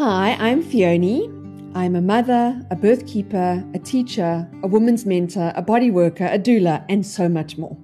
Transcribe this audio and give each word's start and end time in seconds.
Hi, 0.00 0.34
I'm 0.40 0.62
Theoni. 0.62 1.28
I'm 1.74 1.94
a 1.94 2.00
mother, 2.00 2.58
a 2.70 2.74
birth 2.74 3.06
keeper, 3.06 3.62
a 3.74 3.78
teacher, 3.78 4.48
a 4.62 4.66
woman's 4.66 5.04
mentor, 5.04 5.52
a 5.54 5.60
body 5.60 5.90
worker, 5.90 6.24
a 6.24 6.38
doula, 6.38 6.86
and 6.88 7.04
so 7.04 7.28
much 7.28 7.58
more. 7.58 7.76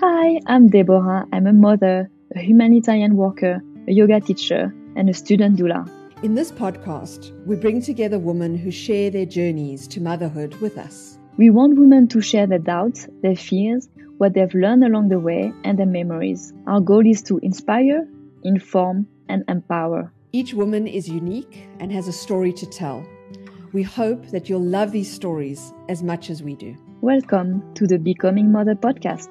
Hi, 0.00 0.40
I'm 0.48 0.68
Deborah. 0.68 1.28
I'm 1.32 1.46
a 1.46 1.52
mother, 1.52 2.10
a 2.34 2.40
humanitarian 2.40 3.14
worker, 3.14 3.62
a 3.86 3.92
yoga 3.92 4.18
teacher, 4.18 4.74
and 4.96 5.08
a 5.08 5.14
student 5.14 5.60
doula. 5.60 5.88
In 6.24 6.34
this 6.34 6.50
podcast, 6.50 7.30
we 7.46 7.54
bring 7.54 7.80
together 7.80 8.18
women 8.18 8.58
who 8.58 8.72
share 8.72 9.08
their 9.08 9.26
journeys 9.26 9.86
to 9.94 10.00
motherhood 10.00 10.56
with 10.56 10.76
us. 10.76 11.20
We 11.36 11.50
want 11.50 11.78
women 11.78 12.08
to 12.08 12.20
share 12.20 12.48
their 12.48 12.58
doubts, 12.58 13.06
their 13.22 13.36
fears, 13.36 13.88
what 14.18 14.34
they've 14.34 14.54
learned 14.54 14.82
along 14.82 15.10
the 15.10 15.20
way, 15.20 15.52
and 15.62 15.78
their 15.78 15.86
memories. 15.86 16.52
Our 16.66 16.80
goal 16.80 17.06
is 17.06 17.22
to 17.30 17.38
inspire, 17.38 18.08
inform, 18.42 19.06
and 19.28 19.44
empower. 19.46 20.12
Each 20.32 20.54
woman 20.54 20.86
is 20.86 21.08
unique 21.08 21.66
and 21.80 21.90
has 21.90 22.06
a 22.06 22.12
story 22.12 22.52
to 22.52 22.64
tell. 22.64 23.04
We 23.72 23.82
hope 23.82 24.28
that 24.28 24.48
you'll 24.48 24.62
love 24.62 24.92
these 24.92 25.12
stories 25.12 25.72
as 25.88 26.04
much 26.04 26.30
as 26.30 26.40
we 26.40 26.54
do. 26.54 26.76
Welcome 27.00 27.74
to 27.74 27.84
the 27.84 27.98
Becoming 27.98 28.52
Mother 28.52 28.76
podcast. 28.76 29.28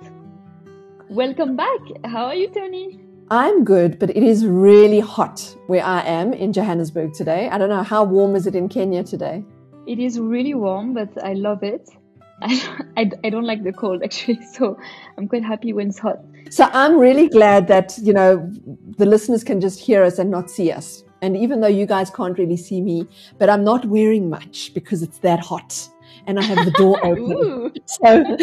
Welcome 1.10 1.56
back. 1.56 1.80
How 2.04 2.26
are 2.26 2.36
you, 2.36 2.50
Tony? 2.50 3.00
I'm 3.32 3.64
good, 3.64 3.98
but 3.98 4.10
it 4.10 4.24
is 4.24 4.46
really 4.46 5.00
hot 5.00 5.56
where 5.68 5.86
I 5.86 6.02
am 6.02 6.34
in 6.34 6.52
Johannesburg 6.52 7.14
today. 7.14 7.48
I 7.48 7.58
don't 7.58 7.70
know 7.70 7.84
how 7.84 8.04
warm 8.04 8.36
is 8.36 8.46
it 8.46 8.56
in 8.56 8.68
Kenya 8.68 9.02
today. 9.02 9.46
It 9.88 10.00
is 10.00 10.20
really 10.20 10.54
warm, 10.54 10.94
but 10.94 11.24
I 11.24 11.32
love 11.32 11.64
it. 11.64 11.90
I, 12.42 12.86
I, 12.96 13.12
I 13.24 13.30
don't 13.30 13.46
like 13.46 13.64
the 13.64 13.74
cold 13.74 14.02
actually, 14.04 14.40
so 14.54 14.78
I'm 15.18 15.28
quite 15.28 15.44
happy 15.44 15.74
when 15.74 15.90
it's 15.90 16.00
hot. 16.00 16.20
So 16.50 16.70
I'm 16.72 16.98
really 16.98 17.28
glad 17.28 17.68
that, 17.68 17.98
you 18.02 18.14
know, 18.14 18.52
the 18.98 19.06
listeners 19.06 19.44
can 19.44 19.60
just 19.60 19.80
hear 19.80 20.04
us 20.04 20.20
and 20.20 20.32
not 20.32 20.50
see 20.50 20.72
us. 20.72 21.04
And 21.22 21.36
even 21.36 21.60
though 21.60 21.68
you 21.68 21.86
guys 21.86 22.10
can't 22.10 22.38
really 22.38 22.56
see 22.56 22.82
me, 22.82 23.06
but 23.38 23.50
I'm 23.50 23.64
not 23.64 23.86
wearing 23.86 24.30
much 24.30 24.74
because 24.74 25.04
it's 25.04 25.18
that 25.20 25.42
hot 25.42 25.90
and 26.28 26.40
I 26.40 26.44
have 26.44 26.64
the 26.64 26.72
door 26.72 26.98
open. 27.06 27.74
so, 27.86 28.38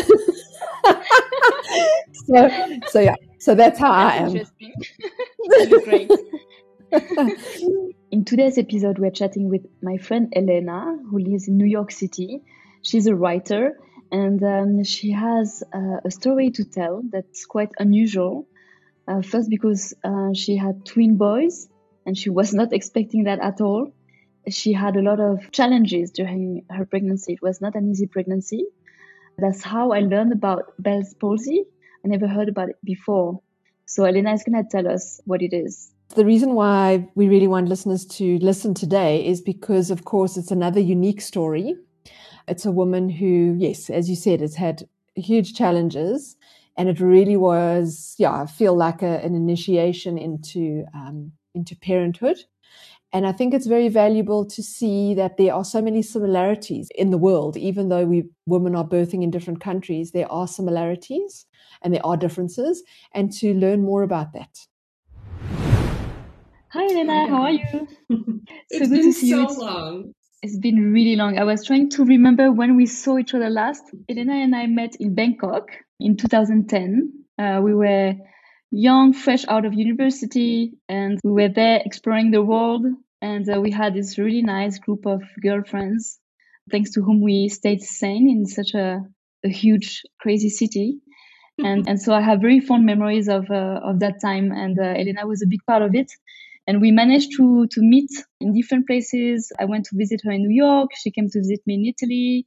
so, 2.26 2.78
so 2.88 3.00
yeah, 3.00 3.14
so 3.38 3.54
that's 3.54 3.78
how 3.78 3.92
that's 3.92 4.14
I 4.14 4.16
am. 4.16 4.28
Interesting. 4.28 4.74
Great. 5.84 6.10
in 8.10 8.24
today's 8.24 8.58
episode, 8.58 8.98
we're 8.98 9.10
chatting 9.10 9.48
with 9.48 9.64
my 9.82 9.96
friend 9.96 10.32
Elena, 10.36 10.98
who 11.10 11.18
lives 11.18 11.48
in 11.48 11.56
New 11.56 11.66
York 11.66 11.90
City. 11.90 12.42
She's 12.86 13.08
a 13.08 13.16
writer 13.16 13.76
and 14.12 14.40
um, 14.44 14.84
she 14.84 15.10
has 15.10 15.64
uh, 15.74 15.98
a 16.04 16.10
story 16.12 16.52
to 16.52 16.62
tell 16.62 17.02
that's 17.10 17.44
quite 17.44 17.70
unusual. 17.80 18.46
Uh, 19.08 19.22
first, 19.22 19.50
because 19.50 19.92
uh, 20.04 20.32
she 20.34 20.56
had 20.56 20.86
twin 20.86 21.16
boys 21.16 21.68
and 22.06 22.16
she 22.16 22.30
was 22.30 22.54
not 22.60 22.72
expecting 22.72 23.24
that 23.24 23.40
at 23.40 23.60
all. 23.60 23.92
She 24.48 24.72
had 24.72 24.94
a 24.94 25.02
lot 25.02 25.18
of 25.18 25.50
challenges 25.50 26.12
during 26.12 26.64
her 26.70 26.86
pregnancy. 26.86 27.32
It 27.32 27.42
was 27.42 27.60
not 27.60 27.74
an 27.74 27.90
easy 27.90 28.06
pregnancy. 28.06 28.66
That's 29.36 29.64
how 29.64 29.90
I 29.90 30.00
learned 30.00 30.32
about 30.32 30.72
Bell's 30.78 31.12
palsy. 31.14 31.64
I 32.04 32.08
never 32.08 32.28
heard 32.28 32.48
about 32.48 32.68
it 32.68 32.76
before. 32.84 33.40
So 33.86 34.04
Elena 34.04 34.32
is 34.32 34.44
going 34.44 34.62
to 34.62 34.68
tell 34.70 34.86
us 34.86 35.20
what 35.24 35.42
it 35.42 35.52
is. 35.52 35.90
The 36.14 36.24
reason 36.24 36.54
why 36.54 37.08
we 37.16 37.26
really 37.26 37.48
want 37.48 37.68
listeners 37.68 38.06
to 38.18 38.38
listen 38.38 38.74
today 38.74 39.26
is 39.26 39.40
because, 39.40 39.90
of 39.90 40.04
course, 40.04 40.36
it's 40.36 40.52
another 40.52 40.78
unique 40.78 41.20
story 41.20 41.74
it's 42.48 42.64
a 42.64 42.72
woman 42.72 43.08
who, 43.08 43.56
yes, 43.58 43.90
as 43.90 44.08
you 44.08 44.16
said, 44.16 44.40
has 44.40 44.54
had 44.54 44.88
huge 45.14 45.54
challenges. 45.54 46.36
And 46.76 46.88
it 46.88 47.00
really 47.00 47.36
was, 47.36 48.14
yeah, 48.18 48.42
I 48.42 48.46
feel 48.46 48.76
like 48.76 49.02
a, 49.02 49.24
an 49.24 49.34
initiation 49.34 50.18
into 50.18 50.84
um, 50.94 51.32
into 51.54 51.74
parenthood. 51.74 52.36
And 53.12 53.26
I 53.26 53.32
think 53.32 53.54
it's 53.54 53.66
very 53.66 53.88
valuable 53.88 54.44
to 54.44 54.62
see 54.62 55.14
that 55.14 55.38
there 55.38 55.54
are 55.54 55.64
so 55.64 55.80
many 55.80 56.02
similarities 56.02 56.90
in 56.94 57.10
the 57.10 57.18
world, 57.18 57.56
even 57.56 57.88
though 57.88 58.04
we 58.04 58.24
women 58.44 58.76
are 58.76 58.84
birthing 58.84 59.22
in 59.22 59.30
different 59.30 59.60
countries, 59.60 60.10
there 60.10 60.30
are 60.30 60.46
similarities 60.46 61.46
and 61.82 61.94
there 61.94 62.04
are 62.04 62.16
differences, 62.16 62.82
and 63.12 63.32
to 63.32 63.54
learn 63.54 63.82
more 63.82 64.02
about 64.02 64.34
that. 64.34 64.66
Hi 66.70 66.86
Lena, 66.88 67.28
how 67.28 67.42
are 67.42 67.52
you? 67.52 67.62
so 68.10 68.48
it's 68.70 68.88
been 68.88 69.12
so 69.12 69.46
long. 69.64 70.12
It's 70.42 70.58
been 70.58 70.92
really 70.92 71.16
long. 71.16 71.38
I 71.38 71.44
was 71.44 71.64
trying 71.64 71.88
to 71.90 72.04
remember 72.04 72.52
when 72.52 72.76
we 72.76 72.86
saw 72.86 73.18
each 73.18 73.34
other 73.34 73.48
last. 73.48 73.82
Elena 74.08 74.34
and 74.34 74.54
I 74.54 74.66
met 74.66 74.96
in 74.96 75.14
Bangkok 75.14 75.70
in 75.98 76.16
2010. 76.16 77.24
Uh, 77.38 77.60
we 77.62 77.74
were 77.74 78.14
young, 78.70 79.12
fresh 79.12 79.46
out 79.48 79.64
of 79.64 79.72
university, 79.72 80.74
and 80.88 81.18
we 81.24 81.32
were 81.32 81.48
there 81.48 81.80
exploring 81.84 82.30
the 82.30 82.42
world. 82.42 82.84
And 83.22 83.48
uh, 83.48 83.60
we 83.60 83.70
had 83.70 83.94
this 83.94 84.18
really 84.18 84.42
nice 84.42 84.78
group 84.78 85.06
of 85.06 85.22
girlfriends, 85.42 86.20
thanks 86.70 86.92
to 86.92 87.02
whom 87.02 87.22
we 87.22 87.48
stayed 87.48 87.82
sane 87.82 88.28
in 88.28 88.44
such 88.46 88.74
a, 88.74 89.00
a 89.44 89.48
huge, 89.48 90.02
crazy 90.20 90.50
city. 90.50 91.00
and 91.64 91.88
and 91.88 92.00
so 92.00 92.12
I 92.12 92.20
have 92.20 92.42
very 92.42 92.60
fond 92.60 92.84
memories 92.84 93.28
of 93.28 93.50
uh, 93.50 93.80
of 93.82 94.00
that 94.00 94.20
time, 94.20 94.52
and 94.52 94.78
uh, 94.78 94.82
Elena 94.82 95.26
was 95.26 95.42
a 95.42 95.46
big 95.46 95.64
part 95.66 95.80
of 95.80 95.94
it 95.94 96.12
and 96.66 96.80
we 96.80 96.90
managed 96.90 97.32
to 97.36 97.66
to 97.70 97.80
meet 97.80 98.10
in 98.40 98.54
different 98.54 98.86
places. 98.86 99.52
I 99.58 99.64
went 99.66 99.84
to 99.86 99.96
visit 99.96 100.20
her 100.24 100.32
in 100.32 100.42
New 100.42 100.54
York. 100.54 100.90
She 100.94 101.10
came 101.10 101.28
to 101.30 101.38
visit 101.38 101.60
me 101.66 101.74
in 101.74 101.84
Italy, 101.86 102.46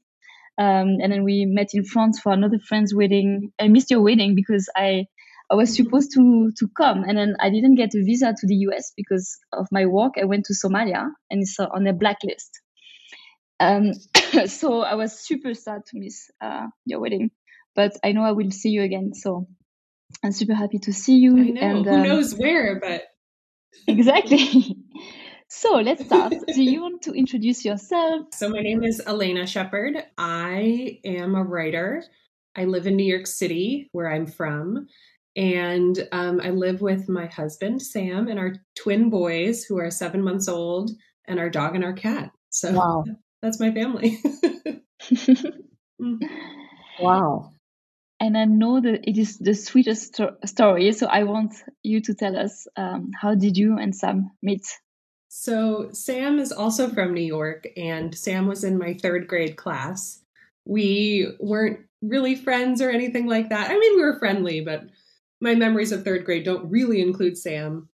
um, 0.57 0.97
and 1.01 1.11
then 1.11 1.23
we 1.23 1.45
met 1.45 1.69
in 1.73 1.83
France 1.83 2.19
for 2.19 2.33
another 2.33 2.59
friend's 2.59 2.93
wedding. 2.93 3.51
I 3.59 3.67
missed 3.67 3.91
your 3.91 4.01
wedding 4.01 4.35
because 4.35 4.69
I 4.75 5.05
I 5.49 5.55
was 5.55 5.75
supposed 5.75 6.11
to 6.15 6.51
to 6.59 6.67
come, 6.77 7.03
and 7.03 7.17
then 7.17 7.35
I 7.39 7.49
didn't 7.49 7.75
get 7.75 7.95
a 7.95 8.03
visa 8.03 8.33
to 8.37 8.47
the 8.47 8.55
US 8.67 8.91
because 8.95 9.37
of 9.53 9.67
my 9.71 9.85
work. 9.85 10.13
I 10.21 10.25
went 10.25 10.45
to 10.45 10.53
Somalia, 10.53 11.07
and 11.29 11.41
it's 11.41 11.57
on 11.59 11.87
a 11.87 11.93
blacklist. 11.93 12.59
Um, 13.59 13.93
so 14.47 14.81
I 14.81 14.95
was 14.95 15.19
super 15.19 15.53
sad 15.53 15.85
to 15.87 15.99
miss 15.99 16.29
uh, 16.41 16.67
your 16.85 16.99
wedding, 16.99 17.31
but 17.75 17.97
I 18.03 18.11
know 18.11 18.23
I 18.23 18.33
will 18.33 18.51
see 18.51 18.69
you 18.69 18.83
again. 18.83 19.13
So 19.13 19.47
I'm 20.23 20.31
super 20.31 20.53
happy 20.53 20.79
to 20.79 20.93
see 20.93 21.17
you. 21.17 21.37
I 21.37 21.49
know. 21.49 21.61
And, 21.61 21.85
Who 21.85 21.93
um, 21.93 22.03
knows 22.03 22.35
where, 22.35 22.79
but 22.79 23.03
exactly. 23.87 24.75
So 25.51 25.77
let's 25.77 26.05
start. 26.05 26.31
Do 26.53 26.61
you 26.61 26.83
want 26.83 27.01
to 27.01 27.13
introduce 27.13 27.65
yourself? 27.65 28.27
So, 28.35 28.49
my 28.49 28.61
name 28.61 28.83
is 28.83 29.01
Elena 29.05 29.47
Shepard. 29.47 29.95
I 30.15 30.99
am 31.03 31.33
a 31.33 31.43
writer. 31.43 32.03
I 32.55 32.65
live 32.65 32.85
in 32.85 32.95
New 32.95 33.03
York 33.03 33.25
City, 33.25 33.89
where 33.91 34.11
I'm 34.11 34.27
from. 34.27 34.85
And 35.35 36.07
um, 36.11 36.39
I 36.39 36.51
live 36.51 36.81
with 36.81 37.09
my 37.09 37.25
husband, 37.25 37.81
Sam, 37.81 38.27
and 38.27 38.37
our 38.37 38.53
twin 38.77 39.09
boys, 39.09 39.63
who 39.63 39.79
are 39.79 39.89
seven 39.89 40.21
months 40.21 40.47
old, 40.47 40.91
and 41.25 41.39
our 41.39 41.49
dog 41.49 41.73
and 41.73 41.83
our 41.83 41.93
cat. 41.93 42.29
So, 42.51 42.71
wow. 42.73 43.03
that's 43.41 43.59
my 43.59 43.73
family. 43.73 44.19
wow 46.99 47.53
and 48.19 48.37
I 48.37 48.45
know 48.45 48.81
that 48.81 49.07
it 49.09 49.17
is 49.17 49.37
the 49.37 49.55
sweetest 49.55 50.15
sto- 50.15 50.35
story. 50.45 50.91
So 50.91 51.07
I 51.07 51.23
want 51.23 51.53
you 51.83 52.01
to 52.01 52.13
tell 52.13 52.37
us 52.37 52.67
um, 52.75 53.11
how 53.19 53.35
did 53.35 53.57
you 53.57 53.77
and 53.77 53.95
Sam 53.95 54.31
meet? 54.41 54.65
So 55.29 55.89
Sam 55.93 56.39
is 56.39 56.51
also 56.51 56.89
from 56.89 57.13
New 57.13 57.21
York, 57.21 57.67
and 57.77 58.15
Sam 58.15 58.47
was 58.47 58.63
in 58.63 58.77
my 58.77 58.95
third 58.95 59.27
grade 59.27 59.55
class. 59.55 60.21
We 60.65 61.27
weren't 61.39 61.79
really 62.01 62.35
friends 62.35 62.81
or 62.81 62.89
anything 62.89 63.27
like 63.27 63.49
that. 63.49 63.69
I 63.69 63.77
mean, 63.77 63.95
we 63.95 64.01
were 64.03 64.19
friendly, 64.19 64.61
but 64.61 64.83
my 65.39 65.55
memories 65.55 65.91
of 65.91 66.03
third 66.03 66.25
grade 66.25 66.45
don't 66.45 66.69
really 66.69 67.01
include 67.01 67.37
Sam. 67.37 67.89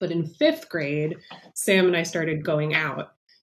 But 0.00 0.10
in 0.10 0.26
fifth 0.26 0.68
grade, 0.68 1.16
Sam 1.54 1.86
and 1.86 1.96
I 1.96 2.02
started 2.02 2.44
going 2.44 2.74
out, 2.74 3.12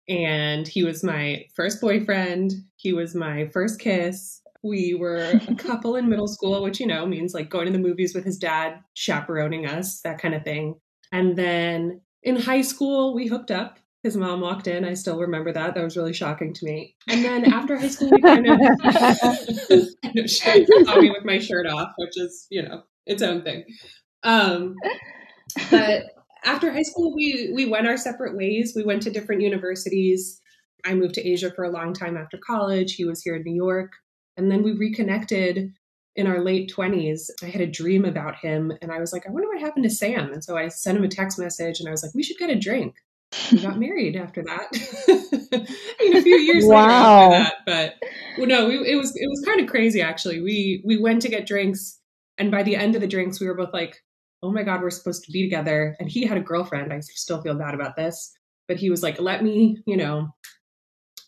and 0.09 0.67
he 0.67 0.85
was 0.85 1.05
my 1.05 1.45
first 1.55 1.81
boyfriend. 1.81 2.53
He 2.77 2.93
was 2.93 3.15
my 3.15 3.49
first 3.49 3.81
kiss 3.81 4.40
we 4.63 4.95
were 4.95 5.17
a 5.17 5.55
couple 5.59 5.97
in 5.97 6.09
middle 6.09 6.29
school, 6.29 6.63
which, 6.63 6.81
you 6.81 6.87
know, 6.87 7.07
means 7.07 7.35
like 7.35 7.49
going 7.49 7.67
to 7.67 7.73
the 7.73 7.79
movies 7.79 8.15
with 8.15 8.25
his 8.25 8.39
dad, 8.39 8.81
chaperoning 8.95 9.67
us, 9.67 10.01
that 10.03 10.21
kind 10.21 10.35
of 10.35 10.45
thing. 10.45 10.77
And 11.13 11.37
then 11.37 12.01
in 12.23 12.37
high 12.37 12.63
school, 12.63 13.15
we 13.15 13.27
hooked 13.27 13.51
up. 13.51 13.79
His 14.03 14.17
mom 14.17 14.41
walked 14.41 14.67
in. 14.67 14.85
I 14.85 14.95
still 14.95 15.19
remember 15.19 15.53
that. 15.53 15.75
That 15.75 15.85
was 15.85 15.97
really 15.97 16.15
shocking 16.15 16.55
to 16.55 16.65
me. 16.65 16.97
And 17.07 17.23
then 17.23 17.53
after 17.53 17.77
high 17.77 17.89
school, 17.89 18.11
we 18.11 18.21
kind 18.23 18.47
of, 18.47 18.59
kind 18.83 19.87
of 20.19 20.31
saw 20.31 21.01
me 21.01 21.11
with 21.11 21.25
my 21.25 21.39
shirt 21.39 21.67
off, 21.67 21.91
which 21.99 22.17
is, 22.17 22.47
you 22.51 22.63
know, 22.63 22.83
its 23.05 23.23
own 23.23 23.43
thing. 23.43 23.65
Um, 24.23 24.75
but 25.71 26.05
after 26.45 26.73
high 26.73 26.83
school, 26.83 27.15
we 27.15 27.53
we 27.55 27.67
went 27.67 27.87
our 27.87 27.97
separate 27.97 28.37
ways. 28.37 28.73
We 28.75 28.85
went 28.85 29.03
to 29.03 29.11
different 29.11 29.43
universities. 29.43 30.41
I 30.85 30.95
moved 30.95 31.15
to 31.17 31.27
Asia 31.27 31.51
for 31.55 31.65
a 31.65 31.71
long 31.71 31.93
time 31.93 32.17
after 32.17 32.39
college. 32.39 32.95
He 32.95 33.05
was 33.05 33.23
here 33.23 33.37
in 33.37 33.43
New 33.43 33.55
York. 33.55 33.93
And 34.37 34.51
then 34.51 34.63
we 34.63 34.73
reconnected 34.73 35.73
in 36.17 36.27
our 36.27 36.43
late 36.43 36.73
20s. 36.75 37.31
I 37.43 37.47
had 37.47 37.61
a 37.61 37.67
dream 37.67 38.05
about 38.05 38.37
him 38.37 38.73
and 38.83 38.91
I 38.91 39.01
was 39.01 39.13
like, 39.13 39.27
I 39.27 39.31
wonder 39.31 39.49
what 39.49 39.61
happened 39.61 39.85
to 39.85 39.91
Sam. 39.91 40.33
And 40.33 40.43
so 40.43 40.57
I 40.57 40.69
sent 40.69 40.99
him 40.99 41.05
a 41.05 41.09
text 41.09 41.39
message 41.39 41.81
and 41.81 41.89
I 41.89 41.93
was 41.93 42.03
like, 42.03 42.15
we 42.15 42.23
should 42.23 42.39
get 42.39 42.51
a 42.51 42.59
drink. 42.59 42.97
We 43.53 43.59
got 43.63 43.79
married 43.79 44.17
after 44.17 44.43
that. 44.43 44.69
I 46.01 46.05
mean, 46.05 46.17
a 46.17 46.23
few 46.23 46.37
years 46.37 46.65
wow. 46.65 47.31
later 47.31 47.35
after 47.35 47.45
that, 47.45 47.55
but 47.67 48.09
well, 48.39 48.47
no, 48.47 48.67
we, 48.67 48.91
it 48.91 48.97
was 48.97 49.15
it 49.15 49.29
was 49.29 49.45
kind 49.47 49.61
of 49.61 49.69
crazy 49.69 50.03
actually. 50.03 50.41
We 50.41 50.83
we 50.85 50.99
went 50.99 51.23
to 51.23 51.29
get 51.29 51.47
drinks, 51.47 52.01
and 52.39 52.51
by 52.51 52.65
the 52.65 52.75
end 52.75 52.97
of 52.97 53.01
the 53.01 53.07
drinks, 53.07 53.41
we 53.41 53.47
were 53.47 53.55
both 53.55 53.73
like, 53.73 53.97
"Oh 54.43 54.51
my 54.51 54.65
god, 54.65 54.83
we're 54.83 54.91
supposed 54.91 55.25
to 55.25 55.33
be 55.33 55.45
together." 55.45 55.95
And 56.01 56.11
he 56.11 56.27
had 56.27 56.39
a 56.39 56.43
girlfriend. 56.43 56.93
I 56.93 56.99
still 57.01 57.41
feel 57.41 57.55
bad 57.55 57.75
about 57.75 57.95
this, 57.95 58.33
but 58.71 58.79
he 58.79 58.89
was 58.89 59.03
like, 59.03 59.21
let 59.21 59.43
me, 59.43 59.83
you 59.85 59.97
know, 59.97 60.29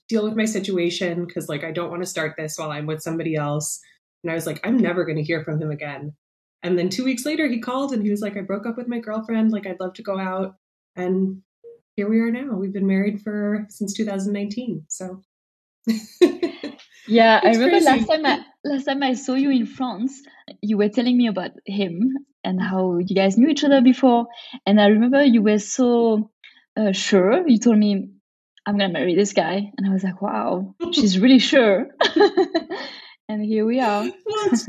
deal 0.09 0.25
with 0.25 0.37
my 0.37 0.45
situation 0.45 1.25
because 1.25 1.49
like 1.49 1.65
I 1.65 1.73
don't 1.73 1.91
want 1.91 2.03
to 2.03 2.09
start 2.09 2.35
this 2.37 2.57
while 2.57 2.71
I'm 2.71 2.87
with 2.87 3.03
somebody 3.03 3.37
else. 3.37 3.81
And 4.23 4.31
I 4.31 4.35
was 4.35 4.47
like, 4.47 4.61
I'm 4.65 4.77
never 4.77 5.05
going 5.05 5.17
to 5.17 5.23
hear 5.23 5.43
from 5.45 5.61
him 5.61 5.71
again. 5.71 6.15
And 6.63 6.79
then 6.79 6.89
two 6.89 7.05
weeks 7.05 7.27
later, 7.27 7.49
he 7.49 7.59
called 7.61 7.93
and 7.93 8.03
he 8.03 8.11
was 8.11 8.21
like, 8.21 8.37
I 8.37 8.43
broke 8.43 8.67
up 8.67 8.77
with 8.77 8.87
my 8.87 9.01
girlfriend. 9.01 9.51
Like, 9.51 9.67
I'd 9.67 9.81
love 9.81 9.95
to 9.95 10.03
go 10.03 10.19
out. 10.19 10.55
And 10.95 11.43
here 11.97 12.09
we 12.09 12.21
are 12.21 12.31
now. 12.31 12.55
We've 12.55 12.73
been 12.73 12.87
married 12.87 13.23
for 13.23 13.67
since 13.69 13.95
2019. 13.95 14.85
So. 14.89 15.23
yeah, 17.09 17.41
I 17.43 17.51
remember 17.51 17.71
crazy. 17.71 17.87
last 17.87 18.07
time 18.07 18.25
I 18.25 18.45
last 18.65 18.85
time 18.85 19.03
I 19.03 19.15
saw 19.15 19.35
you 19.35 19.51
in 19.51 19.67
France, 19.67 20.23
you 20.61 20.79
were 20.79 20.89
telling 20.89 21.17
me 21.17 21.27
about 21.27 21.51
him 21.67 22.15
and 22.45 22.63
how 22.63 22.99
you 22.99 23.17
guys 23.17 23.37
knew 23.37 23.49
each 23.49 23.65
other 23.65 23.81
before. 23.81 24.27
And 24.65 24.81
I 24.81 24.87
remember 24.87 25.25
you 25.25 25.43
were 25.43 25.59
so 25.59 26.31
uh, 26.77 26.93
sure. 26.93 27.47
You 27.47 27.59
told 27.59 27.79
me, 27.79 28.11
"I'm 28.67 28.79
gonna 28.79 28.93
marry 28.93 29.15
this 29.15 29.33
guy," 29.33 29.73
and 29.77 29.87
I 29.87 29.93
was 29.93 30.05
like, 30.05 30.21
"Wow, 30.23 30.75
she's 30.93 31.19
really 31.19 31.39
sure." 31.39 31.89
and 33.29 33.45
here 33.45 33.65
we 33.65 33.81
are. 33.81 34.03
well, 34.27 34.47
it's, 34.47 34.67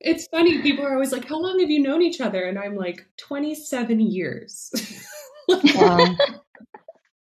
it's, 0.00 0.28
funny. 0.28 0.62
People 0.62 0.84
are 0.84 0.94
always 0.94 1.12
like, 1.12 1.28
"How 1.28 1.38
long 1.38 1.60
have 1.60 1.70
you 1.70 1.80
known 1.80 2.02
each 2.02 2.20
other?" 2.20 2.44
And 2.44 2.58
I'm 2.58 2.76
like, 2.76 3.06
"27 3.18 4.00
years." 4.00 4.70
wow. 5.48 6.16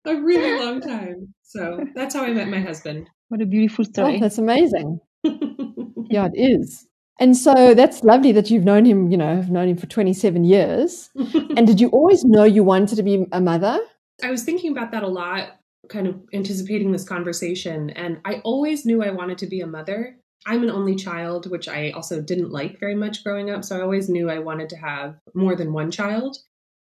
a 0.05 0.15
really 0.15 0.63
long 0.63 0.81
time. 0.81 1.33
So 1.43 1.85
that's 1.95 2.15
how 2.15 2.23
I 2.23 2.31
met 2.33 2.47
my 2.47 2.59
husband. 2.59 3.09
What 3.29 3.41
a 3.41 3.45
beautiful 3.45 3.85
story. 3.85 4.17
Oh, 4.17 4.19
that's 4.19 4.37
amazing. 4.37 4.99
yeah, 5.23 6.27
it 6.33 6.35
is. 6.35 6.87
And 7.21 7.37
so 7.37 7.75
that's 7.75 8.03
lovely 8.03 8.31
that 8.31 8.49
you've 8.49 8.63
known 8.63 8.83
him, 8.83 9.11
you 9.11 9.17
know, 9.17 9.35
have 9.35 9.51
known 9.51 9.69
him 9.69 9.77
for 9.77 9.85
27 9.85 10.43
years. 10.43 11.11
and 11.15 11.67
did 11.67 11.79
you 11.79 11.89
always 11.89 12.23
know 12.23 12.43
you 12.43 12.63
wanted 12.63 12.95
to 12.95 13.03
be 13.03 13.27
a 13.31 13.39
mother? 13.39 13.79
I 14.23 14.31
was 14.31 14.43
thinking 14.43 14.71
about 14.71 14.91
that 14.91 15.03
a 15.03 15.07
lot, 15.07 15.60
kind 15.89 16.07
of 16.07 16.21
anticipating 16.33 16.91
this 16.91 17.07
conversation. 17.07 17.89
And 17.91 18.19
I 18.25 18.35
always 18.43 18.85
knew 18.85 19.03
I 19.03 19.11
wanted 19.11 19.37
to 19.39 19.47
be 19.47 19.61
a 19.61 19.67
mother. 19.67 20.17
I'm 20.45 20.63
an 20.63 20.71
only 20.71 20.95
child, 20.95 21.49
which 21.49 21.67
I 21.67 21.91
also 21.91 22.21
didn't 22.21 22.51
like 22.51 22.79
very 22.79 22.95
much 22.95 23.23
growing 23.23 23.49
up. 23.49 23.63
So 23.63 23.77
I 23.77 23.81
always 23.81 24.09
knew 24.09 24.29
I 24.29 24.39
wanted 24.39 24.69
to 24.69 24.77
have 24.77 25.15
more 25.33 25.55
than 25.55 25.73
one 25.73 25.91
child. 25.91 26.37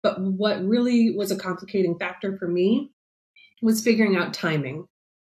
But 0.04 0.22
what 0.22 0.64
really 0.64 1.16
was 1.16 1.32
a 1.32 1.38
complicating 1.38 1.98
factor 1.98 2.38
for 2.38 2.48
me 2.48 2.92
was 3.62 3.84
figuring 3.84 4.16
out 4.16 4.34
timing. 4.34 4.86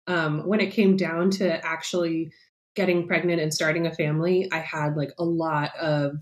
Um, 0.07 0.47
when 0.47 0.59
it 0.59 0.71
came 0.71 0.95
down 0.97 1.29
to 1.31 1.65
actually 1.65 2.31
getting 2.75 3.07
pregnant 3.07 3.41
and 3.41 3.53
starting 3.53 3.85
a 3.85 3.93
family, 3.93 4.49
I 4.51 4.59
had 4.59 4.95
like 4.95 5.11
a 5.17 5.25
lot 5.25 5.75
of 5.75 6.15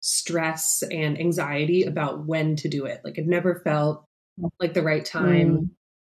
stress 0.00 0.82
and 0.90 1.18
anxiety 1.18 1.84
about 1.84 2.26
when 2.26 2.56
to 2.56 2.68
do 2.68 2.86
it. 2.86 3.02
Like 3.04 3.18
it 3.18 3.26
never 3.26 3.60
felt 3.62 4.04
like 4.58 4.74
the 4.74 4.82
right 4.82 5.04
time. 5.04 5.58
Mm. 5.58 5.70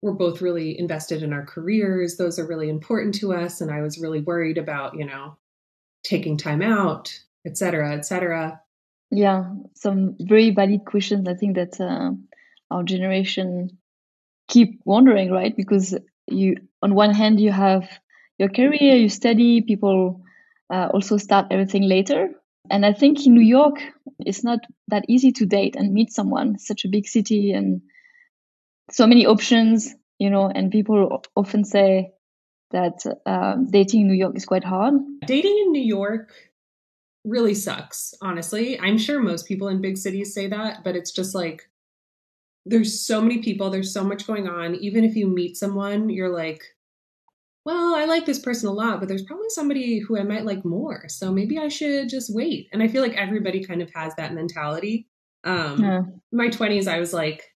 We're 0.01 0.13
both 0.13 0.41
really 0.41 0.77
invested 0.79 1.21
in 1.23 1.31
our 1.33 1.45
careers. 1.45 2.17
Those 2.17 2.39
are 2.39 2.47
really 2.47 2.69
important 2.69 3.15
to 3.15 3.33
us. 3.33 3.61
And 3.61 3.69
I 3.71 3.81
was 3.81 3.99
really 3.99 4.21
worried 4.21 4.57
about, 4.57 4.95
you 4.97 5.05
know, 5.05 5.37
taking 6.03 6.37
time 6.37 6.61
out, 6.61 7.13
et 7.45 7.57
cetera, 7.57 7.93
et 7.93 8.05
cetera. 8.05 8.59
Yeah, 9.11 9.53
some 9.75 10.15
very 10.19 10.51
valid 10.51 10.85
questions. 10.85 11.27
I 11.27 11.35
think 11.35 11.55
that 11.55 11.79
uh, 11.79 12.11
our 12.71 12.83
generation 12.83 13.77
keep 14.47 14.79
wondering, 14.85 15.31
right? 15.31 15.55
Because 15.55 15.95
you, 16.27 16.55
on 16.81 16.95
one 16.95 17.13
hand, 17.13 17.39
you 17.39 17.51
have 17.51 17.87
your 18.39 18.49
career, 18.49 18.95
you 18.95 19.09
study, 19.09 19.61
people 19.61 20.23
uh, 20.73 20.87
also 20.93 21.17
start 21.17 21.47
everything 21.51 21.83
later. 21.83 22.29
And 22.69 22.85
I 22.85 22.93
think 22.93 23.25
in 23.25 23.33
New 23.33 23.41
York, 23.41 23.81
it's 24.19 24.43
not 24.43 24.59
that 24.87 25.05
easy 25.07 25.31
to 25.33 25.45
date 25.45 25.75
and 25.75 25.93
meet 25.93 26.11
someone. 26.11 26.57
such 26.57 26.85
a 26.85 26.89
big 26.89 27.07
city 27.07 27.51
and 27.51 27.81
so 28.91 29.07
many 29.07 29.25
options, 29.25 29.93
you 30.19 30.29
know, 30.29 30.51
and 30.53 30.71
people 30.71 31.23
often 31.35 31.63
say 31.63 32.11
that 32.71 33.03
uh, 33.25 33.55
dating 33.69 34.01
in 34.01 34.07
New 34.07 34.13
York 34.13 34.35
is 34.35 34.45
quite 34.45 34.63
hard. 34.63 34.93
Dating 35.25 35.57
in 35.65 35.71
New 35.71 35.81
York 35.81 36.33
really 37.23 37.53
sucks, 37.53 38.13
honestly. 38.21 38.79
I'm 38.79 38.97
sure 38.97 39.21
most 39.21 39.47
people 39.47 39.67
in 39.67 39.81
big 39.81 39.97
cities 39.97 40.33
say 40.33 40.47
that, 40.47 40.83
but 40.83 40.95
it's 40.95 41.11
just 41.11 41.35
like 41.35 41.69
there's 42.65 43.05
so 43.05 43.21
many 43.21 43.39
people, 43.39 43.69
there's 43.69 43.93
so 43.93 44.03
much 44.03 44.27
going 44.27 44.47
on. 44.47 44.75
Even 44.75 45.03
if 45.03 45.15
you 45.15 45.27
meet 45.27 45.57
someone, 45.57 46.09
you're 46.09 46.33
like, 46.33 46.63
well, 47.65 47.95
I 47.95 48.05
like 48.05 48.25
this 48.25 48.39
person 48.39 48.69
a 48.69 48.73
lot, 48.73 48.99
but 48.99 49.07
there's 49.07 49.23
probably 49.23 49.49
somebody 49.49 49.99
who 49.99 50.17
I 50.17 50.23
might 50.23 50.45
like 50.45 50.65
more. 50.65 51.07
So 51.09 51.31
maybe 51.31 51.59
I 51.59 51.67
should 51.67 52.09
just 52.09 52.33
wait. 52.33 52.69
And 52.73 52.81
I 52.81 52.87
feel 52.87 53.03
like 53.03 53.15
everybody 53.15 53.63
kind 53.63 53.81
of 53.81 53.91
has 53.93 54.15
that 54.15 54.33
mentality. 54.33 55.07
Um, 55.43 55.83
yeah. 55.83 56.01
My 56.31 56.49
20s, 56.49 56.87
I 56.87 56.99
was 56.99 57.13
like, 57.13 57.50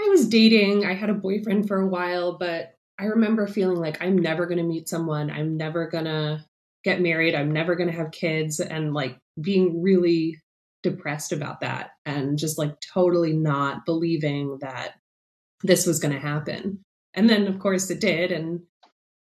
I 0.00 0.08
was 0.08 0.28
dating, 0.28 0.84
I 0.84 0.94
had 0.94 1.10
a 1.10 1.14
boyfriend 1.14 1.68
for 1.68 1.80
a 1.80 1.86
while, 1.86 2.36
but 2.38 2.74
I 2.98 3.06
remember 3.06 3.46
feeling 3.46 3.78
like 3.78 4.02
I'm 4.02 4.18
never 4.18 4.46
going 4.46 4.58
to 4.58 4.64
meet 4.64 4.88
someone. 4.88 5.30
I'm 5.30 5.56
never 5.56 5.88
going 5.88 6.04
to 6.04 6.44
get 6.84 7.00
married. 7.00 7.34
I'm 7.34 7.52
never 7.52 7.74
going 7.74 7.88
to 7.88 7.96
have 7.96 8.10
kids. 8.10 8.60
And 8.60 8.94
like 8.94 9.18
being 9.40 9.82
really 9.82 10.40
depressed 10.82 11.32
about 11.32 11.60
that 11.60 11.90
and 12.04 12.38
just 12.38 12.58
like 12.58 12.76
totally 12.92 13.32
not 13.32 13.86
believing 13.86 14.58
that 14.60 14.94
this 15.62 15.86
was 15.86 15.98
going 15.98 16.14
to 16.14 16.20
happen. 16.20 16.80
And 17.14 17.28
then, 17.28 17.46
of 17.46 17.58
course, 17.58 17.90
it 17.90 18.00
did. 18.00 18.30
And 18.30 18.60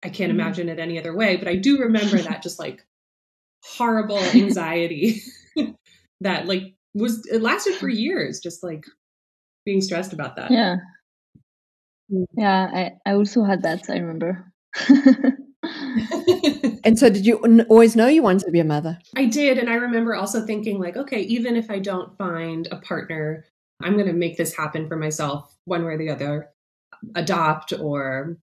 I 0.03 0.09
can't 0.09 0.31
mm-hmm. 0.31 0.39
imagine 0.39 0.69
it 0.69 0.79
any 0.79 0.99
other 0.99 1.15
way. 1.15 1.35
But 1.35 1.47
I 1.47 1.55
do 1.55 1.79
remember 1.79 2.17
that 2.19 2.43
just 2.43 2.59
like 2.59 2.85
horrible 3.63 4.19
anxiety 4.19 5.23
that 6.21 6.45
like 6.47 6.75
was, 6.93 7.25
it 7.27 7.41
lasted 7.41 7.75
for 7.75 7.89
years, 7.89 8.39
just 8.39 8.63
like 8.63 8.85
being 9.67 9.81
stressed 9.81 10.13
about 10.13 10.37
that. 10.37 10.49
Yeah. 10.49 10.77
Mm. 12.09 12.25
Yeah. 12.37 12.69
I, 12.73 12.91
I 13.05 13.13
also 13.15 13.43
had 13.43 13.63
that. 13.63 13.89
I 13.89 13.97
remember. 13.97 14.49
and 16.85 16.97
so, 16.97 17.09
did 17.09 17.25
you 17.25 17.65
always 17.69 17.97
know 17.97 18.07
you 18.07 18.23
wanted 18.23 18.45
to 18.45 18.51
be 18.51 18.61
a 18.61 18.63
mother? 18.63 18.97
I 19.17 19.25
did. 19.25 19.57
And 19.57 19.69
I 19.69 19.73
remember 19.73 20.15
also 20.15 20.45
thinking, 20.45 20.79
like, 20.79 20.95
okay, 20.95 21.19
even 21.23 21.57
if 21.57 21.69
I 21.69 21.79
don't 21.79 22.17
find 22.17 22.69
a 22.71 22.77
partner, 22.77 23.43
I'm 23.83 23.95
going 23.95 24.07
to 24.07 24.13
make 24.13 24.37
this 24.37 24.55
happen 24.55 24.87
for 24.87 24.95
myself 24.95 25.53
one 25.65 25.83
way 25.83 25.95
or 25.95 25.97
the 25.97 26.11
other, 26.11 26.49
adopt 27.15 27.73
or 27.73 28.37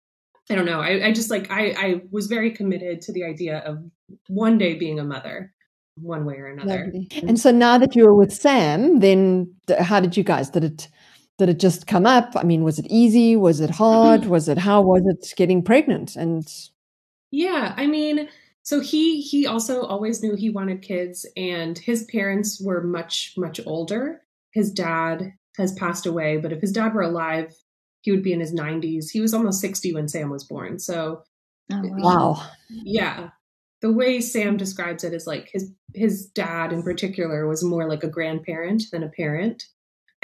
I 0.50 0.56
don't 0.56 0.66
know. 0.66 0.82
I, 0.82 1.06
I 1.06 1.12
just 1.12 1.30
like, 1.30 1.50
I, 1.50 1.70
I 1.70 2.02
was 2.10 2.26
very 2.26 2.50
committed 2.50 3.00
to 3.02 3.12
the 3.12 3.24
idea 3.24 3.60
of 3.60 3.82
one 4.28 4.58
day 4.58 4.74
being 4.74 5.00
a 5.00 5.04
mother 5.04 5.54
one 5.96 6.24
way 6.24 6.36
or 6.36 6.46
another. 6.46 6.84
Lovely. 6.86 7.08
And 7.22 7.38
so 7.38 7.50
now 7.50 7.78
that 7.78 7.94
you 7.94 8.04
were 8.04 8.14
with 8.14 8.32
Sam, 8.32 9.00
then 9.00 9.52
how 9.78 10.00
did 10.00 10.16
you 10.16 10.24
guys, 10.24 10.50
did 10.50 10.64
it, 10.64 10.88
did 11.38 11.48
it 11.48 11.58
just 11.58 11.86
come 11.86 12.06
up? 12.06 12.32
I 12.36 12.44
mean, 12.44 12.62
was 12.62 12.78
it 12.78 12.86
easy? 12.88 13.36
Was 13.36 13.60
it 13.60 13.70
hard? 13.70 14.22
Mm-hmm. 14.22 14.30
was 14.30 14.48
it, 14.48 14.58
how 14.58 14.82
was 14.82 15.02
it 15.06 15.34
getting 15.36 15.62
pregnant? 15.62 16.16
And 16.16 16.46
yeah, 17.30 17.74
I 17.76 17.86
mean, 17.86 18.28
so 18.62 18.80
he 18.80 19.20
he 19.20 19.46
also 19.46 19.82
always 19.82 20.22
knew 20.22 20.36
he 20.36 20.50
wanted 20.50 20.82
kids 20.82 21.26
and 21.36 21.76
his 21.76 22.04
parents 22.04 22.60
were 22.60 22.82
much 22.82 23.34
much 23.36 23.60
older. 23.66 24.22
His 24.52 24.72
dad 24.72 25.34
has 25.58 25.72
passed 25.72 26.06
away, 26.06 26.36
but 26.36 26.52
if 26.52 26.60
his 26.60 26.72
dad 26.72 26.94
were 26.94 27.02
alive, 27.02 27.54
he 28.00 28.10
would 28.10 28.22
be 28.22 28.32
in 28.32 28.40
his 28.40 28.54
90s. 28.54 29.10
He 29.10 29.20
was 29.20 29.34
almost 29.34 29.60
60 29.60 29.94
when 29.94 30.08
Sam 30.08 30.30
was 30.30 30.44
born. 30.44 30.78
So 30.78 31.22
oh, 31.72 31.82
wow. 31.82 32.46
Yeah. 32.70 33.30
The 33.80 33.92
way 33.92 34.20
Sam 34.20 34.56
describes 34.56 35.04
it 35.04 35.12
is 35.12 35.26
like 35.26 35.50
his 35.52 35.72
his 35.94 36.26
dad 36.26 36.72
in 36.72 36.82
particular 36.82 37.46
was 37.46 37.64
more 37.64 37.88
like 37.88 38.04
a 38.04 38.08
grandparent 38.08 38.84
than 38.92 39.02
a 39.02 39.08
parent 39.08 39.64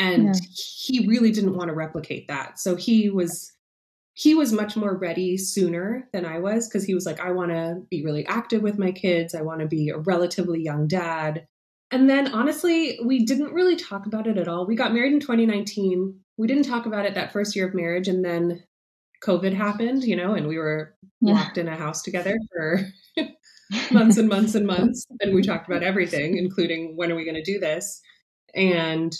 and 0.00 0.34
yeah. 0.34 0.40
he 0.86 1.06
really 1.06 1.30
didn't 1.30 1.56
want 1.56 1.68
to 1.68 1.74
replicate 1.74 2.26
that. 2.28 2.58
So 2.58 2.74
he 2.74 3.10
was 3.10 3.52
he 4.14 4.34
was 4.34 4.52
much 4.52 4.76
more 4.76 4.96
ready 4.96 5.36
sooner 5.36 6.08
than 6.12 6.24
I 6.26 6.40
was 6.40 6.68
because 6.68 6.84
he 6.84 6.94
was 6.94 7.06
like, 7.06 7.20
I 7.20 7.30
want 7.30 7.52
to 7.52 7.82
be 7.90 8.04
really 8.04 8.26
active 8.26 8.62
with 8.62 8.78
my 8.78 8.92
kids. 8.92 9.34
I 9.34 9.42
want 9.42 9.60
to 9.60 9.66
be 9.66 9.90
a 9.90 9.98
relatively 9.98 10.60
young 10.60 10.88
dad. 10.88 11.46
And 11.90 12.08
then 12.08 12.32
honestly, 12.34 12.98
we 13.04 13.24
didn't 13.24 13.52
really 13.52 13.76
talk 13.76 14.06
about 14.06 14.26
it 14.26 14.36
at 14.36 14.48
all. 14.48 14.66
We 14.66 14.74
got 14.74 14.92
married 14.92 15.12
in 15.12 15.20
2019. 15.20 16.18
We 16.36 16.46
didn't 16.46 16.64
talk 16.64 16.86
about 16.86 17.06
it 17.06 17.14
that 17.14 17.32
first 17.32 17.54
year 17.54 17.68
of 17.68 17.74
marriage. 17.74 18.08
And 18.08 18.24
then 18.24 18.62
COVID 19.24 19.54
happened, 19.54 20.04
you 20.04 20.16
know, 20.16 20.34
and 20.34 20.48
we 20.48 20.58
were 20.58 20.94
yeah. 21.20 21.34
locked 21.34 21.58
in 21.58 21.68
a 21.68 21.76
house 21.76 22.02
together 22.02 22.36
for 22.52 22.80
months 23.90 24.16
and 24.16 24.28
months 24.28 24.54
and 24.54 24.66
months. 24.66 25.06
And 25.20 25.34
we 25.34 25.42
talked 25.42 25.68
about 25.68 25.82
everything, 25.82 26.36
including 26.36 26.96
when 26.96 27.12
are 27.12 27.16
we 27.16 27.24
going 27.24 27.42
to 27.42 27.42
do 27.42 27.58
this? 27.58 28.00
And 28.54 29.14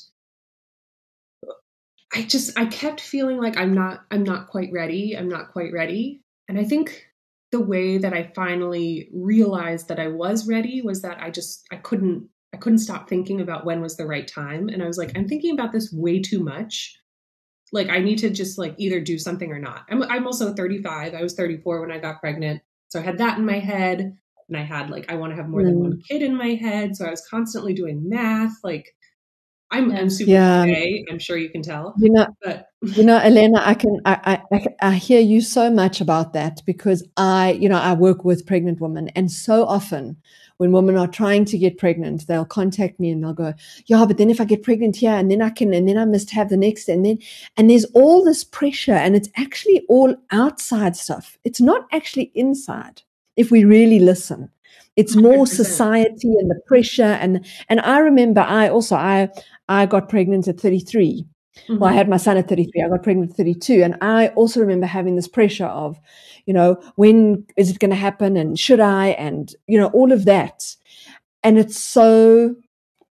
I 2.13 2.23
just 2.23 2.59
I 2.59 2.67
kept 2.67 3.01
feeling 3.01 3.39
like 3.39 3.57
I'm 3.57 3.75
not 3.75 4.01
I'm 4.11 4.25
not 4.25 4.49
quite 4.49 4.71
ready. 4.73 5.17
I'm 5.17 5.29
not 5.29 5.53
quite 5.53 5.73
ready. 5.73 6.23
And 6.49 6.59
I 6.59 6.65
think 6.65 7.07
the 7.53 7.61
way 7.61 7.99
that 7.99 8.13
I 8.13 8.33
finally 8.35 9.09
realized 9.13 9.89
that 9.89 10.01
I 10.01 10.09
was 10.09 10.49
ready 10.49 10.83
was 10.83 11.03
that 11.03 11.21
I 11.21 11.31
just 11.31 11.65
I 11.71 11.77
couldn't 11.77 12.29
I 12.53 12.57
couldn't 12.57 12.79
stop 12.79 13.09
thinking 13.09 13.41
about 13.41 13.65
when 13.65 13.81
was 13.81 13.97
the 13.97 14.07
right 14.07 14.27
time 14.27 14.69
and 14.69 14.83
I 14.83 14.87
was 14.87 14.99
like 14.99 15.17
I'm 15.17 15.29
thinking 15.29 15.53
about 15.53 15.73
this 15.73 15.93
way 15.93 16.21
too 16.21 16.43
much. 16.43 16.97
Like 17.73 17.89
I 17.89 18.01
need 18.01 18.19
to 18.19 18.31
just 18.31 18.59
like 18.59 18.75
either 18.79 19.01
do 19.01 19.19
something 19.19 19.53
or 19.53 19.61
not. 19.61 19.85
I'm 19.89 20.03
I'm 20.03 20.27
also 20.27 20.53
35. 20.55 21.15
I 21.15 21.23
was 21.23 21.35
34 21.35 21.81
when 21.81 21.93
I 21.93 21.99
got 21.99 22.21
pregnant. 22.21 22.63
So 22.89 22.99
I 22.99 23.03
had 23.03 23.19
that 23.19 23.39
in 23.39 23.47
my 23.47 23.61
head 23.61 24.17
and 24.51 24.57
I 24.57 24.65
had 24.65 24.91
like 24.91 25.11
I 25.11 25.15
want 25.15 25.33
to 25.33 25.37
have 25.37 25.49
more 25.49 25.63
mm. 25.63 25.67
than 25.67 25.81
one 25.81 26.03
kid 26.09 26.23
in 26.23 26.37
my 26.37 26.55
head, 26.55 26.97
so 26.97 27.07
I 27.07 27.11
was 27.11 27.27
constantly 27.27 27.73
doing 27.73 28.09
math 28.09 28.57
like 28.63 28.93
I'm, 29.73 29.93
I'm 29.93 30.11
super 30.11 30.31
yeah. 30.33 30.67
gay. 30.67 31.05
I'm 31.11 31.19
sure 31.19 31.37
you 31.37 31.49
can 31.49 31.63
tell. 31.63 31.95
You 31.99 32.11
know, 32.11 32.27
but 32.43 32.69
you 32.83 33.05
know, 33.05 33.19
Elena, 33.19 33.61
I 33.65 33.75
can 33.75 34.01
I, 34.05 34.43
I 34.51 34.67
I 34.83 34.93
hear 34.95 35.21
you 35.21 35.41
so 35.41 35.71
much 35.71 36.01
about 36.01 36.33
that 36.33 36.61
because 36.67 37.07
I 37.17 37.53
you 37.53 37.69
know 37.69 37.79
I 37.79 37.93
work 37.93 38.25
with 38.25 38.47
pregnant 38.47 38.81
women, 38.81 39.09
and 39.11 39.31
so 39.31 39.65
often 39.65 40.17
when 40.61 40.73
women 40.73 40.95
are 40.95 41.07
trying 41.07 41.47
to 41.47 41.57
get 41.57 41.79
pregnant, 41.79 42.27
they'll 42.27 42.45
contact 42.45 43.01
me 43.01 43.09
and 43.09 43.25
they'll 43.25 43.33
go, 43.33 43.55
yeah, 43.87 44.05
but 44.05 44.19
then 44.19 44.29
if 44.29 44.43
I 44.43 44.45
get 44.45 44.63
pregnant 44.63 44.97
here 44.97 45.13
and 45.15 45.31
then 45.31 45.41
I 45.41 45.49
can, 45.49 45.73
and 45.73 45.89
then 45.89 45.97
I 45.97 46.05
must 46.05 46.31
have 46.33 46.51
the 46.51 46.57
next, 46.59 46.87
and 46.87 47.03
then, 47.03 47.19
and 47.57 47.71
there's 47.71 47.87
all 47.95 48.23
this 48.23 48.45
pressure 48.45 48.93
and 48.93 49.17
it's 49.17 49.31
actually 49.39 49.87
all 49.89 50.15
outside 50.33 50.97
stuff. 50.97 51.39
It's 51.45 51.63
not 51.63 51.87
actually 51.93 52.31
inside 52.35 53.01
if 53.37 53.51
we 53.51 53.65
really 53.65 54.01
listen. 54.01 54.51
It's 55.01 55.17
more 55.17 55.45
100%. 55.45 55.49
society 55.49 56.35
and 56.39 56.51
the 56.51 56.61
pressure. 56.67 57.03
And, 57.03 57.47
and 57.69 57.81
I 57.81 57.99
remember 57.99 58.43
I 58.43 58.69
also, 58.69 58.97
I, 58.97 59.29
I 59.69 59.87
got 59.87 60.09
pregnant 60.09 60.47
at 60.47 60.61
33. 60.61 61.25
Mm-hmm. 61.69 61.79
Well, 61.79 61.89
I 61.89 61.91
mm-hmm. 61.93 61.99
had 61.99 62.09
my 62.09 62.17
son 62.19 62.37
at 62.37 62.49
33. 62.49 62.83
I 62.83 62.89
got 62.89 63.03
pregnant 63.03 63.31
at 63.31 63.37
32. 63.37 63.83
And 63.83 63.97
I 64.01 64.29
also 64.29 64.61
remember 64.61 64.87
having 64.87 65.17
this 65.17 65.29
pressure 65.29 65.67
of, 65.67 65.99
you 66.47 66.53
know, 66.53 66.77
when 66.97 67.47
is 67.57 67.71
it 67.71 67.79
going 67.79 67.91
to 67.91 67.97
happen 67.97 68.37
and 68.37 68.59
should 68.59 68.81
I? 68.81 69.09
And, 69.09 69.55
you 69.67 69.79
know, 69.79 69.89
all 69.89 70.13
of 70.13 70.27
that. 70.27 70.77
And 71.43 71.59
it's 71.59 71.79
so 71.79 72.57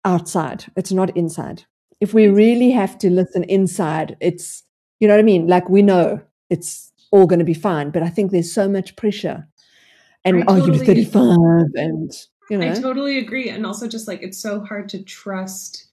outside, 0.05 0.65
it's 0.75 0.91
not 0.91 1.15
inside. 1.17 1.63
If 1.99 2.13
we 2.13 2.27
really 2.27 2.71
have 2.71 2.97
to 2.99 3.09
listen 3.09 3.43
inside, 3.45 4.17
it's, 4.19 4.63
you 4.99 5.07
know 5.07 5.15
what 5.15 5.19
I 5.19 5.23
mean? 5.23 5.47
Like 5.47 5.69
we 5.69 5.81
know 5.81 6.21
it's 6.49 6.91
all 7.11 7.27
going 7.27 7.39
to 7.39 7.45
be 7.45 7.53
fine. 7.53 7.91
But 7.91 8.03
I 8.03 8.09
think 8.09 8.31
there's 8.31 8.51
so 8.51 8.67
much 8.69 8.95
pressure. 8.95 9.47
And, 10.23 10.43
oh, 10.47 10.55
you're 10.55 10.75
35 10.75 11.37
and, 11.75 12.11
you 12.49 12.57
know. 12.57 12.71
I 12.71 12.73
totally 12.75 13.17
agree. 13.17 13.49
And 13.49 13.65
also 13.65 13.87
just 13.87 14.07
like, 14.07 14.21
it's 14.21 14.41
so 14.41 14.63
hard 14.63 14.89
to 14.89 15.03
trust 15.03 15.87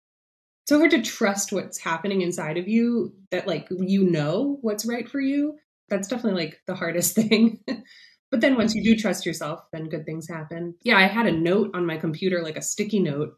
so 0.66 0.76
hard 0.76 0.90
to 0.90 1.00
trust 1.00 1.50
what's 1.50 1.78
happening 1.78 2.20
inside 2.20 2.58
of 2.58 2.68
you 2.68 3.14
that 3.30 3.46
like 3.46 3.66
you 3.70 4.04
know 4.04 4.58
what's 4.60 4.84
right 4.84 5.08
for 5.08 5.18
you 5.18 5.54
that's 5.88 6.08
definitely 6.08 6.44
like 6.44 6.60
the 6.66 6.74
hardest 6.74 7.14
thing. 7.14 7.60
but 8.30 8.40
then 8.40 8.56
once 8.56 8.74
you 8.74 8.82
do 8.82 9.00
trust 9.00 9.26
yourself, 9.26 9.60
then 9.72 9.88
good 9.88 10.04
things 10.04 10.28
happen. 10.28 10.74
Yeah, 10.82 10.98
I 10.98 11.06
had 11.06 11.26
a 11.26 11.32
note 11.32 11.70
on 11.74 11.86
my 11.86 11.96
computer, 11.96 12.42
like 12.42 12.56
a 12.56 12.62
sticky 12.62 13.00
note 13.00 13.34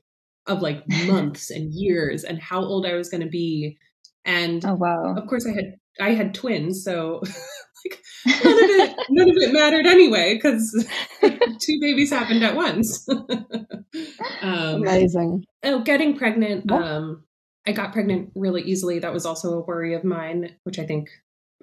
of 0.46 0.62
like 0.62 0.82
months 1.06 1.50
and 1.50 1.72
years 1.72 2.24
and 2.24 2.40
how 2.40 2.62
old 2.62 2.86
I 2.86 2.94
was 2.94 3.08
going 3.08 3.22
to 3.22 3.28
be. 3.28 3.78
And 4.24 4.64
oh 4.66 4.74
wow! 4.74 5.14
Of 5.16 5.26
course, 5.28 5.46
I 5.46 5.52
had 5.52 5.76
I 5.98 6.10
had 6.10 6.34
twins, 6.34 6.84
so 6.84 7.22
like 7.84 8.00
none 8.26 8.64
of 8.64 8.70
it 8.70 8.96
none 9.10 9.30
of 9.30 9.36
it 9.36 9.52
mattered 9.52 9.86
anyway 9.86 10.34
because 10.34 10.86
two 11.60 11.80
babies 11.80 12.10
happened 12.10 12.42
at 12.44 12.56
once. 12.56 13.08
um, 14.42 14.82
Amazing. 14.82 15.44
Oh, 15.62 15.80
getting 15.80 16.16
pregnant. 16.16 16.70
Um, 16.70 17.24
I 17.66 17.72
got 17.72 17.92
pregnant 17.92 18.30
really 18.34 18.62
easily. 18.62 18.98
That 18.98 19.12
was 19.12 19.26
also 19.26 19.52
a 19.52 19.64
worry 19.64 19.94
of 19.94 20.04
mine, 20.04 20.56
which 20.64 20.78
I 20.78 20.86
think 20.86 21.08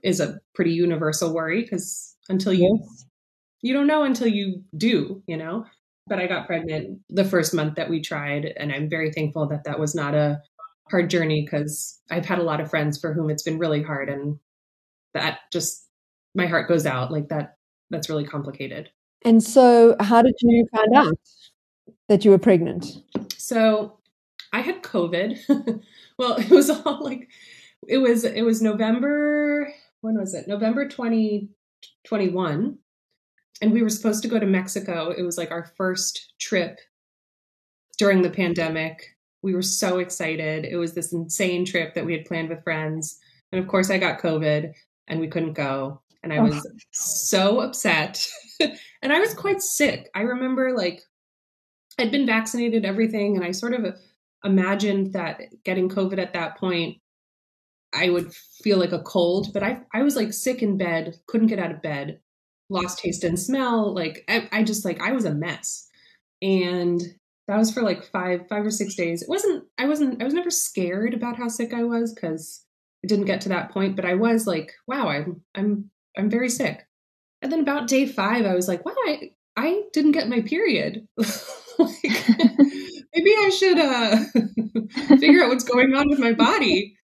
is 0.04 0.20
a 0.20 0.40
pretty 0.54 0.72
universal 0.72 1.34
worry 1.34 1.62
because 1.62 2.16
until 2.30 2.54
you 2.54 2.80
yes. 2.80 3.06
you 3.62 3.74
don't 3.74 3.88
know 3.88 4.04
until 4.04 4.28
you 4.28 4.64
do, 4.76 5.24
you 5.28 5.38
know. 5.38 5.66
But 6.08 6.20
I 6.20 6.28
got 6.28 6.48
pregnant 6.48 7.02
the 7.10 7.26
first 7.26 7.54
month 7.54 7.76
that 7.76 7.90
we 7.90 8.02
tried, 8.02 8.46
and 8.46 8.72
I'm 8.72 8.90
very 8.90 9.12
thankful 9.12 9.48
that 9.50 9.66
that 9.66 9.80
was 9.80 9.94
not 9.94 10.16
a 10.16 10.40
hard 10.90 11.10
journey 11.10 11.44
because 11.44 12.00
I've 12.10 12.26
had 12.26 12.40
a 12.40 12.44
lot 12.44 12.62
of 12.62 12.70
friends 12.70 12.98
for 12.98 13.14
whom 13.14 13.30
it's 13.30 13.44
been 13.44 13.60
really 13.60 13.84
hard, 13.84 14.10
and 14.10 14.38
that 15.14 15.40
just 15.52 15.87
my 16.38 16.48
heart 16.48 16.70
goes 16.70 16.86
out 16.86 17.12
like 17.12 17.28
that. 17.30 17.58
That's 17.90 18.10
really 18.10 18.26
complicated. 18.26 18.90
And 19.26 19.44
so, 19.44 19.96
how 20.00 20.22
did 20.22 20.36
you 20.40 20.66
find 20.74 20.96
out 20.96 21.18
that 22.08 22.24
you 22.24 22.32
were 22.32 22.38
pregnant? 22.38 22.86
So, 23.36 23.98
I 24.54 24.62
had 24.62 24.84
COVID. 24.84 25.82
well, 26.18 26.36
it 26.36 26.50
was 26.50 26.70
all 26.70 27.04
like 27.04 27.28
it 27.88 27.98
was 27.98 28.24
it 28.24 28.44
was 28.44 28.62
November 28.62 29.74
when 30.02 30.18
was 30.18 30.34
it? 30.34 30.48
November 30.48 30.88
2021. 30.88 32.78
and 33.62 33.74
we 33.74 33.82
were 33.82 33.90
supposed 33.90 34.22
to 34.22 34.30
go 34.30 34.40
to 34.40 34.46
Mexico. 34.46 35.10
It 35.10 35.24
was 35.24 35.38
like 35.38 35.52
our 35.52 35.72
first 35.76 36.34
trip 36.40 36.80
during 37.98 38.22
the 38.22 38.30
pandemic. 38.30 39.16
We 39.42 39.56
were 39.56 39.64
so 39.64 39.98
excited. 40.00 40.66
It 40.66 40.78
was 40.78 40.94
this 40.94 41.14
insane 41.14 41.66
trip 41.66 41.96
that 41.96 42.06
we 42.06 42.14
had 42.14 42.26
planned 42.26 42.50
with 42.50 42.64
friends. 42.64 43.18
And 43.52 43.60
of 43.62 43.68
course, 43.68 43.90
I 43.90 43.98
got 43.98 44.22
COVID 44.22 44.74
and 45.08 45.20
we 45.20 45.28
couldn't 45.28 45.54
go. 45.54 46.02
And 46.24 46.34
I 46.34 46.38
oh, 46.38 46.44
was 46.44 46.56
oh. 46.56 46.78
so 46.92 47.60
upset. 47.60 48.28
and 48.60 49.14
I 49.14 49.20
was 49.20 49.34
quite 49.34 49.62
sick. 49.62 50.10
I 50.16 50.22
remember 50.22 50.76
like 50.76 51.02
I'd 52.00 52.12
been 52.12 52.28
vaccinated, 52.28 52.86
everything. 52.86 53.36
And 53.36 53.46
I 53.46 53.52
sort 53.52 53.74
of 53.74 53.96
imagined 54.44 55.14
that 55.14 55.42
getting 55.64 55.90
COVID 55.90 56.20
at 56.20 56.34
that 56.34 56.58
point 56.58 56.98
I 57.94 58.10
would 58.10 58.34
feel 58.34 58.78
like 58.78 58.92
a 58.92 59.02
cold, 59.02 59.54
but 59.54 59.64
I 59.64 59.80
I 59.94 60.04
was 60.04 60.16
like 60.16 60.34
sick 60.34 60.62
in 60.62 60.78
bed, 60.78 61.16
couldn't 61.28 61.48
get 61.48 61.60
out 61.60 61.72
of 61.72 61.82
bed, 61.82 62.20
lost 62.70 63.00
taste 63.00 63.24
and 63.24 63.40
smell. 63.40 63.94
Like 63.94 64.24
I, 64.28 64.48
I 64.52 64.64
just 64.64 64.86
like 64.86 65.02
I 65.02 65.14
was 65.14 65.26
a 65.26 65.34
mess, 65.34 65.88
and 66.42 67.02
that 67.48 67.58
was 67.58 67.72
for 67.74 67.82
like 67.82 68.04
five 68.04 68.48
five 68.50 68.66
or 68.66 68.72
six 68.72 68.96
days. 68.96 69.22
It 69.22 69.30
wasn't 69.30 69.66
I 69.78 69.88
wasn't 69.88 70.22
I 70.22 70.26
was 70.26 70.34
never 70.34 70.50
scared 70.50 71.14
about 71.14 71.38
how 71.38 71.48
sick 71.48 71.74
I 71.74 71.84
was 71.84 72.14
because 72.14 72.66
it 73.04 73.08
didn't 73.08 73.26
get 73.26 73.42
to 73.42 73.50
that 73.50 73.72
point, 73.72 73.96
but 73.96 74.06
I 74.06 74.16
was 74.16 74.46
like, 74.48 74.74
wow, 74.86 75.08
I'm 75.08 75.42
I'm 75.56 75.90
I'm 76.18 76.30
very 76.30 76.50
sick. 76.50 76.86
And 77.42 77.52
then 77.52 77.60
about 77.62 77.88
day 77.88 78.06
five, 78.08 78.46
I 78.46 78.56
was 78.56 78.68
like, 78.68 78.86
wow, 78.86 78.96
I 79.06 79.32
I 79.56 79.84
didn't 79.94 80.12
get 80.12 80.30
my 80.30 80.42
period. 80.42 81.08
like, 81.18 82.04
maybe 82.04 83.32
I 83.38 83.52
should 83.58 83.80
uh, 83.80 85.18
figure 85.18 85.44
out 85.44 85.50
what's 85.50 85.64
going 85.64 85.94
on 85.94 86.10
with 86.10 86.20
my 86.20 86.34
body 86.34 86.98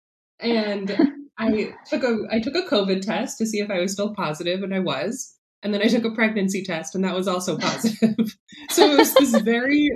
and 0.43 0.97
I 1.39 1.73
took 1.89 2.03
a 2.03 2.19
I 2.31 2.41
took 2.41 2.55
a 2.55 2.63
COVID 2.63 3.01
test 3.01 3.39
to 3.39 3.47
see 3.47 3.61
if 3.61 3.71
I 3.71 3.81
was 3.81 3.93
still 3.93 4.15
positive, 4.15 4.63
and 4.63 4.75
I 4.75 4.81
was. 4.81 5.37
And 5.65 5.73
then 5.73 5.81
I 5.81 5.87
took 5.87 6.05
a 6.05 6.11
pregnancy 6.11 6.65
test, 6.65 6.95
and 6.95 7.05
that 7.05 7.15
was 7.15 7.29
also 7.29 7.57
positive. 7.57 8.37
so 8.71 8.93
it 8.93 8.99
was 8.99 9.15
this 9.15 9.41
very 9.43 9.89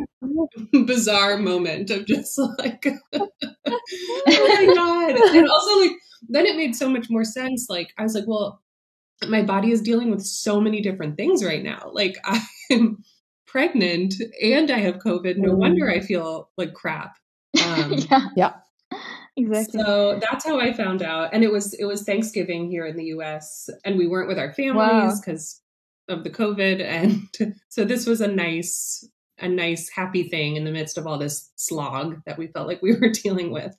bizarre 0.86 1.38
moment 1.38 1.90
of 1.90 2.06
just 2.06 2.38
like, 2.58 2.86
oh 3.14 3.28
my 3.56 4.72
god! 4.74 5.16
And 5.34 5.48
also 5.48 5.80
like, 5.80 5.92
then 6.28 6.46
it 6.46 6.56
made 6.56 6.76
so 6.76 6.88
much 6.88 7.06
more 7.10 7.24
sense. 7.24 7.66
Like 7.68 7.88
I 7.98 8.04
was 8.04 8.14
like, 8.14 8.26
well, 8.26 8.62
my 9.28 9.42
body 9.42 9.70
is 9.70 9.80
dealing 9.80 10.10
with 10.10 10.22
so 10.22 10.60
many 10.60 10.80
different 10.80 11.16
things 11.16 11.44
right 11.44 11.62
now. 11.62 11.90
Like 11.92 12.16
I'm 12.70 13.02
pregnant 13.46 14.14
and 14.42 14.70
I 14.70 14.78
have 14.78 14.96
COVID. 14.98 15.36
No 15.38 15.54
wonder 15.54 15.90
I 15.90 16.00
feel 16.00 16.50
like 16.56 16.74
crap. 16.74 17.16
Um, 17.64 17.92
yeah. 18.10 18.28
Yeah. 18.36 18.52
Exactly. 19.38 19.80
So 19.80 20.18
that's 20.18 20.46
how 20.46 20.58
I 20.58 20.72
found 20.72 21.02
out. 21.02 21.30
And 21.32 21.44
it 21.44 21.52
was 21.52 21.74
it 21.74 21.84
was 21.84 22.02
Thanksgiving 22.02 22.70
here 22.70 22.86
in 22.86 22.96
the 22.96 23.04
US 23.16 23.68
and 23.84 23.98
we 23.98 24.06
weren't 24.06 24.28
with 24.28 24.38
our 24.38 24.52
families 24.52 25.20
because 25.20 25.60
wow. 26.08 26.16
of 26.16 26.24
the 26.24 26.30
COVID. 26.30 26.80
And 26.86 27.54
so 27.68 27.84
this 27.84 28.06
was 28.06 28.20
a 28.20 28.28
nice 28.28 29.06
a 29.38 29.48
nice 29.48 29.90
happy 29.90 30.28
thing 30.28 30.56
in 30.56 30.64
the 30.64 30.70
midst 30.70 30.96
of 30.96 31.06
all 31.06 31.18
this 31.18 31.50
slog 31.56 32.22
that 32.24 32.38
we 32.38 32.46
felt 32.46 32.66
like 32.66 32.80
we 32.80 32.94
were 32.94 33.10
dealing 33.10 33.50
with. 33.50 33.76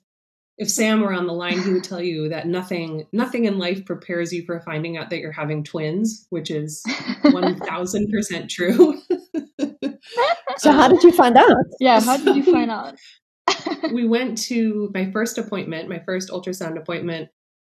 If 0.58 0.68
Sam 0.68 1.00
were 1.00 1.12
on 1.12 1.28
the 1.28 1.32
line, 1.32 1.62
he 1.62 1.72
would 1.72 1.84
tell 1.84 2.02
you 2.02 2.28
that 2.30 2.48
nothing 2.48 3.06
nothing 3.12 3.44
in 3.44 3.58
life 3.58 3.84
prepares 3.84 4.32
you 4.32 4.44
for 4.44 4.60
finding 4.60 4.96
out 4.96 5.08
that 5.10 5.20
you're 5.20 5.30
having 5.30 5.62
twins, 5.62 6.26
which 6.30 6.50
is 6.50 6.82
one 7.22 7.58
thousand 7.60 8.10
percent 8.10 8.50
true. 8.50 9.00
so 10.56 10.72
how 10.72 10.88
did 10.88 11.02
you 11.04 11.12
find 11.12 11.36
out? 11.36 11.56
Yeah, 11.78 12.00
how 12.00 12.16
did 12.16 12.34
you 12.34 12.42
find 12.42 12.70
out? 12.70 12.96
we 13.92 14.06
went 14.06 14.38
to 14.38 14.90
my 14.94 15.10
first 15.12 15.38
appointment, 15.38 15.88
my 15.88 16.02
first 16.04 16.28
ultrasound 16.28 16.76
appointment, 16.76 17.30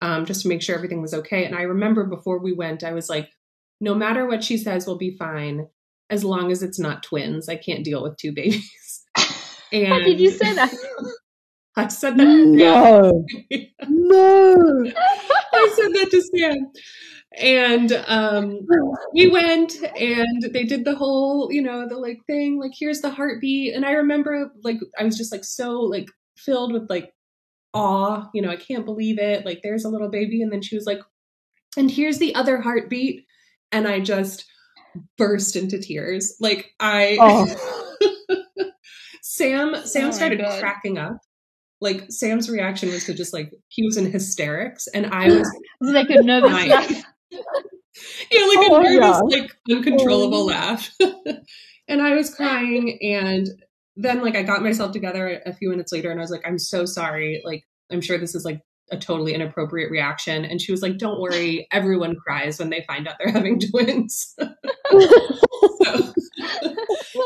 um, 0.01 0.25
just 0.25 0.43
to 0.43 0.47
make 0.47 0.61
sure 0.61 0.75
everything 0.75 1.01
was 1.01 1.13
okay. 1.13 1.45
And 1.45 1.55
I 1.55 1.63
remember 1.63 2.05
before 2.05 2.39
we 2.39 2.53
went, 2.53 2.83
I 2.83 2.93
was 2.93 3.09
like, 3.09 3.29
no 3.81 3.93
matter 3.93 4.25
what 4.25 4.43
she 4.43 4.57
says, 4.57 4.87
we'll 4.87 4.97
be 4.97 5.17
fine 5.17 5.67
as 6.09 6.23
long 6.23 6.51
as 6.51 6.63
it's 6.63 6.79
not 6.79 7.03
twins. 7.03 7.49
I 7.49 7.55
can't 7.55 7.83
deal 7.83 8.01
with 8.01 8.17
two 8.17 8.31
babies. 8.31 9.05
And 9.71 9.87
How 9.87 9.99
did 9.99 10.19
you 10.19 10.31
say 10.31 10.53
that? 10.55 10.73
I 11.79 11.87
said 11.87 12.17
that. 12.17 12.27
No. 12.27 13.25
no. 13.87 14.91
I 15.53 15.73
said 15.75 15.93
that 15.93 16.07
to 16.11 16.21
Sam. 16.21 16.71
And 17.37 18.03
um, 18.07 18.59
we 19.13 19.29
went 19.29 19.75
and 19.95 20.43
they 20.51 20.65
did 20.65 20.83
the 20.83 20.95
whole 20.95 21.49
you 21.51 21.61
know 21.61 21.87
the 21.87 21.95
like 21.95 22.19
thing 22.25 22.59
like 22.59 22.71
here's 22.77 23.01
the 23.01 23.11
heartbeat. 23.11 23.75
And 23.75 23.85
i 23.85 23.91
remember 23.91 24.51
like 24.63 24.77
i 24.97 25.03
was 25.03 25.15
just 25.15 25.31
like 25.31 25.45
so 25.45 25.79
like 25.79 26.09
filled 26.37 26.73
with 26.73 26.89
like 26.89 27.13
awe 27.73 28.27
you 28.33 28.41
know 28.41 28.49
i 28.49 28.55
can't 28.55 28.85
believe 28.85 29.19
it. 29.19 29.45
Like 29.45 29.61
there's 29.63 29.85
a 29.85 29.89
little 29.89 30.09
baby. 30.09 30.41
And 30.41 30.51
then 30.51 30.61
she 30.61 30.75
was 30.75 30.85
like 30.85 30.99
and 31.77 31.89
here's 31.89 32.17
the 32.17 32.35
other 32.35 32.59
heartbeat. 32.59 33.25
And 33.71 33.87
i 33.87 33.99
just 33.99 34.45
burst 35.17 35.55
into 35.55 35.79
tears. 35.79 36.35
Like 36.41 36.71
i 36.79 37.17
oh. 37.21 37.95
sam 39.21 39.75
sam 39.85 40.07
oh 40.07 40.11
started 40.11 40.39
cracking 40.59 40.97
up 40.97 41.19
like 41.81 42.11
Sam's 42.11 42.49
reaction 42.49 42.89
was 42.89 43.05
to 43.05 43.13
just 43.13 43.33
like 43.33 43.51
he 43.67 43.85
was 43.85 43.97
in 43.97 44.11
hysterics, 44.11 44.87
and 44.87 45.07
I 45.07 45.29
was, 45.29 45.49
like 45.81 46.09
a 46.09 46.21
nervous 46.21 46.51
yeah, 47.31 48.45
like 48.45 48.57
oh, 48.59 48.75
a 48.75 48.83
nervous, 48.83 49.21
yeah. 49.29 49.41
like 49.41 49.51
uncontrollable 49.69 50.41
oh. 50.41 50.45
laugh. 50.45 50.91
and 51.87 52.01
I 52.01 52.15
was 52.15 52.33
crying, 52.33 52.99
and 53.01 53.47
then 53.99 54.21
like 54.21 54.35
I 54.35 54.43
got 54.43 54.63
myself 54.63 54.93
together 54.93 55.41
a 55.45 55.53
few 55.53 55.69
minutes 55.69 55.91
later 55.91 56.09
and 56.09 56.19
I 56.19 56.23
was 56.23 56.31
like, 56.31 56.47
I'm 56.47 56.57
so 56.57 56.85
sorry. 56.85 57.41
Like, 57.43 57.65
I'm 57.91 57.99
sure 57.99 58.17
this 58.17 58.33
is 58.33 58.45
like 58.45 58.61
a 58.91 58.97
totally 58.97 59.33
inappropriate 59.33 59.91
reaction. 59.91 60.45
And 60.45 60.61
she 60.61 60.71
was 60.71 60.81
like, 60.81 60.97
Don't 60.97 61.19
worry, 61.19 61.67
everyone 61.71 62.15
cries 62.15 62.59
when 62.59 62.69
they 62.69 62.83
find 62.87 63.07
out 63.07 63.15
they're 63.19 63.33
having 63.33 63.59
twins. 63.71 64.35
so 64.37 64.53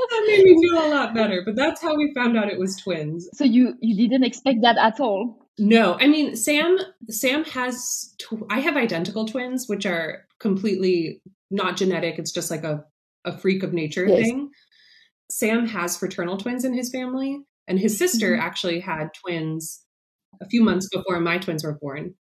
that 0.10 0.24
made 0.28 0.44
me 0.44 0.62
feel 0.62 0.86
a 0.86 0.90
lot 0.90 1.14
better. 1.14 1.42
But 1.46 1.56
that's 1.56 1.82
how 1.82 1.96
we 1.96 2.14
found 2.14 2.38
out 2.38 2.50
it 2.50 2.60
was 2.60 2.76
twins. 2.78 3.30
So 3.34 3.44
you 3.44 3.76
you 3.82 3.96
didn't 4.08 4.26
expect 4.26 4.62
that 4.62 4.78
at 4.78 5.00
all? 5.00 5.40
No, 5.58 5.98
I 6.00 6.08
mean 6.08 6.36
Sam. 6.36 6.78
Sam 7.10 7.44
has. 7.46 8.16
Tw- 8.20 8.46
I 8.50 8.60
have 8.60 8.76
identical 8.76 9.26
twins, 9.26 9.68
which 9.68 9.86
are 9.86 10.26
completely 10.40 11.22
not 11.52 11.78
genetic. 11.78 12.20
It's 12.20 12.32
just 12.32 12.52
like 12.52 12.64
a 12.64 12.84
a 13.26 13.38
freak 13.38 13.64
of 13.64 13.74
nature 13.74 14.08
yes. 14.08 14.20
thing. 14.20 14.50
Sam 15.30 15.68
has 15.68 15.98
fraternal 15.98 16.38
twins 16.38 16.66
in 16.66 16.74
his 16.74 16.92
family, 16.92 17.40
and 17.68 17.80
his 17.80 17.98
sister 17.98 18.34
mm-hmm. 18.34 18.42
actually 18.42 18.80
had 18.80 19.14
twins 19.14 19.84
a 20.42 20.48
few 20.48 20.64
months 20.64 20.90
before 20.90 21.20
my 21.20 21.38
twins 21.38 21.64
were 21.64 21.78
born. 21.80 22.16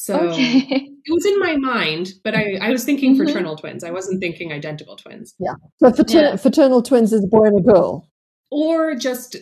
So 0.00 0.16
okay. 0.30 0.62
it 1.04 1.12
was 1.12 1.26
in 1.26 1.40
my 1.40 1.56
mind, 1.56 2.12
but 2.22 2.32
I, 2.32 2.56
I 2.62 2.70
was 2.70 2.84
thinking 2.84 3.14
mm-hmm. 3.14 3.24
fraternal 3.24 3.56
twins. 3.56 3.82
I 3.82 3.90
wasn't 3.90 4.20
thinking 4.20 4.52
identical 4.52 4.94
twins. 4.94 5.34
Yeah. 5.40 5.54
So 5.80 5.90
frater- 5.90 6.20
yeah. 6.20 6.36
fraternal 6.36 6.82
twins 6.82 7.12
is 7.12 7.24
a 7.24 7.26
boy 7.26 7.46
and 7.46 7.58
a 7.58 7.62
girl. 7.62 8.08
Or 8.52 8.94
just 8.94 9.34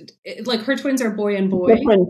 like 0.46 0.62
her 0.62 0.74
twins 0.74 1.02
are 1.02 1.10
boy 1.10 1.36
and 1.36 1.50
boy. 1.50 1.76
Different. 1.76 2.08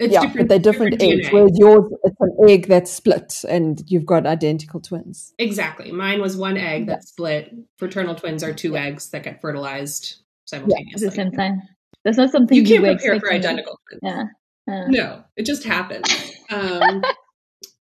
It's 0.00 0.12
yeah, 0.12 0.32
but 0.34 0.48
they're 0.48 0.58
different, 0.58 0.98
different 0.98 1.20
eggs. 1.20 1.28
DNA. 1.28 1.32
Whereas 1.32 1.58
yours, 1.58 1.92
it's 2.02 2.16
an 2.18 2.36
egg 2.48 2.66
that's 2.66 2.90
split, 2.90 3.44
and 3.48 3.80
you've 3.86 4.06
got 4.06 4.26
identical 4.26 4.80
twins. 4.80 5.32
Exactly. 5.38 5.92
Mine 5.92 6.20
was 6.20 6.36
one 6.36 6.56
egg 6.56 6.86
yeah. 6.88 6.94
that 6.94 7.04
split. 7.04 7.54
Fraternal 7.78 8.16
twins 8.16 8.42
are 8.42 8.52
two 8.52 8.72
yeah. 8.72 8.86
eggs 8.86 9.10
that 9.10 9.22
get 9.22 9.40
fertilized 9.40 10.16
simultaneously. 10.44 11.06
At 11.06 11.10
the 11.12 11.16
same 11.16 11.30
time. 11.30 11.62
That's 12.04 12.18
not 12.18 12.32
something 12.32 12.56
you 12.56 12.64
can't 12.64 12.82
prepare 12.82 13.20
for 13.20 13.32
identical 13.32 13.78
twins. 13.88 14.00
Yeah. 14.66 14.86
No, 14.88 15.24
it 15.36 15.46
just 15.46 15.62
happens. 15.62 16.32
Um, 16.50 17.04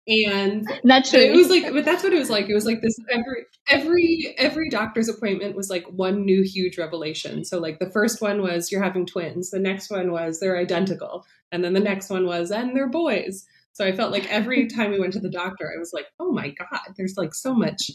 and 0.08 0.66
naturally, 0.84 1.26
it 1.26 1.36
was 1.36 1.50
like, 1.50 1.70
but 1.70 1.84
that's 1.84 2.02
what 2.02 2.14
it 2.14 2.18
was 2.18 2.30
like. 2.30 2.48
It 2.48 2.54
was 2.54 2.64
like 2.64 2.80
this 2.80 2.98
every 3.10 3.44
every 3.68 4.34
every 4.38 4.70
doctor's 4.70 5.08
appointment 5.08 5.54
was 5.54 5.68
like 5.68 5.84
one 5.84 6.24
new 6.24 6.42
huge 6.42 6.78
revelation. 6.78 7.44
So 7.44 7.58
like 7.58 7.78
the 7.78 7.90
first 7.90 8.22
one 8.22 8.40
was 8.40 8.72
you're 8.72 8.82
having 8.82 9.04
twins. 9.04 9.50
The 9.50 9.58
next 9.58 9.90
one 9.90 10.10
was 10.10 10.40
they're 10.40 10.56
identical, 10.56 11.26
and 11.52 11.62
then 11.62 11.74
the 11.74 11.80
next 11.80 12.08
one 12.08 12.24
was 12.24 12.50
and 12.50 12.74
they're 12.74 12.88
boys. 12.88 13.44
So 13.74 13.84
I 13.84 13.92
felt 13.92 14.10
like 14.10 14.26
every 14.32 14.66
time 14.74 14.92
we 14.92 14.98
went 14.98 15.12
to 15.12 15.20
the 15.20 15.30
doctor, 15.30 15.70
I 15.74 15.78
was 15.78 15.92
like, 15.92 16.06
oh 16.18 16.32
my 16.32 16.50
god, 16.50 16.94
there's 16.96 17.18
like 17.18 17.34
so 17.34 17.52
much 17.52 17.90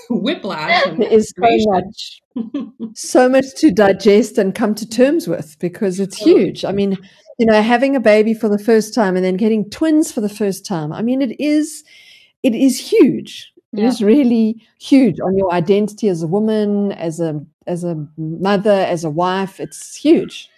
whiplash. 0.10 0.96
There 0.96 1.12
is 1.12 1.32
so 1.36 1.70
much, 1.70 2.22
so 2.94 3.28
much 3.28 3.54
to 3.56 3.70
digest 3.70 4.38
and 4.38 4.54
come 4.54 4.74
to 4.76 4.88
terms 4.88 5.28
with 5.28 5.58
because 5.58 6.00
it's 6.00 6.16
huge. 6.16 6.64
I 6.64 6.72
mean, 6.72 6.98
you 7.38 7.46
know, 7.46 7.62
having 7.62 7.96
a 7.96 8.00
baby 8.00 8.34
for 8.34 8.48
the 8.48 8.58
first 8.58 8.94
time 8.94 9.16
and 9.16 9.24
then 9.24 9.36
getting 9.36 9.68
twins 9.70 10.12
for 10.12 10.20
the 10.20 10.28
first 10.28 10.66
time. 10.66 10.92
I 10.92 11.02
mean, 11.02 11.22
it 11.22 11.40
is, 11.40 11.84
it 12.42 12.54
is 12.54 12.78
huge. 12.78 13.52
It 13.72 13.80
yeah. 13.80 13.86
is 13.86 14.02
really 14.02 14.66
huge 14.80 15.20
on 15.20 15.36
your 15.36 15.52
identity 15.52 16.08
as 16.08 16.22
a 16.22 16.26
woman, 16.26 16.92
as 16.92 17.20
a 17.20 17.40
as 17.66 17.84
a 17.84 18.04
mother, 18.18 18.70
as 18.70 19.04
a 19.04 19.10
wife. 19.10 19.60
It's 19.60 19.94
huge. 19.94 20.50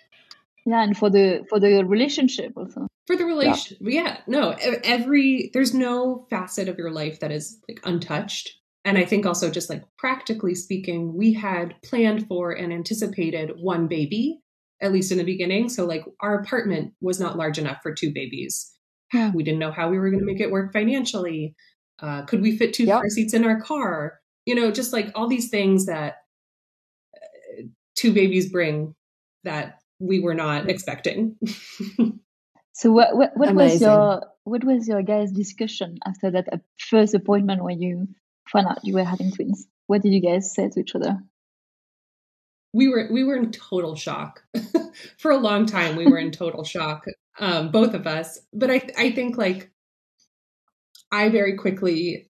Yeah, 0.64 0.82
and 0.82 0.96
for 0.96 1.10
the 1.10 1.44
for 1.48 1.60
the 1.60 1.84
relationship 1.84 2.52
also. 2.56 2.86
For 3.06 3.16
the 3.16 3.24
relation, 3.24 3.76
yeah. 3.80 4.02
yeah. 4.02 4.16
No, 4.26 4.50
every 4.84 5.50
there's 5.52 5.74
no 5.74 6.26
facet 6.30 6.68
of 6.68 6.78
your 6.78 6.90
life 6.90 7.20
that 7.20 7.32
is 7.32 7.58
like 7.68 7.80
untouched. 7.84 8.56
And 8.84 8.98
I 8.98 9.04
think 9.04 9.26
also 9.26 9.50
just 9.50 9.70
like 9.70 9.84
practically 9.96 10.54
speaking, 10.54 11.14
we 11.16 11.32
had 11.32 11.74
planned 11.84 12.26
for 12.26 12.50
and 12.50 12.72
anticipated 12.72 13.52
one 13.56 13.86
baby 13.86 14.40
at 14.82 14.92
least 14.92 15.12
in 15.12 15.18
the 15.18 15.24
beginning. 15.24 15.68
So 15.68 15.86
like 15.86 16.04
our 16.20 16.40
apartment 16.40 16.92
was 17.00 17.20
not 17.20 17.38
large 17.38 17.56
enough 17.56 17.78
for 17.82 17.94
two 17.94 18.12
babies. 18.12 18.70
Yeah. 19.14 19.30
We 19.32 19.44
didn't 19.44 19.60
know 19.60 19.70
how 19.70 19.88
we 19.88 19.98
were 19.98 20.10
going 20.10 20.20
to 20.20 20.26
make 20.26 20.40
it 20.40 20.50
work 20.50 20.72
financially. 20.72 21.54
Uh, 22.00 22.22
could 22.22 22.42
we 22.42 22.56
fit 22.56 22.74
two 22.74 22.84
yep. 22.84 23.00
car 23.00 23.08
seats 23.08 23.32
in 23.32 23.44
our 23.44 23.60
car? 23.60 24.18
You 24.44 24.56
know, 24.56 24.72
just 24.72 24.92
like 24.92 25.12
all 25.14 25.28
these 25.28 25.50
things 25.50 25.86
that 25.86 26.16
uh, 27.16 27.62
two 27.94 28.12
babies 28.12 28.50
bring 28.50 28.94
that 29.44 29.78
we 30.00 30.18
were 30.18 30.34
not 30.34 30.68
expecting. 30.68 31.36
so 32.72 32.90
what 32.90 33.14
what, 33.16 33.36
what 33.36 33.54
was 33.54 33.80
your 33.80 34.22
what 34.42 34.64
was 34.64 34.88
your 34.88 35.02
guys' 35.02 35.30
discussion 35.30 35.98
after 36.04 36.32
that 36.32 36.48
uh, 36.52 36.56
first 36.78 37.14
appointment 37.14 37.62
when 37.62 37.80
you 37.80 38.08
found 38.52 38.66
out. 38.68 38.84
You 38.84 38.94
were 38.94 39.04
having 39.04 39.32
twins? 39.32 39.66
What 39.86 40.02
did 40.02 40.12
you 40.12 40.20
guys 40.20 40.54
say 40.54 40.68
to 40.68 40.80
each 40.80 40.94
other? 40.94 41.18
we 42.72 42.88
were 42.88 43.08
we 43.10 43.24
were 43.24 43.36
in 43.36 43.50
total 43.50 43.94
shock. 43.94 44.42
For 45.18 45.30
a 45.30 45.38
long 45.38 45.66
time 45.66 45.96
we 45.96 46.06
were 46.06 46.18
in 46.18 46.30
total 46.30 46.64
shock 46.64 47.06
um, 47.38 47.70
both 47.70 47.94
of 47.94 48.06
us. 48.06 48.40
But 48.52 48.70
i 48.70 48.82
i 48.96 49.10
think 49.10 49.36
like 49.36 49.70
i 51.10 51.28
very 51.28 51.56
quickly 51.56 52.30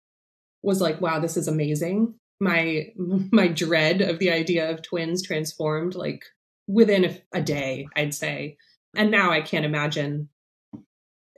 was 0.62 0.80
like 0.80 1.00
wow 1.00 1.18
this 1.18 1.36
is 1.36 1.48
amazing. 1.48 2.14
My 2.40 2.88
my 2.96 3.48
dread 3.48 4.02
of 4.02 4.18
the 4.18 4.30
idea 4.30 4.70
of 4.70 4.82
twins 4.82 5.22
transformed 5.22 5.94
like 5.94 6.22
within 6.68 7.04
a, 7.04 7.38
a 7.38 7.42
day 7.42 7.86
i'd 7.96 8.14
say. 8.14 8.56
And 8.96 9.10
now 9.10 9.30
i 9.30 9.40
can't 9.40 9.64
imagine 9.64 10.28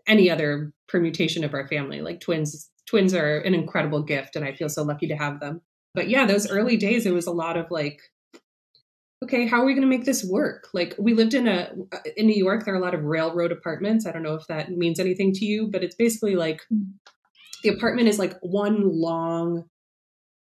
any 0.06 0.30
other 0.30 0.72
permutation 0.88 1.44
of 1.44 1.52
our 1.54 1.68
family. 1.68 2.00
Like 2.00 2.20
twins 2.20 2.70
twins 2.88 3.14
are 3.14 3.38
an 3.38 3.55
incredible 3.55 4.03
gift 4.03 4.37
and 4.37 4.44
i 4.44 4.53
feel 4.53 4.68
so 4.68 4.83
lucky 4.83 5.07
to 5.07 5.16
have 5.16 5.40
them 5.40 5.61
but 5.94 6.09
yeah 6.09 6.24
those 6.27 6.51
early 6.51 6.77
days 6.77 7.07
it 7.07 7.12
was 7.12 7.27
a 7.27 7.33
lot 7.33 7.57
of 7.57 7.70
like 7.70 8.01
okay, 9.22 9.46
how 9.46 9.61
are 9.61 9.64
we 9.64 9.74
going 9.74 9.83
to 9.83 9.88
make 9.88 10.05
this 10.05 10.24
work? 10.24 10.68
Like 10.72 10.94
we 10.98 11.14
lived 11.14 11.35
in 11.35 11.48
a 11.48 11.72
in 12.16 12.27
New 12.27 12.37
York, 12.37 12.64
there 12.64 12.74
are 12.74 12.79
a 12.79 12.83
lot 12.83 12.94
of 12.94 13.05
railroad 13.05 13.53
apartments. 13.53 14.07
I 14.07 14.12
don't 14.12 14.22
know 14.22 14.35
if 14.35 14.46
that 14.46 14.70
means 14.70 15.01
anything 15.01 15.33
to 15.35 15.44
you, 15.44 15.68
but 15.68 15.83
it's 15.83 15.96
basically 15.96 16.37
like 16.37 16.61
the 17.62 17.70
apartment 17.70 18.09
is 18.09 18.18
like 18.18 18.38
one 18.40 18.88
long 18.88 19.64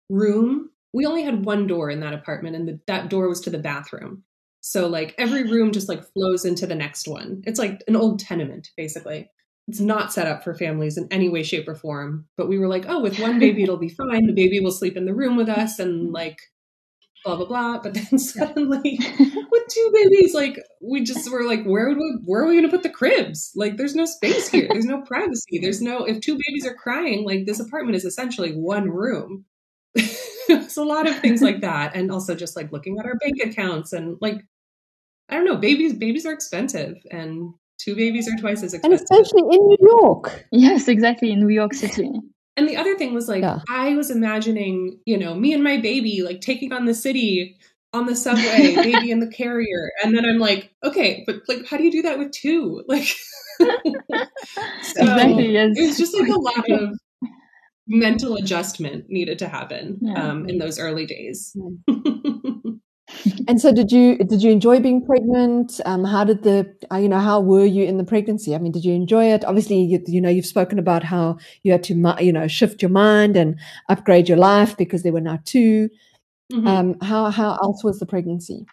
room. 0.09 0.69
We 0.93 1.05
only 1.05 1.23
had 1.23 1.45
one 1.45 1.67
door 1.67 1.89
in 1.89 1.99
that 2.01 2.13
apartment, 2.13 2.55
and 2.55 2.67
the, 2.67 2.79
that 2.87 3.09
door 3.09 3.27
was 3.27 3.41
to 3.41 3.49
the 3.49 3.59
bathroom. 3.59 4.23
So 4.61 4.87
like 4.87 5.15
every 5.17 5.43
room 5.43 5.71
just 5.71 5.89
like 5.89 6.03
flows 6.13 6.45
into 6.45 6.67
the 6.67 6.75
next 6.75 7.07
one. 7.07 7.41
It's 7.45 7.59
like 7.59 7.81
an 7.87 7.95
old 7.95 8.19
tenement, 8.19 8.69
basically. 8.75 9.29
It's 9.69 9.79
not 9.79 10.11
set 10.11 10.25
up 10.25 10.43
for 10.43 10.55
families 10.55 10.97
in 10.97 11.07
any 11.11 11.29
way, 11.29 11.43
shape, 11.43 11.67
or 11.67 11.75
form. 11.75 12.25
But 12.37 12.49
we 12.49 12.57
were 12.57 12.67
like, 12.67 12.85
oh, 12.87 13.01
with 13.01 13.19
one 13.19 13.37
baby, 13.39 13.61
it'll 13.61 13.77
be 13.77 13.89
fine. 13.89 14.25
The 14.25 14.33
baby 14.33 14.59
will 14.59 14.71
sleep 14.71 14.97
in 14.97 15.05
the 15.05 15.13
room 15.13 15.37
with 15.37 15.47
us, 15.47 15.77
and 15.77 16.05
mm-hmm. 16.05 16.13
like 16.13 16.39
blah 17.23 17.35
blah 17.35 17.45
blah. 17.45 17.79
But 17.79 17.93
then 17.93 18.17
suddenly, 18.17 18.99
with 19.19 19.63
two 19.69 19.91
babies, 19.93 20.33
like 20.33 20.59
we 20.81 21.03
just 21.03 21.31
were 21.31 21.43
like, 21.43 21.63
where 21.65 21.87
would 21.89 21.97
we, 21.97 22.17
where 22.25 22.41
are 22.41 22.47
we 22.47 22.55
going 22.55 22.65
to 22.65 22.75
put 22.75 22.81
the 22.81 22.89
cribs? 22.89 23.51
Like, 23.55 23.77
there's 23.77 23.95
no 23.95 24.05
space 24.05 24.49
here. 24.49 24.67
There's 24.67 24.85
no 24.85 25.01
privacy. 25.01 25.59
There's 25.61 25.81
no 25.81 26.03
if 26.03 26.19
two 26.19 26.39
babies 26.47 26.65
are 26.65 26.73
crying, 26.73 27.25
like 27.25 27.45
this 27.45 27.59
apartment 27.59 27.95
is 27.95 28.05
essentially 28.05 28.53
one 28.53 28.89
room. 28.89 29.45
it's 29.95 30.77
a 30.77 30.83
lot 30.83 31.07
of 31.07 31.19
things 31.19 31.43
like 31.43 31.61
that, 31.61 31.95
and 31.95 32.11
also 32.11 32.33
just 32.33 32.55
like 32.55 32.71
looking 32.71 32.97
at 32.97 33.05
our 33.05 33.17
bank 33.17 33.35
accounts 33.43 33.93
and 33.93 34.17
like 34.19 34.41
I 35.29 35.35
don't 35.35 35.45
know, 35.45 35.57
babies 35.57 35.93
babies 35.93 36.25
are 36.25 36.33
expensive 36.33 36.97
and 37.11 37.53
two 37.79 37.95
babies 37.95 38.27
are 38.27 38.39
twice 38.39 38.63
as 38.63 38.73
expensive. 38.73 38.83
And 38.83 38.93
especially 38.93 39.41
in 39.41 39.67
New 39.67 39.77
York. 39.81 40.45
Yes, 40.51 40.87
exactly, 40.87 41.31
in 41.31 41.39
New 41.39 41.53
York 41.53 41.73
City. 41.73 42.11
And 42.57 42.67
the 42.67 42.75
other 42.75 42.97
thing 42.97 43.13
was 43.13 43.29
like, 43.29 43.41
yeah. 43.41 43.59
I 43.69 43.95
was 43.95 44.11
imagining, 44.11 44.99
you 45.05 45.17
know, 45.17 45.33
me 45.33 45.53
and 45.53 45.63
my 45.63 45.77
baby 45.77 46.21
like 46.23 46.41
taking 46.41 46.73
on 46.73 46.85
the 46.85 46.93
city 46.93 47.57
on 47.93 48.05
the 48.05 48.15
subway, 48.15 48.75
baby 48.83 49.11
in 49.11 49.19
the 49.19 49.27
carrier. 49.31 49.91
And 50.03 50.15
then 50.15 50.25
I'm 50.25 50.39
like, 50.39 50.71
okay, 50.83 51.23
but 51.25 51.37
like, 51.47 51.65
how 51.65 51.77
do 51.77 51.83
you 51.83 51.91
do 51.91 52.01
that 52.03 52.19
with 52.19 52.31
two? 52.31 52.83
Like, 52.89 53.07
so 53.61 55.01
exactly, 55.01 55.51
yes. 55.51 55.77
it 55.77 55.85
was 55.85 55.97
just 55.97 56.17
like 56.17 56.29
a 56.29 56.39
lot 56.39 56.69
of 56.71 56.97
mental 57.87 58.37
adjustment 58.37 59.09
needed 59.09 59.37
to 59.39 59.49
happen 59.49 59.99
yeah. 60.01 60.13
um, 60.13 60.47
in 60.47 60.59
those 60.59 60.79
early 60.79 61.05
days. 61.05 61.53
And 63.47 63.59
so 63.59 63.71
did 63.73 63.91
you 63.91 64.17
did 64.17 64.41
you 64.41 64.51
enjoy 64.51 64.79
being 64.79 65.05
pregnant? 65.05 65.79
Um, 65.85 66.03
how 66.03 66.23
did 66.23 66.43
the 66.43 66.73
uh, 66.91 66.97
you 66.97 67.09
know 67.09 67.19
how 67.19 67.39
were 67.39 67.65
you 67.65 67.83
in 67.83 67.97
the 67.97 68.03
pregnancy? 68.03 68.55
I 68.55 68.57
mean 68.59 68.71
did 68.71 68.85
you 68.85 68.93
enjoy 68.93 69.25
it? 69.31 69.45
Obviously 69.45 69.81
you, 69.81 70.03
you, 70.07 70.21
know 70.21 70.29
you've 70.29 70.45
spoken 70.45 70.79
about 70.79 71.03
how 71.03 71.37
you 71.63 71.71
had 71.71 71.83
to 71.83 72.15
you 72.21 72.33
know 72.33 72.47
shift 72.47 72.81
your 72.81 72.91
mind 72.91 73.35
and 73.35 73.59
upgrade 73.89 74.29
your 74.29 74.37
life 74.37 74.77
because 74.77 75.03
there 75.03 75.13
were 75.13 75.21
now 75.21 75.39
2 75.45 75.89
mm-hmm. 76.51 76.67
um, 76.67 76.99
how 77.01 77.29
how 77.29 77.57
else 77.61 77.83
was 77.83 77.99
the 77.99 78.05
pregnancy? 78.05 78.65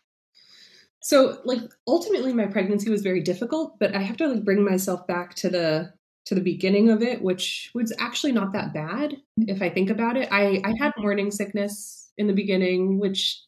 So 1.01 1.39
like 1.45 1.61
ultimately 1.87 2.33
my 2.33 2.47
pregnancy 2.47 2.91
was 2.91 3.03
very 3.03 3.21
difficult 3.21 3.79
but 3.79 3.95
i 3.95 4.01
have 4.01 4.17
to 4.17 4.27
like 4.27 4.45
bring 4.45 4.65
myself 4.65 5.07
back 5.07 5.35
to 5.35 5.49
the 5.49 5.93
to 6.25 6.35
the 6.35 6.41
beginning 6.41 6.91
of 6.91 7.01
it 7.01 7.23
which 7.23 7.71
was 7.75 7.93
actually 8.01 8.33
not 8.33 8.53
that 8.53 8.75
bad 8.75 9.17
if 9.47 9.63
i 9.63 9.71
think 9.71 9.89
about 9.89 10.17
it. 10.17 10.29
I 10.33 10.61
i 10.65 10.75
had 10.81 10.93
morning 10.99 11.31
sickness 11.31 12.11
in 12.19 12.27
the 12.27 12.33
beginning 12.33 12.99
which 12.99 13.41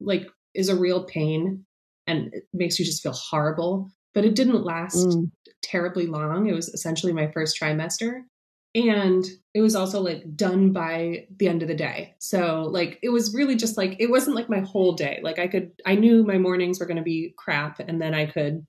like 0.00 0.26
is 0.54 0.68
a 0.68 0.76
real 0.76 1.04
pain 1.04 1.64
and 2.06 2.32
it 2.34 2.44
makes 2.52 2.78
you 2.78 2.84
just 2.84 3.02
feel 3.02 3.12
horrible. 3.12 3.90
But 4.14 4.24
it 4.24 4.34
didn't 4.34 4.64
last 4.64 5.06
mm. 5.06 5.30
terribly 5.62 6.06
long. 6.06 6.46
It 6.46 6.54
was 6.54 6.68
essentially 6.68 7.12
my 7.12 7.30
first 7.30 7.58
trimester. 7.60 8.22
and 8.74 9.26
it 9.54 9.60
was 9.60 9.74
also 9.74 10.00
like 10.00 10.34
done 10.34 10.72
by 10.72 11.26
the 11.36 11.46
end 11.46 11.62
of 11.62 11.68
the 11.68 11.74
day 11.74 12.14
so 12.18 12.62
like 12.70 12.98
it 13.02 13.10
was 13.10 13.34
really 13.34 13.54
just 13.54 13.76
like 13.76 13.96
it 13.98 14.10
wasn't 14.10 14.34
like 14.34 14.48
my 14.48 14.60
whole 14.60 14.92
day 14.92 15.20
like 15.22 15.38
i 15.38 15.46
could 15.46 15.70
i 15.84 15.94
knew 15.94 16.24
my 16.24 16.38
mornings 16.38 16.80
were 16.80 16.86
going 16.86 16.96
to 16.96 17.02
be 17.02 17.34
crap 17.36 17.80
and 17.80 18.00
then 18.00 18.14
i 18.14 18.24
could 18.24 18.66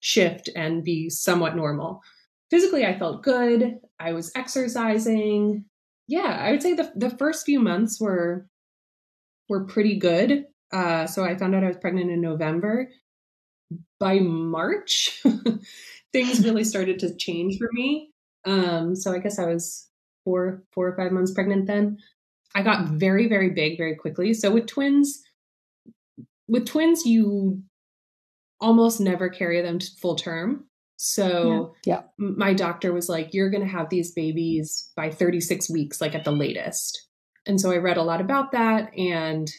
shift 0.00 0.50
and 0.54 0.84
be 0.84 1.08
somewhat 1.08 1.56
normal 1.56 2.02
physically 2.50 2.84
i 2.84 2.98
felt 2.98 3.22
good 3.22 3.78
i 3.98 4.12
was 4.12 4.30
exercising 4.36 5.64
yeah 6.06 6.38
i 6.40 6.50
would 6.50 6.62
say 6.62 6.74
the, 6.74 6.92
the 6.94 7.10
first 7.16 7.46
few 7.46 7.58
months 7.58 7.98
were 7.98 8.46
were 9.48 9.64
pretty 9.64 9.98
good 9.98 10.44
uh, 10.72 11.06
so 11.06 11.24
i 11.24 11.36
found 11.36 11.54
out 11.54 11.64
i 11.64 11.68
was 11.68 11.76
pregnant 11.76 12.10
in 12.10 12.20
november 12.20 12.88
by 13.98 14.18
march 14.18 15.22
things 16.12 16.44
really 16.44 16.64
started 16.64 16.98
to 16.98 17.14
change 17.16 17.58
for 17.58 17.68
me 17.72 18.10
um, 18.46 18.94
so 18.94 19.12
I 19.12 19.18
guess 19.18 19.38
I 19.38 19.46
was 19.46 19.88
four, 20.24 20.62
four 20.72 20.86
or 20.86 20.96
five 20.96 21.12
months 21.12 21.32
pregnant 21.32 21.66
then. 21.66 21.98
I 22.54 22.62
got 22.62 22.88
very, 22.88 23.28
very 23.28 23.50
big 23.50 23.76
very 23.76 23.96
quickly. 23.96 24.32
So 24.32 24.50
with 24.50 24.66
twins, 24.66 25.20
with 26.48 26.64
twins, 26.64 27.04
you 27.04 27.62
almost 28.60 29.00
never 29.00 29.28
carry 29.28 29.60
them 29.60 29.78
to 29.80 29.90
full 30.00 30.14
term. 30.14 30.66
So 30.96 31.74
yeah. 31.84 32.02
yeah. 32.18 32.34
my 32.36 32.54
doctor 32.54 32.92
was 32.92 33.08
like, 33.08 33.34
you're 33.34 33.50
going 33.50 33.64
to 33.64 33.68
have 33.68 33.90
these 33.90 34.12
babies 34.12 34.90
by 34.96 35.10
36 35.10 35.68
weeks, 35.68 36.00
like 36.00 36.14
at 36.14 36.24
the 36.24 36.32
latest. 36.32 37.08
And 37.46 37.60
so 37.60 37.70
I 37.70 37.76
read 37.76 37.98
a 37.98 38.02
lot 38.02 38.20
about 38.20 38.52
that. 38.52 38.96
And 38.96 39.50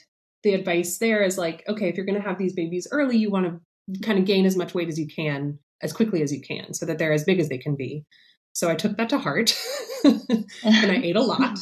the 0.47 0.53
advice 0.53 0.97
there 0.97 1.23
is 1.23 1.37
like, 1.37 1.61
okay, 1.67 1.89
if 1.89 1.97
you're 1.97 2.05
going 2.05 2.19
to 2.19 2.25
have 2.25 2.37
these 2.37 2.53
babies 2.53 2.87
early, 2.91 3.17
you 3.17 3.29
want 3.29 3.45
to 3.45 3.99
kind 4.01 4.17
of 4.17 4.23
gain 4.23 4.45
as 4.45 4.55
much 4.55 4.73
weight 4.73 4.87
as 4.87 4.97
you 4.97 5.05
can 5.05 5.59
as 5.83 5.91
quickly 5.91 6.21
as 6.21 6.31
you 6.31 6.41
can 6.41 6.73
so 6.73 6.85
that 6.85 6.97
they're 6.97 7.11
as 7.11 7.25
big 7.25 7.39
as 7.41 7.49
they 7.49 7.57
can 7.57 7.75
be. 7.75 8.05
So 8.53 8.69
I 8.69 8.75
took 8.75 8.95
that 8.95 9.09
to 9.09 9.17
heart 9.17 9.53
and 10.05 10.45
I 10.63 11.01
ate 11.03 11.17
a 11.17 11.21
lot 11.21 11.59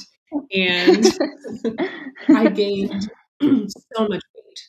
and 0.53 1.03
I 2.29 2.47
gained 2.49 3.09
so 3.41 4.07
much 4.07 4.21
weight. 4.35 4.61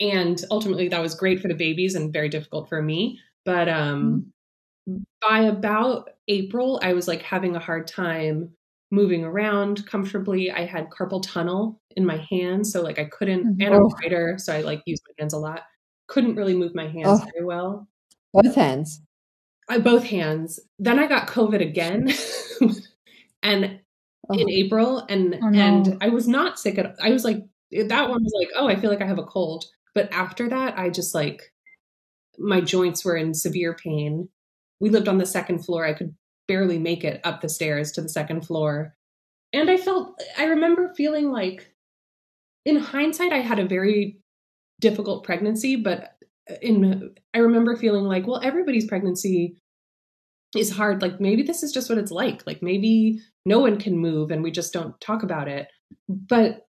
And 0.00 0.42
ultimately 0.50 0.88
that 0.88 1.02
was 1.02 1.14
great 1.14 1.40
for 1.40 1.48
the 1.48 1.54
babies 1.54 1.94
and 1.94 2.10
very 2.10 2.30
difficult 2.30 2.70
for 2.70 2.80
me. 2.80 3.20
But 3.44 3.68
um, 3.68 4.32
mm. 4.88 5.02
by 5.20 5.40
about 5.40 6.08
April, 6.26 6.80
I 6.82 6.94
was 6.94 7.06
like 7.06 7.20
having 7.20 7.54
a 7.54 7.60
hard 7.60 7.86
time 7.86 8.56
moving 8.92 9.24
around 9.24 9.84
comfortably. 9.86 10.52
I 10.52 10.66
had 10.66 10.90
carpal 10.90 11.22
tunnel 11.26 11.80
in 11.96 12.06
my 12.06 12.24
hands. 12.30 12.72
So 12.72 12.82
like 12.82 13.00
I 13.00 13.06
couldn't, 13.06 13.40
mm-hmm. 13.40 13.62
and 13.62 13.74
I'm 13.74 13.82
a 13.82 13.86
oh. 13.86 13.96
writer. 14.00 14.36
So 14.38 14.54
I 14.54 14.60
like 14.60 14.82
use 14.86 15.00
my 15.08 15.14
hands 15.18 15.32
a 15.32 15.38
lot. 15.38 15.62
Couldn't 16.06 16.36
really 16.36 16.54
move 16.54 16.74
my 16.74 16.86
hands 16.86 17.20
oh. 17.22 17.26
very 17.32 17.44
well. 17.44 17.88
Both 18.32 18.54
hands. 18.54 19.00
I, 19.68 19.78
both 19.78 20.04
hands. 20.04 20.60
Then 20.78 20.98
I 20.98 21.06
got 21.06 21.28
COVID 21.28 21.60
again, 21.60 22.12
and 23.42 23.80
oh. 24.28 24.38
in 24.38 24.50
April, 24.50 25.04
and 25.08 25.38
oh, 25.42 25.48
no. 25.48 25.58
and 25.58 25.98
I 26.00 26.08
was 26.08 26.28
not 26.28 26.58
sick 26.58 26.78
at. 26.78 26.96
I 27.00 27.10
was 27.10 27.24
like 27.24 27.42
that 27.70 28.10
one 28.10 28.22
was 28.22 28.32
like, 28.38 28.50
oh, 28.54 28.68
I 28.68 28.76
feel 28.76 28.90
like 28.90 29.00
I 29.00 29.06
have 29.06 29.18
a 29.18 29.24
cold. 29.24 29.64
But 29.94 30.12
after 30.12 30.48
that, 30.48 30.78
I 30.78 30.90
just 30.90 31.14
like 31.14 31.52
my 32.38 32.60
joints 32.60 33.04
were 33.04 33.16
in 33.16 33.34
severe 33.34 33.74
pain. 33.74 34.28
We 34.80 34.90
lived 34.90 35.08
on 35.08 35.18
the 35.18 35.26
second 35.26 35.64
floor. 35.64 35.86
I 35.86 35.94
could 35.94 36.14
barely 36.52 36.78
make 36.78 37.02
it 37.02 37.18
up 37.24 37.40
the 37.40 37.48
stairs 37.48 37.92
to 37.92 38.02
the 38.02 38.10
second 38.10 38.42
floor. 38.42 38.94
And 39.54 39.70
I 39.70 39.78
felt, 39.78 40.20
I 40.36 40.44
remember 40.44 40.92
feeling 40.94 41.30
like, 41.30 41.74
in 42.66 42.76
hindsight, 42.76 43.32
I 43.32 43.38
had 43.38 43.58
a 43.58 43.66
very 43.66 44.18
difficult 44.80 45.24
pregnancy, 45.24 45.76
but 45.76 46.10
in 46.60 47.14
I 47.32 47.38
remember 47.38 47.74
feeling 47.74 48.04
like, 48.04 48.26
well, 48.26 48.40
everybody's 48.42 48.86
pregnancy 48.86 49.56
is 50.54 50.70
hard. 50.70 51.00
Like 51.00 51.20
maybe 51.20 51.42
this 51.42 51.62
is 51.62 51.72
just 51.72 51.88
what 51.88 51.98
it's 51.98 52.10
like. 52.10 52.46
Like 52.46 52.62
maybe 52.62 53.20
no 53.46 53.60
one 53.60 53.78
can 53.78 53.96
move 53.96 54.30
and 54.30 54.42
we 54.42 54.50
just 54.50 54.74
don't 54.74 55.00
talk 55.00 55.22
about 55.22 55.48
it. 55.48 55.68
But 56.06 56.66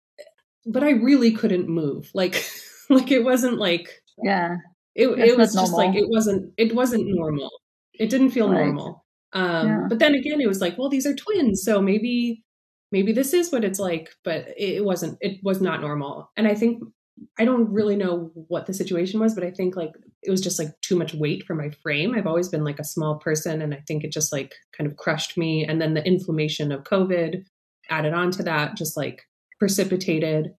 but 0.65 0.83
I 0.83 0.91
really 0.91 1.31
couldn't 1.31 1.69
move. 1.69 2.11
Like 2.13 2.45
like 2.89 3.11
it 3.11 3.23
wasn't 3.23 3.59
like 3.59 4.01
yeah. 4.21 4.57
It 4.95 5.07
it 5.07 5.37
was 5.37 5.53
just 5.53 5.71
like 5.73 5.95
it 5.95 6.09
wasn't 6.09 6.51
it 6.57 6.75
wasn't 6.75 7.05
normal. 7.07 7.49
It 7.93 8.09
didn't 8.09 8.31
feel 8.31 8.49
right. 8.49 8.65
normal. 8.65 9.05
Um 9.33 9.67
yeah. 9.67 9.85
but 9.89 9.99
then 9.99 10.15
again 10.15 10.41
it 10.41 10.47
was 10.47 10.61
like, 10.61 10.77
well, 10.77 10.89
these 10.89 11.05
are 11.05 11.15
twins, 11.15 11.63
so 11.63 11.81
maybe 11.81 12.43
maybe 12.91 13.11
this 13.11 13.33
is 13.33 13.51
what 13.51 13.63
it's 13.63 13.79
like, 13.79 14.09
but 14.23 14.47
it 14.57 14.83
wasn't 14.83 15.17
it 15.21 15.39
was 15.43 15.61
not 15.61 15.81
normal. 15.81 16.31
And 16.37 16.47
I 16.47 16.55
think 16.55 16.81
I 17.37 17.45
don't 17.45 17.71
really 17.71 17.95
know 17.95 18.31
what 18.33 18.65
the 18.65 18.73
situation 18.73 19.19
was, 19.19 19.35
but 19.35 19.43
I 19.43 19.51
think 19.51 19.75
like 19.75 19.91
it 20.23 20.31
was 20.31 20.41
just 20.41 20.59
like 20.59 20.69
too 20.81 20.95
much 20.95 21.13
weight 21.13 21.45
for 21.45 21.55
my 21.55 21.69
frame. 21.69 22.15
I've 22.15 22.27
always 22.27 22.49
been 22.49 22.63
like 22.63 22.79
a 22.79 22.83
small 22.83 23.17
person 23.19 23.61
and 23.61 23.73
I 23.73 23.83
think 23.87 24.03
it 24.03 24.11
just 24.11 24.31
like 24.31 24.53
kind 24.77 24.89
of 24.89 24.97
crushed 24.97 25.37
me. 25.37 25.65
And 25.65 25.81
then 25.81 25.93
the 25.93 26.05
inflammation 26.05 26.71
of 26.71 26.83
COVID 26.83 27.43
added 27.89 28.13
on 28.13 28.31
to 28.31 28.43
that, 28.43 28.75
just 28.75 28.95
like 28.95 29.23
precipitated 29.59 30.53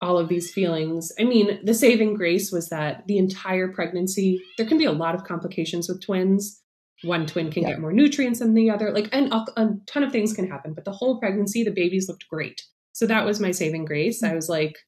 all 0.00 0.18
of 0.18 0.28
these 0.28 0.52
feelings. 0.52 1.12
I 1.18 1.24
mean, 1.24 1.60
the 1.64 1.74
saving 1.74 2.14
grace 2.14 2.52
was 2.52 2.68
that 2.68 3.06
the 3.06 3.18
entire 3.18 3.68
pregnancy, 3.68 4.42
there 4.58 4.66
can 4.66 4.78
be 4.78 4.84
a 4.84 4.92
lot 4.92 5.14
of 5.14 5.24
complications 5.24 5.88
with 5.88 6.04
twins. 6.04 6.60
One 7.04 7.26
twin 7.26 7.50
can 7.50 7.62
yeah. 7.62 7.70
get 7.70 7.80
more 7.80 7.92
nutrients 7.92 8.38
than 8.38 8.54
the 8.54 8.70
other, 8.70 8.90
like, 8.92 9.08
and 9.12 9.32
a, 9.32 9.44
a 9.56 9.70
ton 9.86 10.02
of 10.02 10.12
things 10.12 10.32
can 10.32 10.48
happen. 10.48 10.74
But 10.74 10.84
the 10.84 10.92
whole 10.92 11.18
pregnancy, 11.18 11.62
the 11.62 11.70
babies 11.70 12.08
looked 12.08 12.28
great. 12.28 12.62
So 12.92 13.06
that 13.06 13.24
was 13.24 13.40
my 13.40 13.50
saving 13.50 13.84
grace. 13.84 14.22
Mm-hmm. 14.22 14.32
I 14.32 14.36
was 14.36 14.48
like, 14.48 14.78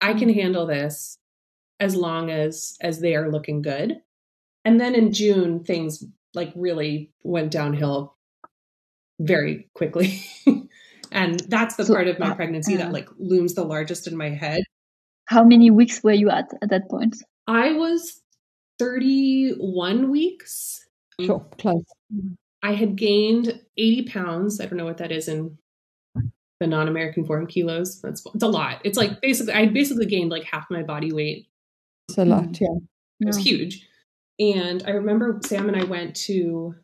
I 0.00 0.14
can 0.14 0.28
handle 0.28 0.66
this 0.66 1.18
as 1.80 1.96
long 1.96 2.30
as 2.30 2.76
as 2.80 3.00
they 3.00 3.14
are 3.14 3.30
looking 3.30 3.62
good. 3.62 3.96
And 4.64 4.80
then 4.80 4.94
in 4.94 5.12
June 5.12 5.64
things 5.64 6.04
like 6.34 6.52
really 6.54 7.12
went 7.22 7.50
downhill 7.50 8.16
very 9.20 9.68
quickly. 9.74 10.24
and 11.12 11.40
that's 11.40 11.76
the 11.76 11.84
so, 11.84 11.94
part 11.94 12.08
of 12.08 12.18
my 12.18 12.34
pregnancy 12.34 12.74
uh, 12.74 12.78
that 12.78 12.92
like 12.92 13.08
looms 13.18 13.54
the 13.54 13.64
largest 13.64 14.06
in 14.06 14.16
my 14.16 14.30
head. 14.30 14.62
How 15.26 15.44
many 15.44 15.70
weeks 15.70 16.02
were 16.02 16.12
you 16.12 16.30
at 16.30 16.50
at 16.62 16.70
that 16.70 16.88
point? 16.90 17.16
I 17.46 17.72
was 17.72 18.20
31 18.78 20.10
weeks. 20.10 20.83
Mm. 21.20 21.26
Sure, 21.26 21.46
close. 21.58 21.84
I 22.62 22.74
had 22.74 22.96
gained 22.96 23.60
80 23.76 24.08
pounds. 24.08 24.60
I 24.60 24.66
don't 24.66 24.78
know 24.78 24.84
what 24.84 24.98
that 24.98 25.12
is 25.12 25.28
in 25.28 25.58
the 26.60 26.66
non-American 26.66 27.24
form 27.24 27.46
kilos. 27.46 28.00
That's 28.00 28.24
it's 28.34 28.42
a 28.42 28.48
lot. 28.48 28.80
It's 28.84 28.96
like 28.96 29.20
basically 29.20 29.52
I 29.52 29.66
basically 29.66 30.06
gained 30.06 30.30
like 30.30 30.44
half 30.44 30.66
my 30.70 30.82
body 30.82 31.12
weight. 31.12 31.46
It's 32.08 32.18
a 32.18 32.24
lot, 32.24 32.44
mm. 32.44 32.60
yeah. 32.60 32.76
It 33.20 33.26
was 33.26 33.38
yeah. 33.38 33.56
huge. 33.56 33.86
And 34.38 34.82
I 34.86 34.90
remember 34.90 35.40
Sam 35.44 35.68
and 35.68 35.80
I 35.80 35.84
went 35.84 36.16
to 36.16 36.74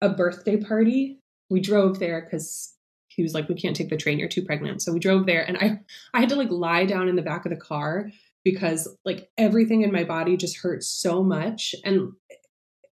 a 0.00 0.08
birthday 0.08 0.56
party. 0.56 1.20
We 1.50 1.60
drove 1.60 1.98
there 1.98 2.22
because 2.22 2.74
he 3.08 3.22
was 3.22 3.34
like, 3.34 3.48
"We 3.48 3.54
can't 3.54 3.76
take 3.76 3.90
the 3.90 3.96
train. 3.96 4.18
You're 4.18 4.28
too 4.28 4.44
pregnant." 4.44 4.82
So 4.82 4.92
we 4.92 4.98
drove 4.98 5.26
there, 5.26 5.42
and 5.42 5.58
I 5.58 5.80
I 6.14 6.20
had 6.20 6.28
to 6.30 6.36
like 6.36 6.50
lie 6.50 6.86
down 6.86 7.08
in 7.08 7.16
the 7.16 7.22
back 7.22 7.44
of 7.44 7.50
the 7.50 7.56
car 7.56 8.10
because 8.44 8.88
like 9.04 9.28
everything 9.36 9.82
in 9.82 9.92
my 9.92 10.04
body 10.04 10.36
just 10.36 10.58
hurt 10.58 10.82
so 10.82 11.22
much, 11.22 11.74
and 11.84 12.12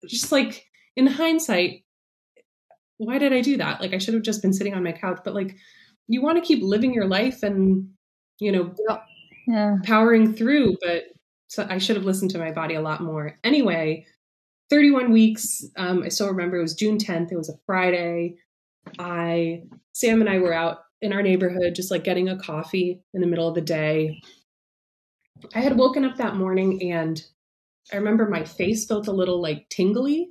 just 0.07 0.33
like 0.33 0.67
in 0.97 1.07
hindsight, 1.07 1.85
why 2.99 3.19
did 3.19 3.33
I 3.33 3.41
do 3.41 3.57
that? 3.57 3.81
Like 3.81 3.93
I 3.93 3.99
should 3.99 4.15
have 4.15 4.23
just 4.23 4.43
been 4.43 4.53
sitting 4.53 4.75
on 4.75 4.85
my 4.85 4.93
couch, 4.93 5.21
but 5.25 5.35
like 5.35 5.57
you 6.07 6.23
want 6.23 6.39
to 6.39 6.47
keep 6.47 6.63
living 6.63 6.93
your 6.93 7.07
life 7.07 7.43
and 7.43 7.89
you 8.39 8.53
know 8.53 8.75
yeah. 9.47 9.77
powering 9.85 10.35
through 10.35 10.77
but 10.81 11.05
so 11.49 11.67
i 11.71 11.79
should 11.79 11.97
have 11.97 12.05
listened 12.05 12.31
to 12.31 12.39
my 12.39 12.51
body 12.51 12.75
a 12.75 12.83
lot 12.83 13.03
more. 13.03 13.39
Anyway 13.45 14.07
31 14.71 15.13
weeks 15.13 15.65
um, 15.77 16.03
i 16.03 16.09
still 16.09 16.29
remember 16.29 16.57
it 16.57 16.63
was 16.63 16.75
june 16.75 16.99
10th 16.99 17.33
it 17.33 17.37
was 17.37 17.49
a 17.49 17.59
friday. 17.67 18.37
I 18.99 19.63
sam 19.93 20.21
and 20.21 20.31
i 20.31 20.39
were 20.39 20.53
out 20.53 20.79
in 21.01 21.13
our 21.13 21.23
neighborhood 21.23 21.75
just 21.75 21.91
like 21.91 22.05
getting 22.05 22.29
a 22.29 22.39
coffee 22.39 23.03
in 23.13 23.21
the 23.21 23.27
middle 23.27 23.47
of 23.47 23.55
the 23.55 23.61
day. 23.61 24.23
I 25.55 25.61
had 25.61 25.77
woken 25.77 26.05
up 26.05 26.17
that 26.17 26.37
morning 26.37 26.93
and 26.93 27.23
i 27.93 27.97
remember 27.97 28.29
my 28.29 28.45
face 28.45 28.87
felt 28.87 29.09
a 29.09 29.13
little 29.13 29.41
like 29.41 29.69
tingly 29.69 30.31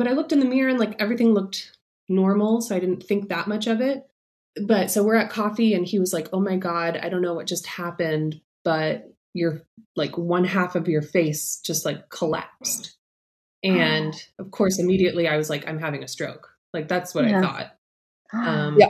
but 0.00 0.08
i 0.08 0.12
looked 0.12 0.32
in 0.32 0.40
the 0.40 0.46
mirror 0.46 0.70
and 0.70 0.80
like 0.80 1.00
everything 1.00 1.34
looked 1.34 1.76
normal 2.08 2.60
so 2.60 2.74
i 2.74 2.80
didn't 2.80 3.02
think 3.02 3.28
that 3.28 3.46
much 3.46 3.66
of 3.66 3.80
it 3.80 4.10
but 4.56 4.90
so 4.90 5.02
we're 5.02 5.16
at 5.16 5.30
coffee 5.30 5.74
and 5.74 5.86
he 5.86 5.98
was 5.98 6.12
like, 6.12 6.28
"Oh 6.32 6.40
my 6.40 6.56
god, 6.56 6.98
I 7.00 7.08
don't 7.08 7.22
know 7.22 7.34
what 7.34 7.46
just 7.46 7.66
happened, 7.66 8.40
but 8.64 9.12
your 9.32 9.62
like 9.96 10.18
one 10.18 10.44
half 10.44 10.74
of 10.74 10.88
your 10.88 11.02
face 11.02 11.60
just 11.64 11.84
like 11.84 12.08
collapsed." 12.08 12.96
And 13.62 14.14
of 14.38 14.50
course, 14.52 14.78
immediately 14.78 15.28
I 15.28 15.36
was 15.36 15.50
like, 15.50 15.68
"I'm 15.68 15.78
having 15.78 16.02
a 16.02 16.08
stroke." 16.08 16.48
Like 16.72 16.88
that's 16.88 17.14
what 17.14 17.28
yeah. 17.28 17.36
I 17.36 17.42
thought. 17.42 17.66
Um, 18.32 18.78
yeah. 18.78 18.88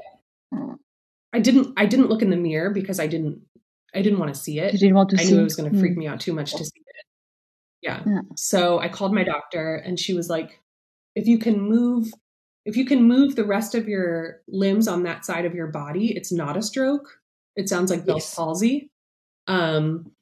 I 1.33 1.40
didn't. 1.40 1.75
I 1.77 1.87
didn't 1.87 2.09
look 2.09 2.23
in 2.23 2.31
the 2.31 2.37
mirror 2.37 2.70
because 2.70 3.01
I 3.01 3.09
didn't. 3.09 3.40
I 3.92 4.01
didn't 4.01 4.20
want 4.20 4.33
to 4.33 4.40
see 4.40 4.61
it. 4.61 4.73
You 4.73 4.79
didn't 4.79 4.94
want 4.94 5.11
to 5.11 5.16
I 5.18 5.25
see 5.25 5.33
knew 5.33 5.40
it 5.40 5.42
was 5.42 5.57
going 5.57 5.73
to 5.73 5.77
freak 5.81 5.94
mm. 5.94 5.96
me 5.96 6.07
out 6.07 6.20
too 6.20 6.33
much 6.33 6.53
to 6.53 6.64
see 6.64 6.70
it. 6.87 7.05
Yeah. 7.83 8.01
yeah. 8.07 8.20
So 8.37 8.79
I 8.79 8.88
called 8.88 9.12
my 9.12 9.25
doctor, 9.25 9.75
and 9.75 9.99
she 9.99 10.14
was 10.14 10.31
like, 10.31 10.61
"If 11.14 11.27
you 11.27 11.38
can 11.38 11.61
move 11.61 12.11
if 12.64 12.77
you 12.77 12.85
can 12.85 13.03
move 13.03 13.37
the 13.37 13.44
rest 13.44 13.75
of 13.75 13.88
your 13.88 14.42
limbs 14.46 14.87
on 14.87 15.03
that 15.05 15.25
side 15.25 15.44
of 15.44 15.55
your 15.55 15.68
body, 15.68 16.14
it's 16.14 16.31
not 16.31 16.57
a 16.57 16.62
stroke. 16.62 17.09
It 17.57 17.68
sounds 17.68 17.90
like 17.90 18.05
Bell's 18.05 18.23
yes. 18.23 18.35
palsy. 18.35 18.90
Um, 19.46 20.12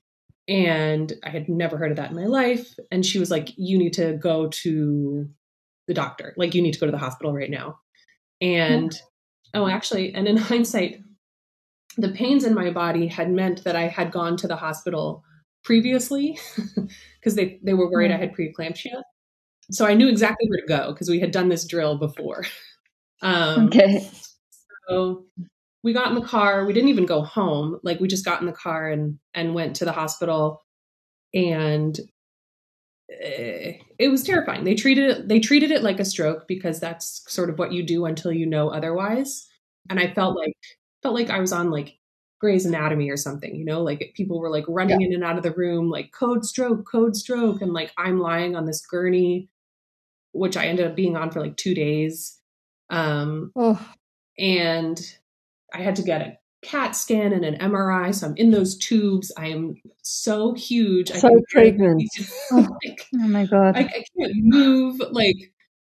and 0.46 1.12
I 1.22 1.30
had 1.30 1.48
never 1.48 1.76
heard 1.76 1.90
of 1.90 1.96
that 1.96 2.10
in 2.10 2.16
my 2.16 2.26
life. 2.26 2.74
And 2.90 3.04
she 3.04 3.18
was 3.18 3.30
like, 3.30 3.52
You 3.56 3.76
need 3.76 3.92
to 3.94 4.14
go 4.14 4.48
to 4.48 5.28
the 5.86 5.94
doctor. 5.94 6.34
Like, 6.36 6.54
you 6.54 6.62
need 6.62 6.72
to 6.72 6.80
go 6.80 6.86
to 6.86 6.92
the 6.92 6.98
hospital 6.98 7.32
right 7.32 7.50
now. 7.50 7.78
And 8.40 8.98
oh, 9.54 9.68
actually, 9.68 10.14
and 10.14 10.26
in 10.26 10.36
hindsight, 10.48 11.02
the 11.96 12.10
pains 12.10 12.44
in 12.44 12.54
my 12.54 12.70
body 12.70 13.08
had 13.08 13.30
meant 13.30 13.64
that 13.64 13.76
I 13.76 13.88
had 13.88 14.12
gone 14.12 14.36
to 14.38 14.48
the 14.48 14.56
hospital 14.56 15.24
previously 15.64 16.38
because 17.20 17.34
they, 17.34 17.58
they 17.62 17.74
were 17.74 17.90
worried 17.90 18.12
I 18.12 18.16
had 18.16 18.34
preeclampsia. 18.34 19.02
So 19.70 19.86
I 19.86 19.94
knew 19.94 20.08
exactly 20.08 20.48
where 20.48 20.60
to 20.60 20.66
go 20.66 20.92
because 20.92 21.08
we 21.08 21.20
had 21.20 21.30
done 21.30 21.48
this 21.48 21.66
drill 21.66 21.98
before. 21.98 22.44
Um, 23.20 23.66
okay. 23.66 24.08
So 24.88 25.24
we 25.82 25.92
got 25.92 26.06
in 26.06 26.14
the 26.14 26.20
car. 26.20 26.64
We 26.64 26.72
didn't 26.72 26.90
even 26.90 27.04
go 27.04 27.22
home. 27.22 27.80
Like 27.82 27.98
we 27.98 28.06
just 28.06 28.24
got 28.24 28.40
in 28.40 28.46
the 28.46 28.52
car 28.52 28.88
and 28.88 29.18
and 29.34 29.54
went 29.54 29.74
to 29.74 29.84
the 29.84 29.90
hospital, 29.90 30.62
and 31.34 31.98
uh, 33.12 33.74
it 33.98 34.08
was 34.08 34.22
terrifying. 34.22 34.62
They 34.62 34.76
treated 34.76 35.10
it. 35.10 35.28
They 35.28 35.40
treated 35.40 35.72
it 35.72 35.82
like 35.82 35.98
a 35.98 36.04
stroke 36.04 36.46
because 36.46 36.78
that's 36.78 37.24
sort 37.26 37.50
of 37.50 37.58
what 37.58 37.72
you 37.72 37.82
do 37.82 38.04
until 38.04 38.30
you 38.30 38.46
know 38.46 38.68
otherwise. 38.68 39.48
And 39.90 39.98
I 39.98 40.12
felt 40.14 40.36
like 40.36 40.54
felt 41.02 41.16
like 41.16 41.30
I 41.30 41.40
was 41.40 41.52
on 41.52 41.70
like 41.70 41.98
Grey's 42.40 42.66
Anatomy 42.66 43.10
or 43.10 43.16
something, 43.16 43.54
you 43.54 43.64
know, 43.64 43.82
like 43.82 44.12
people 44.14 44.38
were 44.38 44.50
like 44.50 44.64
running 44.68 45.00
yeah. 45.00 45.08
in 45.08 45.14
and 45.14 45.24
out 45.24 45.36
of 45.36 45.42
the 45.42 45.52
room, 45.52 45.90
like 45.90 46.12
code 46.12 46.44
stroke, 46.44 46.86
code 46.90 47.16
stroke. 47.16 47.62
And 47.62 47.72
like 47.72 47.92
I'm 47.98 48.20
lying 48.20 48.54
on 48.54 48.64
this 48.64 48.84
gurney, 48.86 49.48
which 50.38 50.56
I 50.56 50.66
ended 50.66 50.86
up 50.86 50.96
being 50.96 51.16
on 51.16 51.30
for 51.30 51.40
like 51.40 51.56
two 51.56 51.74
days. 51.74 52.38
Um, 52.90 53.52
oh. 53.56 53.80
And 54.38 55.00
I 55.74 55.82
had 55.82 55.96
to 55.96 56.02
get 56.02 56.22
a 56.22 56.38
CAT 56.62 56.96
scan 56.96 57.32
and 57.32 57.44
an 57.44 57.58
MRI. 57.58 58.14
So 58.14 58.28
I'm 58.28 58.36
in 58.36 58.50
those 58.50 58.76
tubes. 58.76 59.32
I 59.36 59.48
am 59.48 59.74
so 60.02 60.54
huge. 60.54 61.10
So 61.10 61.40
pregnant. 61.50 62.02
like, 62.50 63.06
oh 63.14 63.28
my 63.28 63.46
God. 63.46 63.76
I, 63.76 63.80
I 63.80 64.04
can't 64.18 64.32
move. 64.34 65.00
Like 65.10 65.36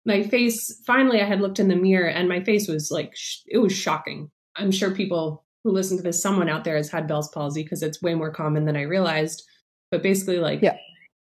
my 0.06 0.24
face, 0.24 0.82
finally, 0.86 1.22
I 1.22 1.26
had 1.26 1.42
looked 1.42 1.60
in 1.60 1.68
the 1.68 1.76
mirror 1.76 2.10
and 2.10 2.30
my 2.30 2.44
face 2.44 2.68
was 2.68 2.92
like, 2.92 3.12
sh- 3.16 3.40
it 3.48 3.58
was 3.58 3.74
shocking. 3.74 4.30
I'm 4.56 4.72
sure 4.72 4.92
people 4.92 5.46
who 5.64 5.72
listen 5.72 5.98
to 5.98 6.04
this, 6.04 6.22
someone 6.22 6.50
out 6.50 6.64
there 6.64 6.78
has 6.78 6.90
had 6.90 7.08
Bell's 7.08 7.30
palsy 7.30 7.64
because 7.64 7.84
it's 7.84 8.02
way 8.02 8.16
more 8.16 8.32
common 8.32 8.66
than 8.66 8.76
I 8.76 8.82
realized. 8.82 9.44
But 9.92 10.04
basically, 10.04 10.40
like 10.40 10.62
yeah. 10.62 10.78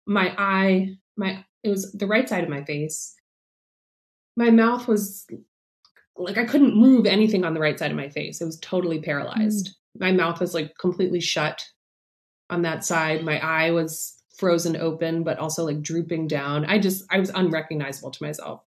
my 0.05 0.33
eye, 0.37 0.95
my 1.15 1.45
it 1.63 1.69
was 1.69 1.91
the 1.91 2.07
right 2.07 2.27
side 2.27 2.43
of 2.43 2.49
my 2.49 2.63
face. 2.63 3.15
My 4.35 4.49
mouth 4.51 4.87
was 4.87 5.25
like 6.15 6.37
I 6.37 6.45
couldn't 6.45 6.75
move 6.75 7.05
anything 7.05 7.43
on 7.43 7.53
the 7.53 7.59
right 7.59 7.77
side 7.77 7.91
of 7.91 7.97
my 7.97 8.09
face. 8.09 8.41
It 8.41 8.45
was 8.45 8.59
totally 8.59 9.01
paralyzed. 9.01 9.69
Mm. 9.69 10.01
My 10.01 10.11
mouth 10.11 10.39
was 10.39 10.53
like 10.53 10.77
completely 10.77 11.19
shut 11.19 11.65
on 12.49 12.61
that 12.63 12.85
side. 12.85 13.23
My 13.23 13.39
eye 13.39 13.71
was 13.71 14.21
frozen 14.37 14.75
open, 14.77 15.23
but 15.23 15.39
also 15.39 15.65
like 15.65 15.81
drooping 15.81 16.27
down. 16.27 16.65
I 16.65 16.79
just 16.79 17.03
I 17.09 17.19
was 17.19 17.31
unrecognizable 17.31 18.11
to 18.11 18.23
myself. 18.23 18.63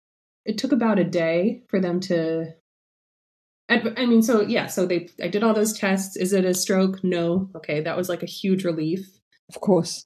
It 0.45 0.57
took 0.57 0.71
about 0.71 0.99
a 0.99 1.03
day 1.03 1.63
for 1.69 1.79
them 1.79 1.99
to 2.01 2.53
I 3.67 4.05
mean, 4.05 4.21
so 4.21 4.41
yeah, 4.41 4.67
so 4.67 4.85
they 4.85 5.09
I 5.21 5.27
did 5.27 5.43
all 5.43 5.53
those 5.53 5.73
tests. 5.73 6.15
Is 6.15 6.33
it 6.33 6.45
a 6.45 6.53
stroke? 6.53 7.03
No. 7.03 7.49
Okay, 7.55 7.81
that 7.81 7.97
was 7.97 8.09
like 8.09 8.21
a 8.21 8.27
huge 8.27 8.63
relief. 8.63 9.19
Of 9.49 9.59
course. 9.59 10.05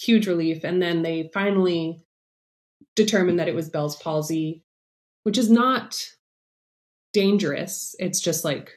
Huge 0.00 0.26
relief. 0.26 0.64
And 0.64 0.80
then 0.80 1.02
they 1.02 1.30
finally 1.34 2.02
determined 2.96 3.38
that 3.38 3.48
it 3.48 3.54
was 3.54 3.68
Bell's 3.68 3.96
palsy, 3.96 4.64
which 5.24 5.38
is 5.38 5.50
not 5.50 6.02
dangerous. 7.12 7.94
It's 7.98 8.20
just 8.20 8.44
like 8.44 8.72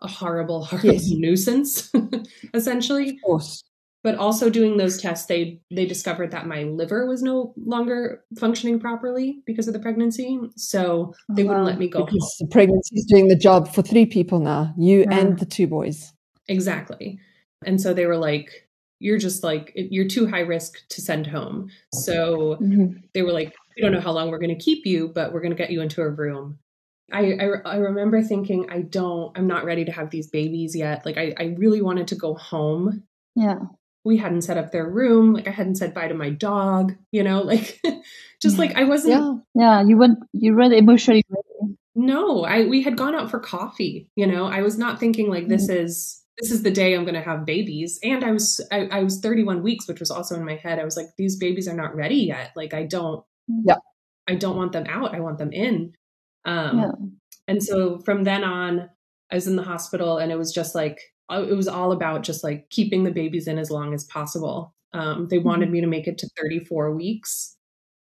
a 0.00 0.08
horrible, 0.08 0.64
horrible 0.64 0.92
yes. 0.92 1.08
nuisance, 1.10 1.92
essentially. 2.54 3.10
Of 3.10 3.16
course 3.24 3.62
but 4.02 4.16
also 4.16 4.50
doing 4.50 4.76
those 4.76 5.00
tests 5.00 5.26
they 5.26 5.60
they 5.70 5.86
discovered 5.86 6.30
that 6.30 6.46
my 6.46 6.64
liver 6.64 7.06
was 7.06 7.22
no 7.22 7.54
longer 7.56 8.24
functioning 8.38 8.80
properly 8.80 9.42
because 9.46 9.66
of 9.66 9.74
the 9.74 9.80
pregnancy 9.80 10.38
so 10.56 11.14
they 11.30 11.44
wouldn't 11.44 11.64
let 11.64 11.78
me 11.78 11.88
go 11.88 12.04
because 12.04 12.36
home. 12.38 12.48
the 12.48 12.52
pregnancy 12.52 12.96
is 12.96 13.06
doing 13.06 13.28
the 13.28 13.36
job 13.36 13.72
for 13.72 13.82
three 13.82 14.06
people 14.06 14.38
now 14.38 14.72
you 14.76 15.00
yeah. 15.00 15.18
and 15.18 15.38
the 15.38 15.46
two 15.46 15.66
boys 15.66 16.12
exactly 16.48 17.18
and 17.64 17.80
so 17.80 17.94
they 17.94 18.06
were 18.06 18.16
like 18.16 18.68
you're 19.02 19.18
just 19.18 19.42
like 19.42 19.72
you're 19.74 20.08
too 20.08 20.26
high 20.26 20.40
risk 20.40 20.76
to 20.88 21.00
send 21.00 21.26
home 21.26 21.68
so 21.92 22.56
mm-hmm. 22.60 22.98
they 23.14 23.22
were 23.22 23.32
like 23.32 23.54
we 23.76 23.82
don't 23.82 23.92
know 23.92 24.00
how 24.00 24.12
long 24.12 24.30
we're 24.30 24.38
going 24.38 24.56
to 24.56 24.64
keep 24.64 24.86
you 24.86 25.08
but 25.08 25.32
we're 25.32 25.40
going 25.40 25.52
to 25.52 25.56
get 25.56 25.70
you 25.70 25.80
into 25.80 26.02
a 26.02 26.08
room 26.08 26.58
I, 27.12 27.32
I, 27.32 27.72
I 27.72 27.76
remember 27.76 28.22
thinking 28.22 28.70
I 28.70 28.80
don't 28.82 29.36
I'm 29.36 29.46
not 29.46 29.64
ready 29.64 29.84
to 29.84 29.92
have 29.92 30.08
these 30.08 30.28
babies 30.28 30.74
yet. 30.74 31.04
Like 31.04 31.18
I, 31.18 31.34
I 31.38 31.56
really 31.58 31.82
wanted 31.82 32.08
to 32.08 32.14
go 32.14 32.32
home. 32.32 33.02
Yeah 33.36 33.58
we 34.04 34.16
hadn't 34.16 34.42
set 34.42 34.58
up 34.58 34.72
their 34.72 34.88
room 34.88 35.34
like 35.34 35.46
i 35.46 35.50
hadn't 35.50 35.76
said 35.76 35.94
bye 35.94 36.08
to 36.08 36.14
my 36.14 36.30
dog 36.30 36.94
you 37.10 37.22
know 37.22 37.42
like 37.42 37.80
just 38.40 38.58
like 38.58 38.74
i 38.76 38.84
wasn't 38.84 39.12
yeah 39.12 39.34
yeah 39.54 39.82
you 39.82 39.96
went 39.96 40.18
you 40.32 40.54
were 40.54 40.62
emotionally 40.62 41.24
ready. 41.28 41.74
no 41.94 42.44
i 42.44 42.64
we 42.64 42.82
had 42.82 42.96
gone 42.96 43.14
out 43.14 43.30
for 43.30 43.38
coffee 43.38 44.08
you 44.16 44.26
know 44.26 44.46
i 44.46 44.62
was 44.62 44.78
not 44.78 45.00
thinking 45.00 45.28
like 45.28 45.48
this 45.48 45.68
mm-hmm. 45.68 45.84
is 45.84 46.21
this 46.38 46.50
is 46.50 46.62
the 46.62 46.70
day 46.70 46.94
i'm 46.94 47.04
going 47.04 47.14
to 47.14 47.20
have 47.20 47.44
babies 47.44 47.98
and 48.02 48.24
i 48.24 48.30
was 48.30 48.64
I, 48.70 48.86
I, 48.86 49.02
was 49.02 49.20
31 49.20 49.62
weeks 49.62 49.86
which 49.86 50.00
was 50.00 50.10
also 50.10 50.34
in 50.36 50.44
my 50.44 50.56
head 50.56 50.78
i 50.78 50.84
was 50.84 50.96
like 50.96 51.06
these 51.18 51.36
babies 51.36 51.68
are 51.68 51.76
not 51.76 51.94
ready 51.94 52.16
yet 52.16 52.52
like 52.56 52.74
i 52.74 52.84
don't 52.84 53.24
yeah 53.64 53.76
i 54.28 54.34
don't 54.34 54.56
want 54.56 54.72
them 54.72 54.86
out 54.88 55.14
i 55.14 55.20
want 55.20 55.38
them 55.38 55.52
in 55.52 55.92
um 56.44 56.78
yeah. 56.78 56.92
and 57.48 57.62
so 57.62 57.98
from 57.98 58.24
then 58.24 58.44
on 58.44 58.88
i 59.30 59.34
was 59.34 59.46
in 59.46 59.56
the 59.56 59.62
hospital 59.62 60.18
and 60.18 60.32
it 60.32 60.38
was 60.38 60.52
just 60.52 60.74
like 60.74 60.98
uh, 61.32 61.46
it 61.48 61.54
was 61.54 61.68
all 61.68 61.92
about 61.92 62.22
just 62.22 62.44
like 62.44 62.68
keeping 62.70 63.04
the 63.04 63.10
babies 63.10 63.46
in 63.46 63.58
as 63.58 63.70
long 63.70 63.94
as 63.94 64.04
possible. 64.04 64.74
Um, 64.92 65.28
they 65.28 65.38
wanted 65.38 65.66
mm-hmm. 65.66 65.72
me 65.72 65.80
to 65.80 65.86
make 65.86 66.06
it 66.06 66.18
to 66.18 66.28
34 66.40 66.94
weeks. 66.94 67.56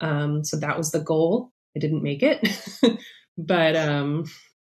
Um, 0.00 0.44
so 0.44 0.56
that 0.58 0.76
was 0.76 0.90
the 0.90 1.00
goal. 1.00 1.50
I 1.76 1.80
didn't 1.80 2.02
make 2.02 2.22
it, 2.22 2.46
but 3.38 3.76
um, 3.76 4.24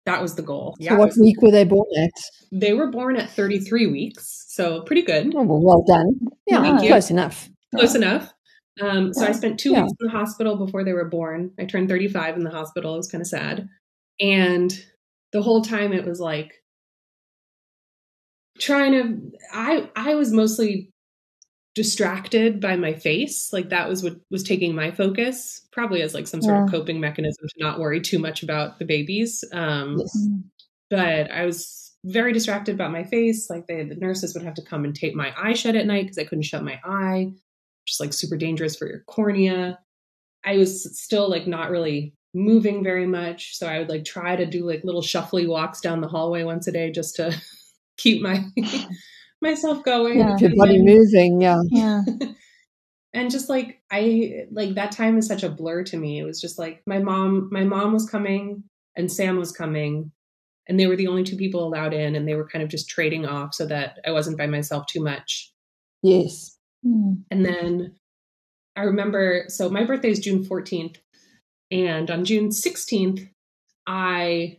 that 0.08 0.22
was 0.22 0.34
the 0.34 0.42
goal. 0.42 0.76
Yeah, 0.78 0.90
so 0.90 0.96
what 0.96 1.12
week 1.20 1.40
were 1.42 1.50
they 1.50 1.64
born 1.64 1.86
at? 1.96 2.10
They 2.50 2.72
were 2.72 2.90
born 2.90 3.16
at 3.16 3.30
33 3.30 3.86
weeks. 3.86 4.44
So 4.48 4.82
pretty 4.82 5.02
good. 5.02 5.34
Oh, 5.34 5.42
well, 5.42 5.62
well 5.62 5.84
done. 5.86 6.18
Yeah, 6.46 6.78
close 6.78 7.10
enough. 7.10 7.48
Close 7.74 7.94
yeah. 7.94 8.00
enough. 8.00 8.32
Um, 8.80 9.12
so 9.12 9.26
I 9.26 9.32
spent 9.32 9.58
two 9.58 9.72
yeah. 9.72 9.82
weeks 9.82 9.94
in 10.00 10.06
the 10.06 10.12
hospital 10.12 10.56
before 10.56 10.84
they 10.84 10.92
were 10.92 11.08
born. 11.08 11.52
I 11.58 11.64
turned 11.64 11.88
35 11.88 12.36
in 12.36 12.44
the 12.44 12.50
hospital. 12.50 12.94
It 12.94 12.98
was 12.98 13.08
kind 13.08 13.22
of 13.22 13.28
sad. 13.28 13.68
And 14.20 14.72
the 15.32 15.42
whole 15.42 15.62
time 15.62 15.92
it 15.92 16.04
was 16.04 16.20
like, 16.20 16.54
trying 18.60 18.92
to 18.92 19.38
i 19.52 19.88
i 19.94 20.16
was 20.16 20.32
mostly 20.32 20.90
distracted 21.78 22.60
by 22.60 22.74
my 22.74 22.92
face. 22.92 23.52
Like 23.52 23.68
that 23.68 23.88
was 23.88 24.02
what 24.02 24.16
was 24.32 24.42
taking 24.42 24.74
my 24.74 24.90
focus 24.90 25.64
probably 25.70 26.02
as 26.02 26.12
like 26.12 26.26
some 26.26 26.42
sort 26.42 26.56
yeah. 26.56 26.64
of 26.64 26.70
coping 26.72 26.98
mechanism 26.98 27.46
to 27.46 27.64
not 27.64 27.78
worry 27.78 28.00
too 28.00 28.18
much 28.18 28.42
about 28.42 28.80
the 28.80 28.84
babies. 28.84 29.44
Um 29.52 29.98
yes. 29.98 30.28
but 30.90 31.30
i 31.30 31.46
was 31.46 31.94
very 32.04 32.32
distracted 32.32 32.74
about 32.74 32.90
my 32.90 33.04
face. 33.04 33.48
Like 33.48 33.68
they, 33.68 33.84
the 33.84 33.94
nurses 33.94 34.34
would 34.34 34.42
have 34.42 34.54
to 34.54 34.62
come 34.62 34.84
and 34.84 34.92
tape 34.94 35.14
my 35.14 35.32
eye 35.36 35.52
shut 35.52 35.76
at 35.76 35.86
night 35.86 36.02
because 36.02 36.18
i 36.18 36.24
couldn't 36.24 36.42
shut 36.42 36.64
my 36.64 36.80
eye. 36.84 37.32
Just 37.86 38.00
like 38.00 38.12
super 38.12 38.36
dangerous 38.36 38.74
for 38.74 38.88
your 38.88 39.04
cornea. 39.06 39.78
I 40.44 40.56
was 40.56 40.98
still 41.00 41.30
like 41.30 41.46
not 41.46 41.70
really 41.70 42.12
moving 42.34 42.82
very 42.82 43.06
much. 43.06 43.56
So 43.56 43.68
i 43.68 43.78
would 43.78 43.88
like 43.88 44.04
try 44.04 44.34
to 44.34 44.46
do 44.46 44.66
like 44.66 44.82
little 44.82 45.02
shuffly 45.02 45.46
walks 45.46 45.80
down 45.80 46.00
the 46.00 46.08
hallway 46.08 46.42
once 46.42 46.66
a 46.66 46.72
day 46.72 46.90
just 46.90 47.14
to 47.16 47.40
keep 47.98 48.20
my 48.20 48.44
myself 49.40 49.82
going. 49.84 50.18
Yeah. 50.18 50.36
Your 50.38 50.56
body 50.56 50.82
moving, 50.82 51.40
yeah. 51.40 51.60
Yeah. 51.70 52.02
and 53.12 53.30
just 53.30 53.48
like 53.48 53.80
I 53.90 54.46
like 54.50 54.74
that 54.74 54.92
time 54.92 55.18
is 55.18 55.26
such 55.26 55.42
a 55.42 55.50
blur 55.50 55.84
to 55.84 55.96
me. 55.96 56.18
It 56.18 56.24
was 56.24 56.40
just 56.40 56.58
like 56.58 56.82
my 56.86 56.98
mom 56.98 57.48
my 57.50 57.64
mom 57.64 57.92
was 57.92 58.08
coming 58.08 58.64
and 58.96 59.10
Sam 59.10 59.38
was 59.38 59.52
coming 59.52 60.12
and 60.68 60.78
they 60.78 60.86
were 60.86 60.96
the 60.96 61.06
only 61.06 61.24
two 61.24 61.36
people 61.36 61.66
allowed 61.66 61.94
in 61.94 62.14
and 62.14 62.28
they 62.28 62.34
were 62.34 62.48
kind 62.48 62.62
of 62.62 62.68
just 62.68 62.88
trading 62.88 63.26
off 63.26 63.54
so 63.54 63.66
that 63.66 63.98
I 64.06 64.10
wasn't 64.12 64.38
by 64.38 64.46
myself 64.46 64.86
too 64.86 65.02
much. 65.02 65.52
Yes. 66.02 66.56
Hmm. 66.84 67.14
And 67.30 67.44
then 67.44 67.94
I 68.76 68.82
remember 68.82 69.44
so 69.48 69.68
my 69.70 69.84
birthday 69.84 70.10
is 70.10 70.20
June 70.20 70.44
14th 70.44 70.96
and 71.70 72.10
on 72.10 72.24
June 72.24 72.48
16th 72.50 73.28
I 73.86 74.58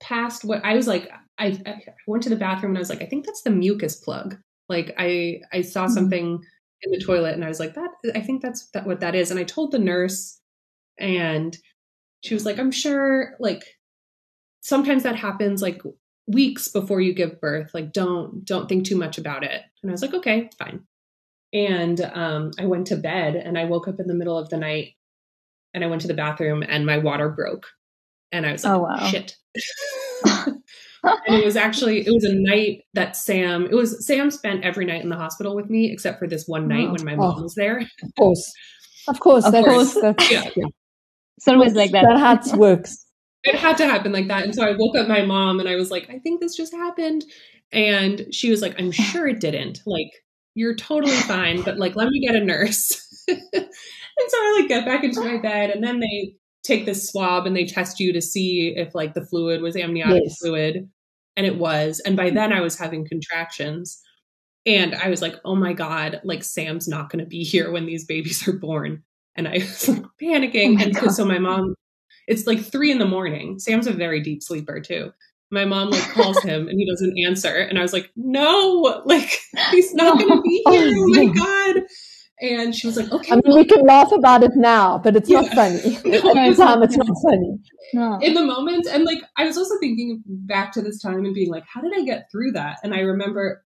passed 0.00 0.44
what 0.44 0.64
I 0.64 0.74
was 0.74 0.86
like 0.86 1.08
I, 1.38 1.58
I, 1.66 1.82
went 2.06 2.22
to 2.24 2.28
the 2.28 2.36
bathroom 2.36 2.72
and 2.72 2.78
I 2.78 2.80
was 2.80 2.90
like, 2.90 3.02
I 3.02 3.06
think 3.06 3.26
that's 3.26 3.42
the 3.42 3.50
mucus 3.50 3.96
plug. 3.96 4.36
Like 4.68 4.94
I 4.98 5.40
I 5.52 5.60
saw 5.62 5.84
mm-hmm. 5.84 5.94
something 5.94 6.40
in 6.82 6.90
the 6.90 7.00
toilet 7.00 7.34
and 7.34 7.44
I 7.44 7.48
was 7.48 7.60
like, 7.60 7.74
that 7.74 7.90
I 8.14 8.20
think 8.20 8.42
that's 8.42 8.70
that 8.70 8.86
what 8.86 9.00
that 9.00 9.14
is. 9.14 9.30
And 9.30 9.40
I 9.40 9.44
told 9.44 9.72
the 9.72 9.78
nurse, 9.78 10.40
and 10.98 11.56
she 12.22 12.34
was 12.34 12.46
like, 12.46 12.58
I'm 12.58 12.70
sure 12.70 13.34
like 13.40 13.62
sometimes 14.60 15.02
that 15.02 15.16
happens 15.16 15.60
like 15.60 15.82
weeks 16.26 16.68
before 16.68 17.00
you 17.00 17.12
give 17.12 17.40
birth. 17.40 17.72
Like 17.74 17.92
don't 17.92 18.44
don't 18.44 18.68
think 18.68 18.86
too 18.86 18.96
much 18.96 19.18
about 19.18 19.44
it. 19.44 19.62
And 19.82 19.90
I 19.90 19.92
was 19.92 20.02
like, 20.02 20.14
okay, 20.14 20.50
fine. 20.58 20.84
And 21.52 22.00
um, 22.00 22.50
I 22.58 22.66
went 22.66 22.88
to 22.88 22.96
bed 22.96 23.36
and 23.36 23.58
I 23.58 23.66
woke 23.66 23.86
up 23.86 24.00
in 24.00 24.08
the 24.08 24.14
middle 24.14 24.36
of 24.36 24.48
the 24.48 24.56
night 24.56 24.94
and 25.72 25.84
I 25.84 25.86
went 25.86 26.02
to 26.02 26.08
the 26.08 26.14
bathroom 26.14 26.64
and 26.66 26.86
my 26.86 26.98
water 26.98 27.28
broke. 27.28 27.66
And 28.32 28.44
I 28.44 28.52
was 28.52 28.64
like, 28.64 28.74
oh, 28.74 28.78
wow. 28.80 29.08
shit. 29.08 29.36
and 31.04 31.36
it 31.36 31.44
was 31.44 31.56
actually 31.56 32.06
it 32.06 32.12
was 32.12 32.24
a 32.24 32.34
night 32.34 32.82
that 32.94 33.16
Sam 33.16 33.66
it 33.66 33.74
was 33.74 34.06
Sam 34.06 34.30
spent 34.30 34.64
every 34.64 34.84
night 34.84 35.02
in 35.02 35.08
the 35.08 35.16
hospital 35.16 35.54
with 35.54 35.70
me 35.70 35.92
except 35.92 36.18
for 36.18 36.26
this 36.26 36.44
one 36.46 36.68
night 36.68 36.88
oh, 36.88 36.92
when 36.92 37.04
my 37.04 37.14
oh. 37.14 37.16
mom 37.16 37.34
oh, 37.38 37.42
was 37.42 37.54
there. 37.54 37.78
Of 37.80 38.14
course. 38.18 38.52
Of 39.08 39.20
course. 39.20 39.44
Of 39.44 39.52
course. 39.52 39.94
That's, 39.94 40.30
yeah. 40.30 40.48
yeah. 40.56 40.66
It's 41.36 41.48
always 41.48 41.74
like 41.74 41.90
that. 41.90 42.04
That 42.04 42.18
hat 42.18 42.56
works. 42.56 43.04
it 43.42 43.54
had 43.54 43.76
to 43.78 43.86
happen 43.86 44.12
like 44.12 44.28
that. 44.28 44.44
And 44.44 44.54
so 44.54 44.64
I 44.64 44.74
woke 44.76 44.96
up 44.96 45.08
my 45.08 45.24
mom 45.24 45.60
and 45.60 45.68
I 45.68 45.76
was 45.76 45.90
like, 45.90 46.08
I 46.08 46.18
think 46.18 46.40
this 46.40 46.56
just 46.56 46.72
happened. 46.72 47.24
And 47.72 48.26
she 48.32 48.50
was 48.50 48.62
like, 48.62 48.80
I'm 48.80 48.92
sure 48.92 49.26
it 49.26 49.40
didn't. 49.40 49.80
Like, 49.84 50.10
you're 50.54 50.76
totally 50.76 51.12
fine, 51.12 51.62
but 51.62 51.78
like, 51.78 51.96
let 51.96 52.08
me 52.08 52.24
get 52.24 52.36
a 52.36 52.44
nurse. 52.44 53.24
and 53.28 53.38
so 53.48 54.36
I 54.36 54.58
like 54.60 54.68
get 54.68 54.86
back 54.86 55.04
into 55.04 55.20
my 55.20 55.36
bed 55.38 55.70
and 55.70 55.82
then 55.82 56.00
they 56.00 56.36
take 56.62 56.86
this 56.86 57.08
swab 57.10 57.46
and 57.46 57.54
they 57.54 57.66
test 57.66 58.00
you 58.00 58.12
to 58.12 58.22
see 58.22 58.72
if 58.76 58.94
like 58.94 59.14
the 59.14 59.26
fluid 59.26 59.60
was 59.60 59.76
amniotic 59.76 60.22
yes. 60.24 60.38
fluid. 60.40 60.88
And 61.36 61.46
it 61.46 61.58
was. 61.58 62.00
And 62.00 62.16
by 62.16 62.30
hmm. 62.30 62.34
then 62.36 62.52
I 62.52 62.60
was 62.60 62.78
having 62.78 63.06
contractions. 63.06 64.00
And 64.66 64.94
I 64.94 65.10
was 65.10 65.20
like, 65.20 65.36
oh 65.44 65.54
my 65.54 65.72
God, 65.72 66.20
like 66.24 66.42
Sam's 66.42 66.88
not 66.88 67.10
going 67.10 67.22
to 67.22 67.28
be 67.28 67.44
here 67.44 67.70
when 67.70 67.86
these 67.86 68.04
babies 68.04 68.46
are 68.48 68.52
born. 68.52 69.02
And 69.36 69.46
I 69.48 69.52
was 69.58 69.88
like 69.88 70.04
panicking. 70.20 70.80
Oh 70.80 71.02
and 71.02 71.12
so 71.12 71.24
my 71.24 71.38
mom, 71.38 71.74
it's 72.26 72.46
like 72.46 72.60
three 72.60 72.90
in 72.90 72.98
the 72.98 73.04
morning. 73.04 73.58
Sam's 73.58 73.86
a 73.86 73.92
very 73.92 74.20
deep 74.20 74.42
sleeper 74.42 74.80
too. 74.80 75.12
My 75.50 75.66
mom 75.66 75.90
like 75.90 76.10
calls 76.10 76.42
him 76.42 76.68
and 76.68 76.80
he 76.80 76.88
doesn't 76.90 77.18
answer. 77.26 77.54
And 77.54 77.78
I 77.78 77.82
was 77.82 77.92
like, 77.92 78.10
no, 78.16 79.02
like 79.04 79.38
he's 79.70 79.94
not 79.94 80.18
going 80.18 80.32
to 80.36 80.42
be 80.42 80.62
oh 80.66 80.72
here. 80.72 80.96
Oh, 80.96 81.04
oh 81.04 81.26
my 81.26 81.32
God. 81.32 81.82
And 82.40 82.74
she 82.74 82.86
was 82.88 82.96
like, 82.96 83.12
okay. 83.12 83.32
I 83.32 83.36
mean, 83.36 83.56
we 83.56 83.64
can 83.64 83.86
laugh 83.86 84.10
about 84.10 84.42
it 84.42 84.50
now, 84.56 84.98
but 84.98 85.14
it's 85.14 85.30
yeah. 85.30 85.42
not 85.42 85.54
funny. 85.54 85.76
At 85.96 86.02
the 86.02 86.54
time, 86.56 86.82
it's 86.82 86.96
not 86.96 87.06
funny. 87.22 87.58
No. 87.92 88.18
In 88.20 88.34
the 88.34 88.44
moment. 88.44 88.86
And 88.86 89.04
like, 89.04 89.22
I 89.36 89.44
was 89.44 89.56
also 89.56 89.78
thinking 89.78 90.22
back 90.26 90.72
to 90.72 90.82
this 90.82 91.00
time 91.00 91.24
and 91.24 91.34
being 91.34 91.50
like, 91.50 91.64
how 91.72 91.80
did 91.80 91.92
I 91.96 92.02
get 92.02 92.28
through 92.32 92.52
that? 92.52 92.78
And 92.82 92.92
I 92.92 93.00
remember 93.00 93.64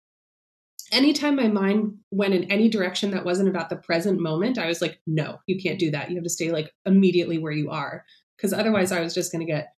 anytime 0.91 1.35
my 1.35 1.47
mind 1.47 1.93
went 2.11 2.33
in 2.33 2.45
any 2.45 2.69
direction 2.69 3.11
that 3.11 3.25
wasn't 3.25 3.49
about 3.49 3.69
the 3.69 3.75
present 3.75 4.19
moment, 4.19 4.57
I 4.57 4.67
was 4.67 4.81
like, 4.81 4.99
no, 5.05 5.39
you 5.47 5.59
can't 5.61 5.79
do 5.79 5.91
that. 5.91 6.09
You 6.09 6.15
have 6.15 6.23
to 6.23 6.29
stay 6.29 6.51
like 6.51 6.71
immediately 6.85 7.37
where 7.37 7.51
you 7.51 7.69
are. 7.69 8.03
Because 8.35 8.53
otherwise, 8.53 8.91
I 8.91 9.01
was 9.01 9.13
just 9.13 9.31
going 9.31 9.45
to 9.45 9.51
get 9.51 9.73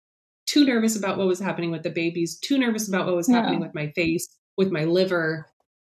too 0.46 0.66
nervous 0.66 0.96
about 0.96 1.18
what 1.18 1.28
was 1.28 1.40
happening 1.40 1.72
with 1.72 1.84
the 1.84 1.90
babies, 1.90 2.40
too 2.40 2.58
nervous 2.58 2.88
about 2.88 3.06
what 3.06 3.16
was 3.16 3.30
yeah. 3.30 3.36
happening 3.36 3.60
with 3.60 3.76
my 3.76 3.92
face, 3.92 4.28
with 4.58 4.72
my 4.72 4.86
liver. 4.86 5.46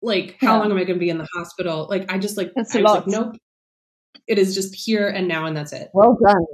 Like, 0.03 0.37
how 0.39 0.53
yeah. 0.53 0.59
long 0.59 0.71
am 0.71 0.77
I 0.77 0.83
going 0.83 0.99
to 0.99 1.03
be 1.03 1.09
in 1.09 1.17
the 1.17 1.27
hospital? 1.33 1.87
Like, 1.89 2.11
I 2.11 2.17
just 2.17 2.37
like, 2.37 2.51
that's 2.55 2.75
I 2.75 2.79
a 2.79 2.81
lot. 2.83 3.07
Like, 3.07 3.07
nope. 3.07 3.35
It 4.27 4.37
is 4.37 4.53
just 4.53 4.75
here 4.75 5.07
and 5.07 5.27
now, 5.27 5.45
and 5.45 5.55
that's 5.55 5.73
it. 5.73 5.89
Well 5.93 6.17
done. 6.23 6.45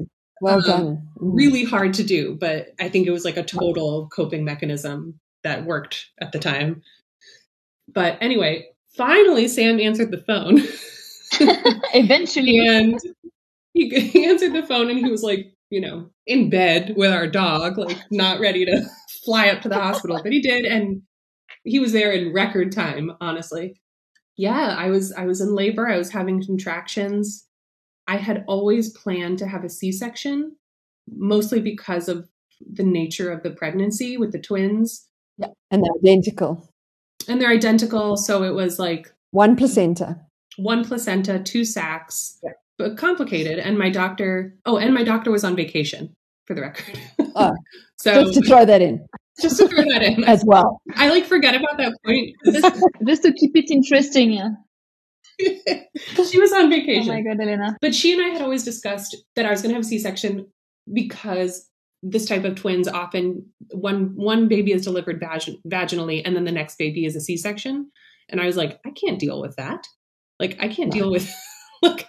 Well 0.41 0.55
um, 0.55 0.61
done. 0.61 0.85
Mm-hmm. 1.17 1.31
Really 1.35 1.63
hard 1.63 1.93
to 1.95 2.03
do, 2.03 2.37
but 2.39 2.69
I 2.79 2.89
think 2.89 3.07
it 3.07 3.11
was 3.11 3.25
like 3.25 3.37
a 3.37 3.43
total 3.43 4.07
coping 4.15 4.45
mechanism 4.45 5.19
that 5.43 5.65
worked 5.65 6.07
at 6.21 6.31
the 6.31 6.39
time. 6.39 6.81
But 7.87 8.17
anyway, 8.21 8.67
finally, 8.95 9.47
Sam 9.47 9.79
answered 9.79 10.11
the 10.11 10.17
phone. 10.17 10.61
Eventually. 11.93 12.59
and 12.67 12.99
he, 13.73 13.89
he 13.89 14.25
answered 14.25 14.53
the 14.53 14.65
phone 14.65 14.89
and 14.89 14.99
he 14.99 15.09
was 15.09 15.23
like, 15.23 15.53
you 15.69 15.81
know, 15.81 16.09
in 16.25 16.49
bed 16.49 16.93
with 16.97 17.11
our 17.11 17.27
dog, 17.27 17.77
like 17.77 17.97
not 18.11 18.39
ready 18.39 18.65
to 18.65 18.85
fly 19.25 19.49
up 19.49 19.61
to 19.61 19.69
the 19.69 19.75
hospital. 19.75 20.19
But 20.21 20.31
he 20.31 20.41
did. 20.41 20.65
And 20.65 21.01
he 21.63 21.79
was 21.79 21.91
there 21.91 22.11
in 22.11 22.33
record 22.33 22.71
time, 22.71 23.11
honestly. 23.21 23.81
Yeah, 24.37 24.75
I 24.77 24.89
was 24.89 25.11
I 25.11 25.25
was 25.25 25.41
in 25.41 25.53
labor. 25.55 25.87
I 25.87 25.97
was 25.97 26.11
having 26.11 26.43
contractions. 26.43 27.45
I 28.07 28.17
had 28.17 28.43
always 28.47 28.89
planned 28.89 29.37
to 29.39 29.47
have 29.47 29.63
a 29.63 29.69
C-section, 29.69 30.55
mostly 31.11 31.61
because 31.61 32.09
of 32.09 32.27
the 32.73 32.83
nature 32.83 33.31
of 33.31 33.43
the 33.43 33.51
pregnancy 33.51 34.17
with 34.17 34.31
the 34.31 34.39
twins. 34.39 35.07
Yeah, 35.37 35.47
and 35.69 35.83
they're 35.83 36.11
identical 36.11 36.69
and 37.29 37.39
they're 37.39 37.51
identical. 37.51 38.17
So 38.17 38.43
it 38.43 38.53
was 38.53 38.79
like 38.79 39.13
one 39.31 39.55
placenta, 39.55 40.19
one 40.57 40.83
placenta, 40.83 41.39
two 41.39 41.63
sacs, 41.63 42.37
yeah. 42.43 42.51
but 42.77 42.97
complicated. 42.97 43.59
And 43.59 43.77
my 43.77 43.89
doctor, 43.89 44.55
oh, 44.65 44.77
and 44.77 44.93
my 44.93 45.03
doctor 45.03 45.31
was 45.31 45.43
on 45.43 45.55
vacation 45.55 46.15
for 46.45 46.55
the 46.55 46.61
record. 46.61 46.99
Oh, 47.35 47.53
so 47.97 48.23
just 48.23 48.39
to 48.39 48.47
throw 48.47 48.65
that 48.65 48.81
in. 48.81 49.05
Just 49.41 49.57
to 49.57 49.67
throw 49.67 49.83
that 49.83 50.03
in 50.03 50.23
as 50.23 50.43
well. 50.45 50.81
I 50.95 51.09
like 51.09 51.25
forget 51.25 51.55
about 51.55 51.77
that 51.77 51.93
point. 52.05 52.35
just 53.05 53.23
to 53.23 53.33
keep 53.33 53.55
it 53.55 53.71
interesting. 53.71 54.31
Yeah. 54.31 54.49
she 55.39 56.39
was 56.39 56.51
on 56.51 56.69
vacation. 56.69 57.11
Oh 57.11 57.15
my 57.15 57.21
god, 57.21 57.39
Elena! 57.41 57.77
But 57.81 57.95
she 57.95 58.13
and 58.13 58.21
I 58.21 58.29
had 58.29 58.41
always 58.41 58.63
discussed 58.63 59.15
that 59.35 59.45
I 59.45 59.51
was 59.51 59.61
going 59.61 59.69
to 59.69 59.75
have 59.75 59.85
a 59.85 59.87
C-section 59.87 60.47
because 60.91 61.69
this 62.01 62.25
type 62.25 62.43
of 62.45 62.55
twins 62.55 62.87
often 62.87 63.45
one 63.71 64.15
one 64.15 64.47
baby 64.47 64.71
is 64.71 64.83
delivered 64.83 65.19
vag- 65.19 65.57
vaginally 65.67 66.21
and 66.23 66.35
then 66.35 66.45
the 66.45 66.51
next 66.51 66.77
baby 66.77 67.05
is 67.05 67.15
a 67.15 67.21
c-section 67.21 67.91
and 68.29 68.39
i 68.39 68.45
was 68.45 68.55
like 68.55 68.79
i 68.85 68.91
can't 68.91 69.19
deal 69.19 69.41
with 69.41 69.55
that 69.57 69.85
like 70.39 70.57
i 70.61 70.67
can't 70.67 70.91
deal 70.91 71.11
with 71.11 71.29
like 71.81 72.07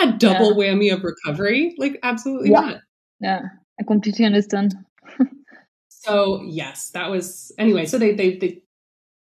a 0.00 0.12
double 0.12 0.60
yeah. 0.60 0.72
whammy 0.72 0.92
of 0.92 1.04
recovery 1.04 1.74
like 1.78 1.98
absolutely 2.02 2.50
yeah. 2.50 2.60
not 2.60 2.80
yeah 3.20 3.40
i 3.80 3.84
completely 3.84 4.24
understand 4.24 4.74
so 6.02 6.42
yes 6.42 6.90
that 6.90 7.10
was 7.10 7.52
anyway 7.58 7.84
so 7.86 7.98
they 7.98 8.14
they, 8.14 8.36
they 8.36 8.62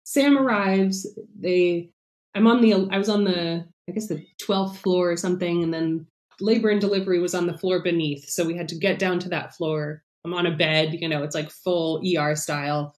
sam 0.03 0.37
arrives 0.37 1.07
they 1.39 1.89
i'm 2.35 2.47
on 2.47 2.61
the 2.61 2.73
i 2.91 2.97
was 2.97 3.09
on 3.09 3.23
the 3.23 3.65
i 3.87 3.91
guess 3.91 4.07
the 4.07 4.25
12th 4.41 4.77
floor 4.77 5.11
or 5.11 5.17
something 5.17 5.63
and 5.63 5.73
then 5.73 6.05
labor 6.41 6.69
and 6.69 6.81
delivery 6.81 7.19
was 7.19 7.35
on 7.35 7.47
the 7.47 7.57
floor 7.57 7.81
beneath. 7.81 8.29
So 8.29 8.45
we 8.45 8.55
had 8.55 8.69
to 8.69 8.75
get 8.75 8.99
down 8.99 9.19
to 9.19 9.29
that 9.29 9.55
floor. 9.55 10.03
I'm 10.25 10.33
on 10.33 10.45
a 10.45 10.55
bed, 10.55 10.97
you 10.99 11.07
know, 11.07 11.23
it's 11.23 11.35
like 11.35 11.49
full 11.49 12.01
ER 12.05 12.35
style. 12.35 12.95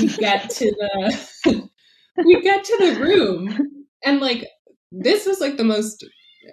We 0.00 0.08
get 0.08 0.50
to 0.50 0.70
the 0.70 1.68
we 2.24 2.42
get 2.42 2.64
to 2.64 2.76
the 2.78 3.00
room 3.00 3.86
and 4.04 4.20
like 4.20 4.46
this 4.92 5.26
was 5.26 5.40
like 5.40 5.56
the 5.56 5.64
most 5.64 6.04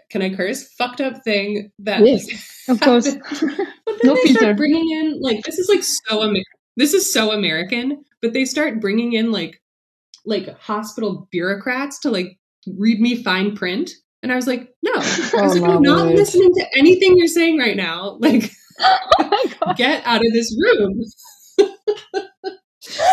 can 0.10 0.22
I 0.22 0.34
curse 0.34 0.74
fucked 0.74 1.02
up 1.02 1.24
thing 1.24 1.72
that 1.80 2.06
yes, 2.06 2.66
of 2.70 2.80
course. 2.80 3.16
but 3.30 3.40
then 3.40 3.98
no 4.04 4.16
they 4.16 4.22
filter. 4.24 4.40
start 4.40 4.58
bringing 4.58 4.90
in 4.90 5.20
like 5.22 5.44
this 5.44 5.58
is 5.58 5.70
like 5.70 5.84
so 5.84 6.24
Amer- 6.24 6.44
this 6.78 6.94
is 6.94 7.12
so 7.12 7.32
American, 7.32 8.04
but 8.22 8.34
they 8.34 8.46
start 8.46 8.80
bringing 8.80 9.14
in 9.14 9.32
like 9.32 9.62
like 10.26 10.58
hospital 10.60 11.28
bureaucrats 11.32 12.00
to 12.00 12.12
like 12.12 12.38
read 12.78 13.00
me 13.00 13.24
fine 13.24 13.56
print 13.56 13.92
and 14.24 14.32
I 14.32 14.36
was 14.36 14.48
like, 14.48 14.70
no. 14.82 14.92
I 14.94 15.30
oh 15.34 15.44
was 15.44 15.58
oh, 15.58 15.62
like, 15.62 15.72
I'm 15.72 15.82
not 15.82 16.08
listening 16.08 16.54
to 16.56 16.66
anything 16.78 17.18
you're 17.18 17.28
saying 17.28 17.58
right 17.58 17.76
now. 17.76 18.18
Like, 18.20 18.52
oh 18.80 19.74
get 19.76 20.06
out 20.06 20.26
of 20.26 20.32
this 20.34 20.56
room. 20.60 21.04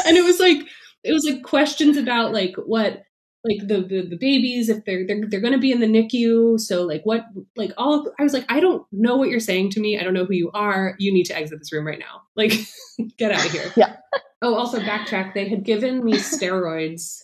and 0.06 0.16
it 0.16 0.24
was 0.24 0.40
like, 0.40 0.58
it 1.02 1.12
was 1.12 1.24
like 1.24 1.42
questions 1.42 1.96
about 1.96 2.32
like 2.32 2.54
what, 2.56 3.02
like 3.44 3.66
the, 3.66 3.82
the, 3.82 4.02
the 4.02 4.16
babies, 4.16 4.68
if 4.68 4.84
they're, 4.84 5.06
they're, 5.06 5.24
they're 5.28 5.40
going 5.40 5.52
to 5.52 5.58
be 5.58 5.72
in 5.72 5.80
the 5.80 5.86
NICU. 5.86 6.58
So 6.60 6.82
like 6.84 7.02
what, 7.04 7.26
like 7.56 7.72
all, 7.76 8.10
I 8.18 8.22
was 8.22 8.32
like, 8.32 8.44
I 8.48 8.60
don't 8.60 8.84
know 8.92 9.16
what 9.16 9.30
you're 9.30 9.40
saying 9.40 9.70
to 9.70 9.80
me. 9.80 9.98
I 9.98 10.02
don't 10.02 10.14
know 10.14 10.24
who 10.24 10.34
you 10.34 10.50
are. 10.52 10.94
You 10.98 11.12
need 11.12 11.24
to 11.24 11.36
exit 11.36 11.58
this 11.58 11.72
room 11.72 11.86
right 11.86 11.98
now. 11.98 12.22
Like, 12.36 12.52
get 13.16 13.32
out 13.32 13.44
of 13.44 13.52
here. 13.52 13.72
Yeah. 13.76 13.96
Oh, 14.42 14.54
also 14.54 14.80
backtrack. 14.80 15.34
They 15.34 15.48
had 15.48 15.64
given 15.64 16.04
me 16.04 16.14
steroids. 16.14 17.22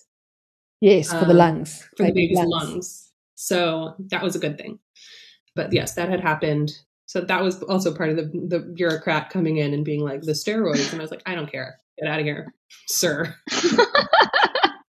Yes, 0.81 1.11
for 1.11 1.25
the 1.25 1.31
um, 1.31 1.37
lungs. 1.37 1.89
For 1.97 2.07
the 2.07 2.13
baby's 2.13 2.37
lungs. 2.37 2.51
lungs 2.51 3.05
so 3.35 3.95
that 4.11 4.23
was 4.23 4.37
a 4.37 4.39
good 4.39 4.57
thing. 4.57 4.79
But 5.55 5.73
yes, 5.73 5.95
that 5.95 6.09
had 6.09 6.21
happened. 6.21 6.73
So 7.07 7.21
that 7.21 7.43
was 7.43 7.63
also 7.63 7.95
part 7.95 8.11
of 8.11 8.17
the, 8.17 8.31
the 8.49 8.61
bureaucrat 8.61 9.31
coming 9.31 9.59
in 9.59 9.75
and 9.75 9.85
being 9.85 10.01
like, 10.01 10.23
the 10.23 10.33
steroids. 10.33 10.91
And 10.93 11.01
I 11.01 11.05
was 11.05 11.11
like, 11.11 11.23
I 11.27 11.35
don't 11.35 11.51
care. 11.51 11.79
Get 11.99 12.09
out 12.09 12.21
of 12.21 12.25
here, 12.25 12.53
sir. 12.89 13.35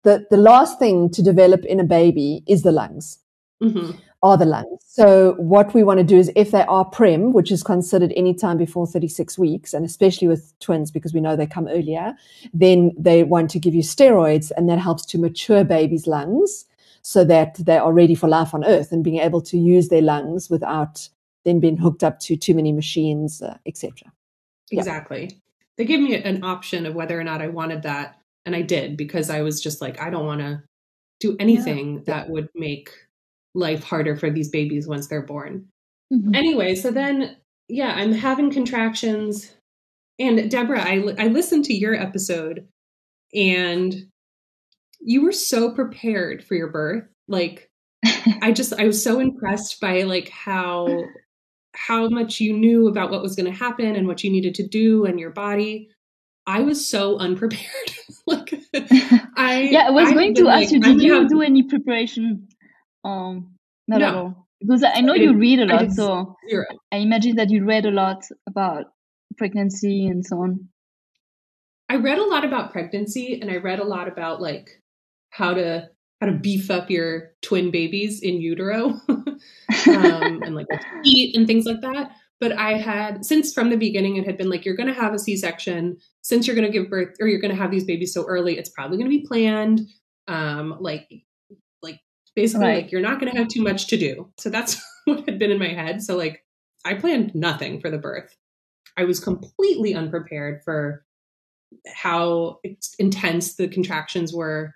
the, 0.05 0.27
the 0.31 0.37
last 0.37 0.79
thing 0.79 1.11
to 1.11 1.23
develop 1.23 1.65
in 1.65 1.81
a 1.81 1.85
baby 1.85 2.43
is 2.47 2.63
the 2.63 2.73
lungs. 2.73 3.19
Mm-hmm. 3.63 3.99
Are 4.21 4.37
the 4.37 4.47
lungs. 4.47 4.83
So 4.85 5.35
what 5.39 5.75
we 5.75 5.85
want 5.85 5.99
to 5.99 6.05
do 6.05 6.19
is 6.19 6.33
if 6.35 6.51
they 6.51 6.63
are 6.63 6.85
prem, 6.85 7.33
which 7.33 7.53
is 7.53 7.63
considered 7.63 8.13
any 8.17 8.35
time 8.35 8.57
before 8.59 8.85
36 8.85 9.39
weeks, 9.39 9.73
and 9.73 9.85
especially 9.85 10.27
with 10.27 10.59
twins 10.59 10.91
because 10.91 11.15
we 11.15 11.21
know 11.21 11.37
they 11.37 11.47
come 11.47 11.69
earlier, 11.69 12.17
then 12.53 12.93
they 12.99 13.23
want 13.23 13.49
to 13.51 13.61
give 13.61 13.75
you 13.75 13.83
steroids 13.83 14.51
and 14.57 14.69
that 14.69 14.81
helps 14.81 15.07
to 15.07 15.19
mature 15.19 15.63
babies' 15.63 16.09
lungs 16.09 16.65
so 17.03 17.25
that 17.25 17.55
they 17.55 17.79
are 17.79 17.93
ready 17.93 18.15
for 18.15 18.29
life 18.29 18.55
on 18.55 18.65
Earth 18.65 18.91
and 18.91 19.05
being 19.05 19.19
able 19.19 19.41
to 19.41 19.57
use 19.57 19.89
their 19.89 20.03
lungs 20.03 20.51
without 20.51 21.09
then 21.45 21.61
being 21.61 21.77
hooked 21.77 22.03
up 22.03 22.19
to 22.21 22.37
too 22.37 22.55
many 22.55 22.73
machines, 22.73 23.41
uh, 23.41 23.57
etc. 23.67 24.13
Exactly. 24.71 25.23
Yeah. 25.23 25.37
They 25.77 25.85
gave 25.85 26.01
me 26.01 26.17
an 26.17 26.43
option 26.43 26.87
of 26.87 26.95
whether 26.95 27.19
or 27.19 27.25
not 27.25 27.41
I 27.41 27.49
wanted 27.49 27.83
that, 27.83 28.18
and 28.49 28.57
I 28.57 28.63
did 28.63 28.97
because 28.97 29.29
I 29.29 29.43
was 29.43 29.61
just 29.61 29.83
like, 29.83 30.01
I 30.01 30.09
don't 30.09 30.25
want 30.25 30.41
to 30.41 30.63
do 31.21 31.37
anything 31.39 31.97
yeah. 31.97 32.01
that 32.07 32.31
would 32.31 32.49
make 32.55 32.89
life 33.55 33.85
harder 33.85 34.17
for 34.17 34.31
these 34.31 34.49
babies 34.49 34.89
once 34.89 35.07
they're 35.07 35.21
born. 35.21 35.67
Mm-hmm. 36.11 36.35
Anyway, 36.35 36.75
so 36.75 36.91
then, 36.91 37.37
yeah, 37.69 37.93
I'm 37.95 38.13
having 38.13 38.51
contractions. 38.51 39.55
And 40.19 40.51
Deborah, 40.51 40.81
I, 40.81 41.15
I 41.19 41.27
listened 41.27 41.67
to 41.67 41.75
your 41.75 41.95
episode 41.95 42.67
and 43.35 43.95
you 44.99 45.21
were 45.21 45.33
so 45.33 45.73
prepared 45.73 46.43
for 46.43 46.55
your 46.55 46.69
birth. 46.69 47.05
Like 47.29 47.71
I 48.43 48.51
just 48.51 48.73
I 48.73 48.87
was 48.87 49.05
so 49.05 49.21
impressed 49.21 49.79
by 49.79 50.05
like 50.05 50.31
how 50.31 51.05
how 51.75 52.09
much 52.09 52.41
you 52.41 52.57
knew 52.57 52.89
about 52.89 53.11
what 53.11 53.21
was 53.21 53.37
going 53.37 53.53
to 53.53 53.59
happen 53.59 53.95
and 53.95 54.07
what 54.07 54.25
you 54.25 54.31
needed 54.31 54.55
to 54.55 54.67
do 54.67 55.05
and 55.05 55.21
your 55.21 55.31
body. 55.31 55.91
I 56.49 56.61
was 56.61 56.89
so 56.89 57.19
unprepared. 57.19 57.91
like 58.27 58.55
I 59.37 59.69
Yeah, 59.71 59.89
I 59.89 59.91
was 59.91 60.09
I 60.09 60.15
going 60.15 60.35
to 60.37 60.49
ask 60.49 60.63
like, 60.63 60.71
you, 60.73 60.81
did 60.81 61.03
you 61.03 61.29
do 61.29 61.43
any 61.43 61.63
preparation? 61.63 62.49
Um 63.05 63.55
not 63.87 64.01
no. 64.01 64.07
at 64.07 64.15
all. 64.15 64.49
Because 64.61 64.83
I 64.83 65.01
know 65.03 65.13
I 65.13 65.17
you 65.17 65.35
read 65.35 65.61
a 65.61 65.67
lot, 65.67 65.93
so 65.93 66.37
zero. 66.49 66.65
I 66.91 66.97
imagine 66.97 67.37
that 67.37 67.51
you 67.51 67.65
read 67.65 67.85
a 67.85 67.91
lot 67.91 68.25
about 68.47 68.87
pregnancy 69.37 70.07
and 70.07 70.25
so 70.25 70.43
on? 70.43 70.69
I 71.89 71.97
read 71.97 72.19
a 72.19 72.25
lot 72.25 72.45
about 72.45 72.73
pregnancy 72.73 73.39
and 73.41 73.51
I 73.51 73.57
read 73.57 73.79
a 73.79 73.85
lot 73.85 74.09
about 74.09 74.41
like 74.41 74.69
how 75.31 75.53
to 75.55 75.89
how 76.21 76.27
to 76.27 76.33
beef 76.33 76.71
up 76.71 76.91
your 76.91 77.33
twin 77.43 77.71
babies 77.71 78.21
in 78.23 78.41
utero 78.41 78.99
um, 79.09 80.43
and 80.43 80.55
like 80.55 80.67
eat 81.05 81.37
and 81.37 81.47
things 81.47 81.67
like 81.67 81.83
that. 81.83 82.11
But 82.41 82.53
I 82.53 82.75
had 82.75 83.25
since 83.25 83.53
from 83.53 83.71
the 83.71 83.77
beginning 83.77 84.17
it 84.17 84.25
had 84.25 84.37
been 84.37 84.49
like 84.49 84.65
you're 84.65 84.77
going 84.77 84.93
to 84.93 85.01
have 85.01 85.13
a 85.13 85.19
C-section 85.19 85.99
since 86.23 86.47
you're 86.47 86.55
going 86.55 86.71
to 86.71 86.73
give 86.73 86.91
birth 86.91 87.17
or 87.21 87.27
you're 87.27 87.41
going 87.41 87.55
to 87.55 87.61
have 87.61 87.71
these 87.71 87.85
babies 87.85 88.15
so 88.15 88.25
early. 88.25 88.57
It's 88.57 88.71
probably 88.71 88.97
going 88.97 89.11
to 89.11 89.19
be 89.19 89.27
planned. 89.27 89.81
Um, 90.29 90.77
like 90.81 91.11
like 91.83 92.01
basically 92.37 92.67
right. 92.67 92.83
like 92.83 92.93
you're 92.93 93.01
not 93.01 93.19
going 93.19 93.33
to 93.33 93.39
have 93.39 93.49
too 93.49 93.63
much 93.63 93.89
to 93.89 93.97
do. 93.97 94.31
So 94.39 94.51
that's 94.51 94.81
what 95.05 95.29
had 95.29 95.39
been 95.39 95.51
in 95.51 95.59
my 95.59 95.69
head. 95.69 96.03
So 96.03 96.17
like 96.17 96.45
I 96.85 96.95
planned 96.95 97.35
nothing 97.35 97.81
for 97.81 97.91
the 97.91 97.99
birth. 97.99 98.37
I 98.97 99.05
was 99.05 99.21
completely 99.21 99.95
unprepared 99.95 100.63
for 100.65 101.05
how 101.87 102.61
intense 102.99 103.55
the 103.55 103.69
contractions 103.69 104.33
were. 104.33 104.75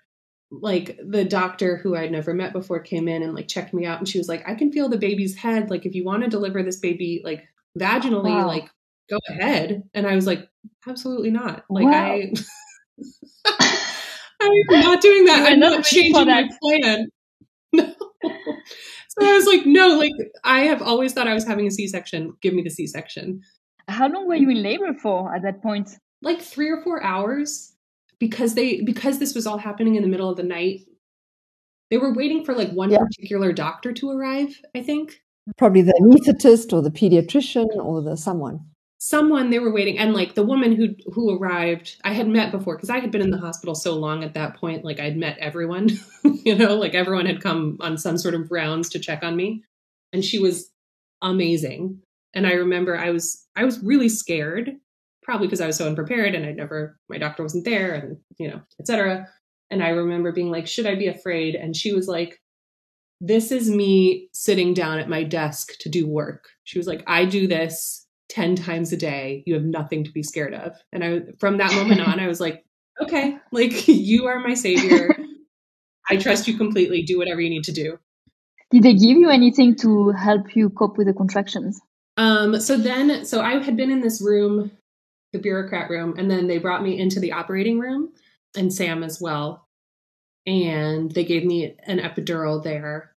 Like 0.51 0.99
the 1.03 1.25
doctor 1.25 1.77
who 1.77 1.95
I'd 1.95 2.11
never 2.11 2.33
met 2.33 2.53
before 2.53 2.79
came 2.79 3.07
in 3.07 3.23
and 3.23 3.33
like 3.33 3.47
checked 3.47 3.73
me 3.73 3.85
out 3.85 3.97
and 3.97 4.07
she 4.07 4.19
was 4.19 4.27
like, 4.27 4.47
I 4.47 4.53
can 4.53 4.71
feel 4.71 4.87
the 4.87 4.97
baby's 4.97 5.35
head. 5.35 5.69
Like 5.69 5.85
if 5.85 5.95
you 5.95 6.03
want 6.03 6.23
to 6.23 6.29
deliver 6.29 6.61
this 6.61 6.79
baby 6.79 7.21
like 7.23 7.43
vaginally, 7.79 8.25
wow. 8.25 8.47
like 8.47 8.69
go 9.09 9.19
ahead. 9.29 9.83
And 9.93 10.07
I 10.07 10.15
was 10.15 10.27
like, 10.27 10.47
absolutely 10.87 11.31
not. 11.31 11.63
Like 11.69 11.85
wow. 11.85 12.13
I 12.13 12.33
I'm 14.41 14.81
not 14.81 15.01
doing 15.01 15.25
that. 15.25 15.51
I'm 15.51 15.59
not 15.59 15.83
changing 15.83 16.25
my 16.25 16.49
plan. 16.61 17.07
No. 17.75 17.91
So 19.19 19.27
I 19.27 19.33
was 19.33 19.45
like, 19.45 19.65
no, 19.65 19.97
like 19.97 20.11
I 20.43 20.61
have 20.61 20.81
always 20.81 21.13
thought 21.13 21.27
I 21.27 21.33
was 21.33 21.45
having 21.45 21.67
a 21.67 21.71
C-section. 21.71 22.33
Give 22.41 22.53
me 22.53 22.63
the 22.63 22.69
C-section. 22.69 23.41
How 23.87 24.07
long 24.07 24.27
were 24.27 24.35
you 24.35 24.49
in 24.49 24.63
labor 24.63 24.93
for 24.93 25.35
at 25.35 25.43
that 25.43 25.61
point? 25.61 25.89
Like 26.21 26.41
three 26.41 26.69
or 26.69 26.81
four 26.81 27.03
hours, 27.03 27.73
because 28.19 28.55
they 28.55 28.81
because 28.81 29.19
this 29.19 29.35
was 29.35 29.45
all 29.45 29.57
happening 29.57 29.95
in 29.95 30.03
the 30.03 30.07
middle 30.07 30.29
of 30.29 30.37
the 30.37 30.43
night. 30.43 30.81
They 31.91 31.97
were 31.97 32.13
waiting 32.13 32.45
for 32.45 32.55
like 32.55 32.71
one 32.71 32.91
yeah. 32.91 32.99
particular 32.99 33.51
doctor 33.53 33.91
to 33.93 34.09
arrive. 34.09 34.59
I 34.75 34.81
think 34.81 35.21
probably 35.57 35.81
the 35.81 35.93
anesthetist 36.01 36.73
or 36.73 36.81
the 36.81 36.91
pediatrician 36.91 37.67
or 37.75 38.01
the 38.01 38.15
someone. 38.15 38.61
Someone 38.97 39.49
they 39.49 39.59
were 39.59 39.73
waiting 39.73 39.97
and 39.97 40.13
like 40.13 40.35
the 40.35 40.45
woman 40.45 40.73
who 40.73 40.95
who 41.11 41.37
arrived 41.37 41.97
i 42.05 42.13
had 42.13 42.25
met 42.25 42.53
before 42.53 42.77
because 42.77 42.89
i 42.89 42.99
had 42.99 43.11
been 43.11 43.21
in 43.21 43.31
the 43.31 43.37
hospital 43.37 43.75
so 43.75 43.95
long 43.95 44.23
at 44.23 44.33
that 44.35 44.55
point 44.55 44.85
like 44.85 44.97
i'd 44.97 45.17
met 45.17 45.37
everyone 45.39 45.89
you 46.23 46.55
know 46.55 46.75
like 46.77 46.93
everyone 46.93 47.25
had 47.25 47.43
come 47.43 47.75
on 47.81 47.97
some 47.97 48.17
sort 48.17 48.33
of 48.33 48.49
rounds 48.49 48.87
to 48.87 48.99
check 48.99 49.21
on 49.21 49.35
me 49.35 49.61
and 50.13 50.23
she 50.23 50.39
was 50.39 50.71
amazing. 51.21 51.99
And 52.33 52.47
i 52.47 52.53
remember 52.53 52.97
i 52.97 53.09
was 53.09 53.45
i 53.57 53.65
was 53.65 53.83
really 53.83 54.07
scared 54.07 54.71
probably 55.21 55.47
because 55.47 55.59
i 55.59 55.67
was 55.67 55.75
so 55.75 55.85
unprepared 55.85 56.33
and 56.33 56.45
i'd 56.45 56.55
never 56.55 56.97
my 57.09 57.17
doctor 57.17 57.43
wasn't 57.43 57.65
there 57.65 57.93
and 57.93 58.17
you 58.37 58.47
know 58.47 58.61
etc 58.79 59.27
and 59.69 59.83
i 59.83 59.89
remember 59.89 60.31
being 60.31 60.49
like 60.49 60.65
should 60.67 60.85
i 60.85 60.95
be 60.95 61.07
afraid? 61.07 61.55
And 61.55 61.75
she 61.75 61.93
was 61.93 62.07
like 62.07 62.39
this 63.21 63.51
is 63.51 63.69
me 63.69 64.29
sitting 64.33 64.73
down 64.73 64.99
at 64.99 65.09
my 65.09 65.23
desk 65.23 65.73
to 65.79 65.89
do 65.89 66.07
work 66.07 66.49
she 66.63 66.77
was 66.77 66.87
like 66.87 67.03
i 67.07 67.25
do 67.25 67.47
this 67.47 68.03
10 68.33 68.55
times 68.55 68.91
a 68.91 68.97
day. 68.97 69.43
You 69.45 69.53
have 69.53 69.63
nothing 69.63 70.03
to 70.03 70.11
be 70.11 70.23
scared 70.23 70.55
of. 70.55 70.73
And 70.91 71.03
I, 71.03 71.21
from 71.39 71.57
that 71.57 71.73
moment 71.75 72.01
on, 72.01 72.19
I 72.19 72.27
was 72.27 72.39
like, 72.39 72.65
okay, 72.99 73.37
like 73.51 73.87
you 73.87 74.25
are 74.25 74.39
my 74.39 74.55
savior. 74.55 75.15
I 76.09 76.17
trust 76.17 76.47
you 76.47 76.57
completely. 76.57 77.03
Do 77.03 77.19
whatever 77.19 77.41
you 77.41 77.49
need 77.49 77.63
to 77.65 77.71
do. 77.71 77.99
Did 78.71 78.83
they 78.83 78.93
give 78.93 79.17
you 79.17 79.29
anything 79.29 79.75
to 79.77 80.09
help 80.11 80.55
you 80.55 80.71
cope 80.71 80.97
with 80.97 81.05
the 81.05 81.13
contractions? 81.13 81.79
Um, 82.17 82.59
so 82.59 82.75
then, 82.75 83.23
so 83.23 83.41
I 83.41 83.63
had 83.63 83.77
been 83.77 83.91
in 83.91 84.01
this 84.01 84.19
room, 84.19 84.71
the 85.31 85.39
bureaucrat 85.39 85.89
room, 85.91 86.15
and 86.17 86.29
then 86.29 86.47
they 86.47 86.57
brought 86.57 86.83
me 86.83 86.97
into 86.97 87.19
the 87.19 87.33
operating 87.33 87.79
room 87.79 88.13
and 88.55 88.73
Sam 88.73 89.03
as 89.03 89.21
well. 89.21 89.62
And 90.45 91.11
they 91.11 91.23
gave 91.23 91.45
me 91.45 91.75
an 91.85 91.99
epidural 91.99 92.63
there. 92.63 93.11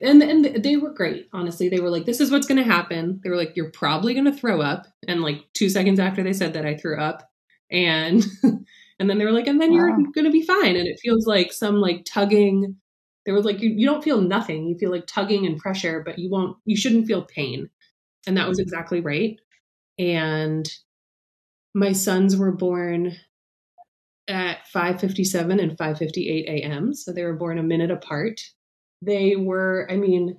And 0.00 0.22
and 0.22 0.62
they 0.62 0.76
were 0.76 0.92
great 0.92 1.28
honestly. 1.32 1.68
They 1.68 1.80
were 1.80 1.90
like 1.90 2.04
this 2.04 2.20
is 2.20 2.30
what's 2.30 2.46
going 2.46 2.62
to 2.62 2.70
happen. 2.70 3.20
They 3.22 3.30
were 3.30 3.36
like 3.36 3.56
you're 3.56 3.70
probably 3.70 4.12
going 4.12 4.26
to 4.26 4.32
throw 4.32 4.60
up. 4.60 4.86
And 5.08 5.22
like 5.22 5.44
2 5.54 5.68
seconds 5.70 5.98
after 5.98 6.22
they 6.22 6.32
said 6.32 6.52
that 6.54 6.66
I 6.66 6.76
threw 6.76 7.00
up 7.00 7.30
and 7.70 8.24
and 8.42 9.10
then 9.10 9.18
they 9.18 9.24
were 9.24 9.32
like 9.32 9.46
and 9.46 9.60
then 9.60 9.70
wow. 9.70 9.76
you're 9.76 9.96
going 10.14 10.24
to 10.24 10.30
be 10.30 10.42
fine. 10.42 10.76
And 10.76 10.86
it 10.86 11.00
feels 11.00 11.26
like 11.26 11.52
some 11.52 11.80
like 11.80 12.04
tugging 12.04 12.76
there 13.24 13.34
was 13.34 13.44
like 13.44 13.60
you, 13.60 13.70
you 13.70 13.86
don't 13.86 14.04
feel 14.04 14.20
nothing. 14.20 14.68
You 14.68 14.78
feel 14.78 14.90
like 14.90 15.06
tugging 15.06 15.46
and 15.46 15.58
pressure 15.58 16.02
but 16.04 16.18
you 16.18 16.30
won't 16.30 16.56
you 16.64 16.76
shouldn't 16.76 17.06
feel 17.06 17.22
pain. 17.22 17.70
And 18.26 18.36
that 18.36 18.48
was 18.48 18.58
exactly 18.58 19.00
right. 19.00 19.38
And 19.98 20.68
my 21.74 21.92
sons 21.92 22.36
were 22.36 22.52
born 22.52 23.16
at 24.28 24.58
5:57 24.74 25.60
and 25.60 25.76
5:58 25.78 26.44
a.m. 26.48 26.94
so 26.94 27.12
they 27.12 27.24
were 27.24 27.36
born 27.36 27.58
a 27.58 27.62
minute 27.62 27.90
apart 27.90 28.40
they 29.02 29.36
were, 29.36 29.86
I 29.90 29.96
mean, 29.96 30.38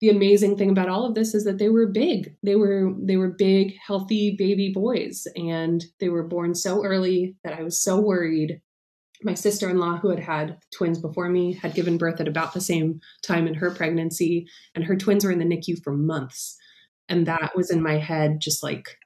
the 0.00 0.10
amazing 0.10 0.56
thing 0.56 0.70
about 0.70 0.88
all 0.88 1.04
of 1.04 1.14
this 1.14 1.34
is 1.34 1.44
that 1.44 1.58
they 1.58 1.68
were 1.68 1.86
big. 1.86 2.36
They 2.44 2.54
were 2.54 2.92
they 3.02 3.16
were 3.16 3.34
big, 3.36 3.74
healthy 3.84 4.36
baby 4.38 4.72
boys 4.72 5.26
and 5.34 5.84
they 5.98 6.08
were 6.08 6.22
born 6.22 6.54
so 6.54 6.84
early 6.84 7.36
that 7.42 7.58
I 7.58 7.62
was 7.62 7.82
so 7.82 8.00
worried. 8.00 8.60
My 9.24 9.34
sister-in-law 9.34 9.98
who 9.98 10.10
had 10.10 10.20
had 10.20 10.58
twins 10.72 11.00
before 11.00 11.28
me 11.28 11.54
had 11.54 11.74
given 11.74 11.98
birth 11.98 12.20
at 12.20 12.28
about 12.28 12.54
the 12.54 12.60
same 12.60 13.00
time 13.24 13.48
in 13.48 13.54
her 13.54 13.72
pregnancy 13.72 14.46
and 14.76 14.84
her 14.84 14.94
twins 14.94 15.24
were 15.24 15.32
in 15.32 15.40
the 15.40 15.44
NICU 15.44 15.82
for 15.82 15.92
months. 15.92 16.56
And 17.08 17.26
that 17.26 17.56
was 17.56 17.70
in 17.72 17.82
my 17.82 17.98
head 17.98 18.36
just 18.40 18.62
like 18.62 18.96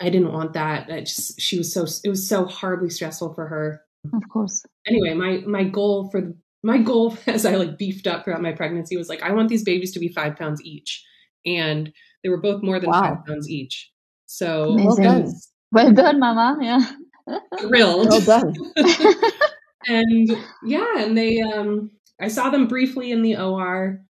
I 0.00 0.10
didn't 0.10 0.32
want 0.32 0.52
that. 0.54 0.90
I 0.90 1.00
just 1.00 1.40
she 1.40 1.56
was 1.58 1.72
so 1.72 1.86
it 2.04 2.08
was 2.08 2.28
so 2.28 2.44
horribly 2.44 2.90
stressful 2.90 3.34
for 3.34 3.46
her. 3.48 3.82
Of 4.12 4.28
course. 4.30 4.62
Anyway, 4.86 5.14
my 5.14 5.42
my 5.46 5.64
goal 5.64 6.10
for 6.10 6.34
my 6.62 6.78
goal 6.78 7.16
as 7.26 7.46
I 7.46 7.56
like 7.56 7.78
beefed 7.78 8.06
up 8.06 8.24
throughout 8.24 8.42
my 8.42 8.52
pregnancy 8.52 8.96
was 8.96 9.08
like, 9.08 9.22
I 9.22 9.32
want 9.32 9.48
these 9.48 9.64
babies 9.64 9.92
to 9.92 10.00
be 10.00 10.08
five 10.08 10.36
pounds 10.36 10.60
each. 10.62 11.04
And 11.44 11.92
they 12.22 12.28
were 12.28 12.40
both 12.40 12.62
more 12.62 12.80
than 12.80 12.90
wow. 12.90 13.00
five 13.00 13.26
pounds 13.26 13.48
each. 13.48 13.90
So 14.26 14.74
well 14.74 14.96
done. 14.96 15.32
Well 15.72 15.92
done, 15.92 16.18
mama. 16.18 16.58
Yeah. 16.60 17.38
Thrilled. 17.60 18.08
Well 18.08 18.20
done. 18.20 18.54
and 19.86 20.36
yeah, 20.64 20.98
and 20.98 21.16
they 21.16 21.40
um 21.40 21.90
I 22.20 22.28
saw 22.28 22.50
them 22.50 22.66
briefly 22.66 23.12
in 23.12 23.22
the 23.22 23.36
OR. 23.36 24.02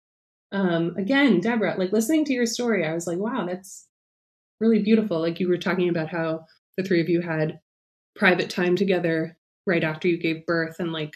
Um 0.53 0.95
again, 0.97 1.41
Deborah, 1.41 1.77
like 1.79 1.93
listening 1.93 2.25
to 2.27 2.33
your 2.33 2.47
story, 2.47 2.87
I 2.87 2.95
was 2.95 3.07
like, 3.07 3.19
wow, 3.19 3.47
that's 3.47 3.86
really 4.61 4.83
beautiful. 4.83 5.21
Like 5.21 5.41
you 5.41 5.49
were 5.49 5.59
talking 5.59 5.89
about 5.89 6.09
how 6.09 6.47
the 6.77 6.83
three 6.83 7.01
of 7.01 7.09
you 7.09 7.21
had 7.21 7.61
private 8.15 8.51
time 8.51 8.77
together 8.77 9.37
right 9.67 9.85
after 9.85 10.09
you 10.09 10.19
gave 10.19 10.47
birth 10.47 10.77
and 10.79 10.93
like 10.93 11.13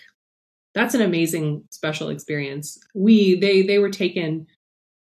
that's 0.74 0.94
an 0.94 1.02
amazing 1.02 1.64
special 1.70 2.08
experience. 2.08 2.78
We 2.94 3.38
they 3.38 3.62
they 3.62 3.78
were 3.78 3.90
taken 3.90 4.46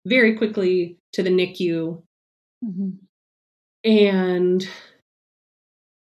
very 0.05 0.35
quickly 0.37 0.99
to 1.13 1.23
the 1.23 1.31
NICU, 1.31 2.03
mm-hmm. 2.63 2.89
and 3.83 4.67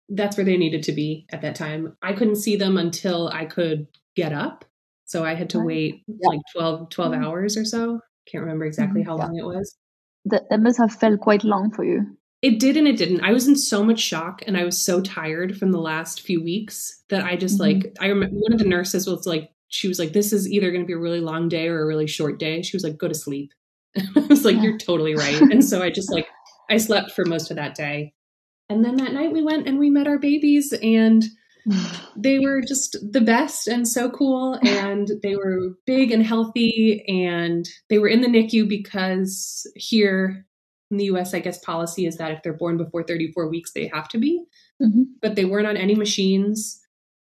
that's 0.09 0.37
where 0.37 0.47
they 0.47 0.57
needed 0.57 0.83
to 0.85 0.93
be 0.93 1.27
at 1.31 1.43
that 1.43 1.55
time. 1.55 1.97
I 2.03 2.15
couldn't 2.15 2.37
see 2.37 2.57
them 2.57 2.77
until 2.79 3.29
I 3.29 3.45
could 3.45 3.87
get 4.17 4.33
up, 4.33 4.65
so 5.05 5.25
I 5.25 5.35
had 5.35 5.51
to 5.51 5.61
wait 5.61 6.03
yeah. 6.07 6.29
like 6.29 6.41
12, 6.55 6.91
12 6.91 7.13
mm-hmm. 7.13 7.25
hours 7.25 7.57
or 7.57 7.65
so. 7.65 8.01
Can't 8.27 8.45
remember 8.45 8.65
exactly 8.65 9.03
mm-hmm. 9.03 9.11
how 9.11 9.17
yeah. 9.19 9.25
long 9.25 9.37
it 9.37 9.45
was. 9.45 9.77
That, 10.27 10.45
that 10.51 10.61
must 10.61 10.79
have 10.79 10.93
felt 10.93 11.21
quite 11.21 11.45
long 11.45 11.71
for 11.71 11.85
you. 11.85 12.17
It 12.43 12.59
did 12.59 12.77
and 12.77 12.89
it 12.89 12.97
didn't. 12.97 13.21
I 13.21 13.33
was 13.33 13.47
in 13.47 13.57
so 13.57 13.85
much 13.85 14.01
shock 14.01 14.43
and 14.47 14.57
I 14.57 14.65
was 14.65 14.81
so 14.81 15.01
tired 15.03 15.59
from 15.59 15.73
the 15.73 15.81
last 15.81 16.23
few 16.23 16.43
weeks 16.43 17.03
that 17.11 17.25
I 17.25 17.37
just 17.37 17.59
mm-hmm. 17.59 17.81
like 17.81 17.97
I 18.01 18.07
remember 18.07 18.37
one 18.37 18.53
of 18.53 18.59
the 18.59 18.65
nurses 18.65 19.07
was 19.07 19.27
like 19.27 19.51
she 19.69 19.89
was 19.89 19.99
like 19.99 20.13
this 20.13 20.33
is 20.33 20.51
either 20.51 20.71
going 20.71 20.83
to 20.83 20.87
be 20.87 20.95
a 20.95 20.99
really 20.99 21.21
long 21.21 21.49
day 21.49 21.69
or 21.69 21.83
a 21.83 21.87
really 21.87 22.07
short 22.07 22.39
day. 22.39 22.63
She 22.63 22.77
was 22.77 22.83
like 22.83 22.97
go 22.97 23.09
to 23.09 23.15
sleep. 23.15 23.53
I 23.97 24.21
was 24.29 24.45
like 24.45 24.57
you're 24.63 24.79
totally 24.79 25.15
right. 25.15 25.41
and 25.41 25.63
so 25.63 25.83
I 25.83 25.91
just 25.91 26.11
like 26.11 26.27
I 26.71 26.79
slept 26.79 27.13
for 27.13 27.25
most 27.27 27.51
of 27.51 27.57
that 27.57 27.75
day. 27.75 28.15
And 28.71 28.85
then 28.85 28.97
that 28.97 29.13
night 29.13 29.33
we 29.33 29.43
went 29.43 29.69
and 29.69 29.79
we 29.79 29.91
met 29.91 30.07
our 30.07 30.19
babies 30.19 30.73
and 30.83 31.25
they 32.17 32.39
were 32.39 32.63
just 32.63 32.97
the 33.13 33.21
best 33.21 33.69
and 33.69 33.87
so 33.87 34.09
cool 34.09 34.59
and 34.63 35.11
they 35.23 35.37
were 35.37 35.75
big 35.85 36.11
and 36.11 36.25
healthy 36.25 37.05
and 37.07 37.69
they 37.91 37.99
were 37.99 38.09
in 38.09 38.23
the 38.23 38.29
NICU 38.29 38.67
because 38.67 39.71
here 39.75 40.47
in 40.91 40.97
the 40.97 41.05
US, 41.05 41.35
I 41.35 41.41
guess 41.41 41.59
policy 41.59 42.07
is 42.07 42.17
that 42.17 42.33
if 42.33 42.43
they're 42.43 42.53
born 42.53 42.77
before 42.77 43.03
34 43.03 43.49
weeks, 43.49 43.73
they 43.73 43.91
have 43.93 44.09
to 44.09 44.19
be. 44.19 44.45
Mm-hmm. 44.83 45.03
But 45.21 45.37
they 45.37 45.45
weren't 45.45 45.67
on 45.67 45.77
any 45.77 45.95
machines. 45.95 46.81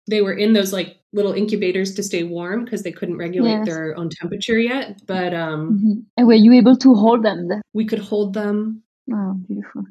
They 0.06 0.20
were 0.20 0.34
in 0.34 0.52
those 0.52 0.72
like 0.72 0.98
little 1.12 1.32
incubators 1.32 1.94
to 1.94 2.02
stay 2.02 2.24
warm 2.24 2.64
because 2.64 2.82
they 2.82 2.92
couldn't 2.92 3.16
regulate 3.16 3.50
yes. 3.50 3.66
their 3.66 3.96
own 3.96 4.10
temperature 4.10 4.58
yet. 4.58 5.00
But 5.06 5.32
um 5.32 5.78
mm-hmm. 5.78 6.00
and 6.16 6.26
were 6.26 6.34
you 6.34 6.52
able 6.52 6.76
to 6.76 6.94
hold 6.94 7.22
them? 7.22 7.48
We 7.72 7.86
could 7.86 8.00
hold 8.00 8.34
them. 8.34 8.82
Oh, 9.12 9.34
beautiful. 9.46 9.84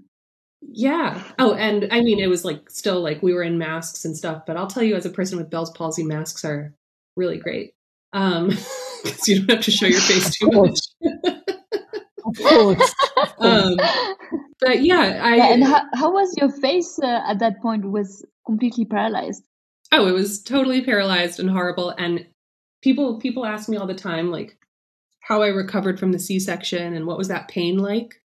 Yeah. 0.62 1.24
Oh, 1.40 1.54
and 1.54 1.88
I 1.92 2.02
mean, 2.02 2.20
it 2.20 2.28
was 2.28 2.46
like 2.46 2.70
still 2.70 3.02
like 3.02 3.24
we 3.24 3.34
were 3.34 3.44
in 3.44 3.58
masks 3.58 4.06
and 4.06 4.16
stuff. 4.16 4.44
But 4.46 4.58
I'll 4.58 4.68
tell 4.68 4.84
you, 4.84 4.96
as 4.96 5.06
a 5.06 5.10
person 5.10 5.38
with 5.38 5.50
Bell's 5.50 5.72
palsy, 5.72 6.04
masks 6.04 6.46
are 6.46 6.74
really 7.16 7.38
great 7.38 7.74
um 8.14 8.48
because 9.04 9.28
you 9.28 9.40
don't 9.40 9.58
have 9.58 9.66
to 9.66 9.72
show 9.72 9.88
your 9.88 10.02
face 10.02 10.38
too 10.38 10.50
much. 10.52 10.80
Of 12.40 12.46
course. 12.46 12.96
um, 13.40 13.76
but 14.60 14.84
yeah, 14.84 15.20
I. 15.24 15.36
Yeah, 15.36 15.54
and 15.54 15.64
how, 15.64 15.82
how 15.94 16.12
was 16.12 16.36
your 16.38 16.50
face 16.50 17.00
uh, 17.02 17.22
at 17.28 17.40
that 17.40 17.62
point? 17.62 17.86
Was 17.86 18.26
completely 18.46 18.86
paralyzed. 18.86 19.44
Oh, 19.92 20.08
it 20.08 20.12
was 20.12 20.42
totally 20.42 20.84
paralyzed 20.84 21.40
and 21.40 21.50
horrible. 21.50 21.92
And 21.92 22.26
people 22.82 23.20
people 23.20 23.46
ask 23.46 23.70
me 23.70 23.78
all 23.78 23.88
the 23.88 23.94
time, 23.94 24.32
like, 24.32 24.58
how 25.22 25.42
I 25.42 25.48
recovered 25.48 26.00
from 26.00 26.12
the 26.12 26.20
C 26.20 26.40
section 26.40 26.94
and 26.94 27.06
what 27.06 27.18
was 27.18 27.28
that 27.28 27.48
pain 27.48 27.78
like. 27.78 28.22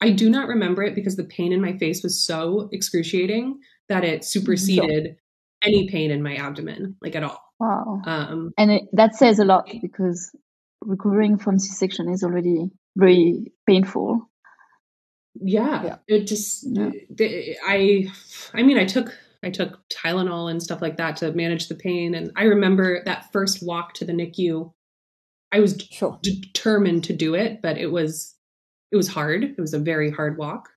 I 0.00 0.10
do 0.10 0.28
not 0.28 0.48
remember 0.48 0.82
it 0.82 0.94
because 0.94 1.16
the 1.16 1.24
pain 1.24 1.52
in 1.52 1.62
my 1.62 1.78
face 1.78 2.02
was 2.02 2.24
so 2.24 2.68
excruciating 2.72 3.58
that 3.88 4.04
it 4.04 4.24
superseded 4.24 5.04
sure. 5.04 5.16
any 5.62 5.88
pain 5.88 6.10
in 6.10 6.22
my 6.22 6.34
abdomen, 6.34 6.96
like 7.00 7.14
at 7.14 7.22
all. 7.22 7.40
Wow. 7.60 8.02
Um, 8.04 8.52
and 8.58 8.72
it, 8.72 8.82
that 8.92 9.14
says 9.14 9.38
a 9.38 9.44
lot 9.44 9.70
because 9.80 10.30
recovering 10.82 11.38
from 11.38 11.58
C 11.58 11.72
section 11.72 12.08
is 12.08 12.22
already 12.22 12.70
very 12.96 13.52
painful. 13.66 14.28
Yeah, 15.40 15.84
yeah. 15.84 15.96
it 16.06 16.26
just 16.26 16.64
yeah. 16.66 16.90
I 17.66 18.08
I 18.52 18.62
mean 18.62 18.78
I 18.78 18.84
took 18.84 19.16
I 19.42 19.50
took 19.50 19.80
Tylenol 19.88 20.50
and 20.50 20.62
stuff 20.62 20.80
like 20.80 20.96
that 20.96 21.16
to 21.16 21.32
manage 21.32 21.68
the 21.68 21.74
pain 21.74 22.14
and 22.14 22.30
I 22.36 22.44
remember 22.44 23.02
that 23.04 23.32
first 23.32 23.64
walk 23.64 23.94
to 23.94 24.04
the 24.04 24.12
NICU 24.12 24.72
I 25.52 25.60
was 25.60 25.80
sure. 25.90 26.18
determined 26.22 27.04
to 27.04 27.12
do 27.12 27.34
it 27.34 27.60
but 27.62 27.78
it 27.78 27.88
was 27.88 28.34
it 28.92 28.96
was 28.96 29.08
hard 29.08 29.42
it 29.42 29.58
was 29.58 29.74
a 29.74 29.78
very 29.78 30.10
hard 30.10 30.38
walk 30.38 30.68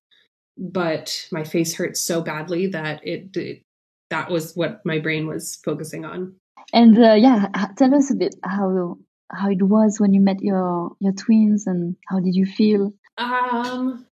but 0.58 1.28
my 1.32 1.44
face 1.44 1.76
hurt 1.76 1.96
so 1.96 2.22
badly 2.22 2.68
that 2.68 3.06
it, 3.06 3.38
it 3.38 3.64
that 4.10 4.32
was 4.32 4.56
what 4.56 4.82
my 4.84 4.98
brain 4.98 5.28
was 5.28 5.60
focusing 5.64 6.04
on 6.04 6.34
and 6.74 6.98
uh, 6.98 7.14
yeah 7.14 7.48
tell 7.78 7.94
us 7.94 8.12
a 8.12 8.16
bit 8.16 8.36
how 8.44 8.98
how 9.32 9.50
it 9.50 9.62
was 9.62 10.00
when 10.00 10.14
you 10.14 10.22
met 10.22 10.42
your 10.42 10.92
your 11.00 11.14
twins 11.14 11.68
and 11.68 11.96
how 12.08 12.20
did 12.20 12.36
you 12.36 12.46
feel 12.46 12.94
um 13.18 14.06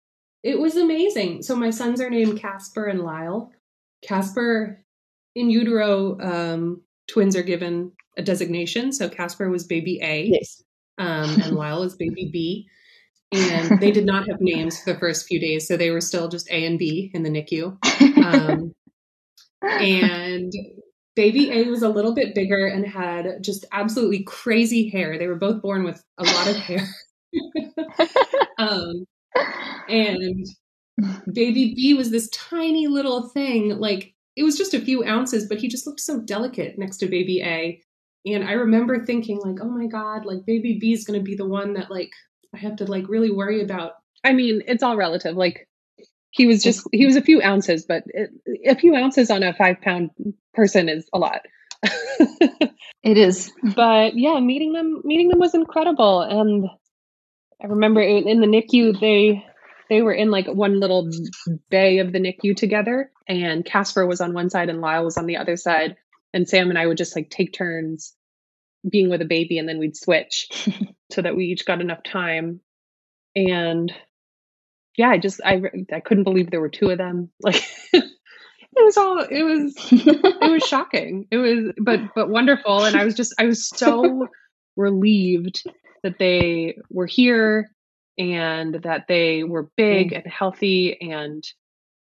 it 0.43 0.59
was 0.59 0.75
amazing. 0.75 1.41
So 1.41 1.55
my 1.55 1.69
sons 1.69 2.01
are 2.01 2.09
named 2.09 2.39
Casper 2.39 2.85
and 2.85 2.99
Lyle. 2.99 3.51
Casper 4.03 4.83
in 5.35 5.49
utero 5.49 6.19
um, 6.19 6.81
twins 7.07 7.35
are 7.35 7.43
given 7.43 7.93
a 8.17 8.21
designation. 8.21 8.91
So 8.91 9.07
Casper 9.07 9.49
was 9.49 9.65
baby 9.65 9.99
A. 10.03 10.25
Yes. 10.25 10.61
Um, 10.97 11.41
and 11.41 11.51
Lyle 11.55 11.79
was 11.79 11.95
baby 11.95 12.29
B. 12.31 12.67
And 13.31 13.79
they 13.79 13.89
did 13.89 14.05
not 14.05 14.27
have 14.27 14.41
names 14.41 14.79
for 14.79 14.93
the 14.93 14.99
first 14.99 15.25
few 15.25 15.39
days, 15.39 15.67
so 15.67 15.75
they 15.75 15.89
were 15.89 16.01
still 16.01 16.27
just 16.27 16.47
A 16.51 16.65
and 16.67 16.77
B 16.77 17.09
in 17.13 17.23
the 17.23 17.29
NICU. 17.29 17.77
Um, 18.23 18.73
and 19.61 20.53
baby 21.15 21.51
A 21.51 21.65
was 21.65 21.83
a 21.83 21.89
little 21.89 22.13
bit 22.13 22.35
bigger 22.35 22.65
and 22.67 22.85
had 22.85 23.43
just 23.43 23.65
absolutely 23.71 24.23
crazy 24.23 24.89
hair. 24.89 25.17
They 25.17 25.27
were 25.27 25.35
both 25.35 25.61
born 25.61 25.83
with 25.83 26.03
a 26.17 26.23
lot 26.23 26.47
of 26.47 26.55
hair. 26.55 26.87
um, 28.57 29.05
and 29.89 30.45
baby 31.31 31.73
B 31.75 31.93
was 31.93 32.11
this 32.11 32.29
tiny 32.29 32.87
little 32.87 33.29
thing, 33.29 33.79
like 33.79 34.13
it 34.35 34.43
was 34.43 34.57
just 34.57 34.73
a 34.73 34.81
few 34.81 35.03
ounces, 35.03 35.47
but 35.47 35.59
he 35.59 35.67
just 35.67 35.85
looked 35.85 35.99
so 35.99 36.19
delicate 36.19 36.77
next 36.77 36.97
to 36.97 37.07
baby 37.07 37.41
A. 37.41 37.81
And 38.25 38.43
I 38.43 38.53
remember 38.53 39.05
thinking, 39.05 39.39
like, 39.39 39.57
oh 39.61 39.69
my 39.69 39.87
God, 39.87 40.25
like 40.25 40.45
baby 40.45 40.77
B 40.79 40.93
is 40.93 41.05
going 41.05 41.19
to 41.19 41.23
be 41.23 41.35
the 41.35 41.45
one 41.45 41.73
that, 41.73 41.91
like, 41.91 42.11
I 42.53 42.57
have 42.57 42.75
to, 42.77 42.85
like, 42.85 43.09
really 43.09 43.31
worry 43.31 43.61
about. 43.61 43.93
I 44.23 44.33
mean, 44.33 44.61
it's 44.67 44.83
all 44.83 44.95
relative. 44.95 45.35
Like, 45.35 45.67
he 46.33 46.47
was 46.47 46.63
just, 46.63 46.87
he 46.91 47.05
was 47.05 47.15
a 47.15 47.21
few 47.21 47.41
ounces, 47.43 47.85
but 47.85 48.03
it, 48.07 48.31
a 48.65 48.75
few 48.75 48.95
ounces 48.95 49.29
on 49.29 49.43
a 49.43 49.53
five 49.53 49.79
pound 49.81 50.09
person 50.53 50.89
is 50.89 51.07
a 51.13 51.19
lot. 51.19 51.41
it 51.83 53.17
is. 53.17 53.51
But 53.75 54.17
yeah, 54.17 54.39
meeting 54.39 54.73
them, 54.73 55.01
meeting 55.03 55.29
them 55.29 55.37
was 55.37 55.53
incredible. 55.53 56.21
And 56.21 56.67
I 57.61 57.67
remember 57.67 58.01
in 58.01 58.41
the 58.41 58.47
NICU, 58.47 58.99
they 58.99 59.45
they 59.89 60.01
were 60.01 60.13
in 60.13 60.31
like 60.31 60.47
one 60.47 60.79
little 60.79 61.07
bay 61.69 61.99
of 61.99 62.11
the 62.11 62.19
NICU 62.19 62.55
together, 62.55 63.11
and 63.27 63.63
Casper 63.63 64.07
was 64.07 64.19
on 64.19 64.33
one 64.33 64.49
side 64.49 64.69
and 64.69 64.81
Lyle 64.81 65.05
was 65.05 65.17
on 65.17 65.27
the 65.27 65.37
other 65.37 65.55
side, 65.55 65.97
and 66.33 66.49
Sam 66.49 66.69
and 66.69 66.79
I 66.79 66.87
would 66.87 66.97
just 66.97 67.15
like 67.15 67.29
take 67.29 67.53
turns 67.53 68.15
being 68.89 69.11
with 69.11 69.21
a 69.21 69.25
baby, 69.25 69.59
and 69.59 69.69
then 69.69 69.77
we'd 69.77 69.95
switch 69.95 70.49
so 71.11 71.21
that 71.21 71.35
we 71.35 71.45
each 71.45 71.67
got 71.67 71.79
enough 71.79 72.01
time. 72.01 72.59
And 73.35 73.93
yeah, 74.97 75.09
I 75.09 75.17
just 75.17 75.41
I 75.43 75.61
I 75.91 75.99
couldn't 75.99 76.23
believe 76.23 76.49
there 76.51 76.61
were 76.61 76.69
two 76.69 76.89
of 76.89 76.97
them. 76.97 77.29
Like 77.41 77.63
it 78.75 78.83
was 78.83 78.97
all 78.97 79.19
it 79.19 79.43
was 79.43 79.75
it 79.91 80.51
was 80.51 80.63
shocking. 80.67 81.27
It 81.29 81.37
was 81.37 81.73
but 81.79 81.99
but 82.15 82.29
wonderful, 82.29 82.85
and 82.85 82.95
I 82.95 83.05
was 83.05 83.13
just 83.13 83.33
I 83.37 83.45
was 83.45 83.67
so 83.67 84.27
relieved 84.75 85.63
that 86.01 86.17
they 86.17 86.77
were 86.89 87.05
here 87.05 87.69
and 88.17 88.75
that 88.83 89.05
they 89.07 89.43
were 89.43 89.69
big 89.77 90.11
mm. 90.11 90.23
and 90.23 90.31
healthy 90.31 90.99
and 91.01 91.43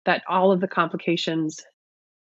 that 0.07 0.23
all 0.29 0.53
of 0.53 0.61
the 0.61 0.69
complications 0.69 1.61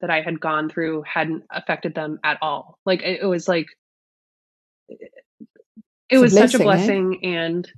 that 0.02 0.10
I 0.10 0.22
had 0.22 0.40
gone 0.40 0.70
through 0.70 1.04
hadn't 1.04 1.44
affected 1.50 1.96
them 1.96 2.20
at 2.24 2.38
all. 2.42 2.78
Like 2.86 3.02
it, 3.02 3.22
it 3.22 3.26
was 3.26 3.48
like 3.48 3.68
it 4.90 5.00
it's 6.10 6.22
was 6.22 6.34
a 6.34 6.36
blessing, 6.36 6.50
such 6.50 6.62
a 6.62 6.64
blessing 6.64 7.20
eh? 7.24 7.28
and 7.28 7.72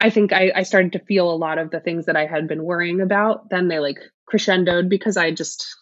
I 0.00 0.10
think 0.10 0.32
I, 0.32 0.52
I 0.54 0.62
started 0.62 0.92
to 0.92 0.98
feel 0.98 1.30
a 1.30 1.36
lot 1.36 1.58
of 1.58 1.70
the 1.70 1.80
things 1.80 2.06
that 2.06 2.16
I 2.16 2.26
had 2.26 2.48
been 2.48 2.64
worrying 2.64 3.00
about. 3.00 3.50
Then 3.50 3.68
they 3.68 3.78
like 3.78 3.98
crescendoed 4.32 4.88
because 4.88 5.16
I 5.16 5.30
just 5.30 5.76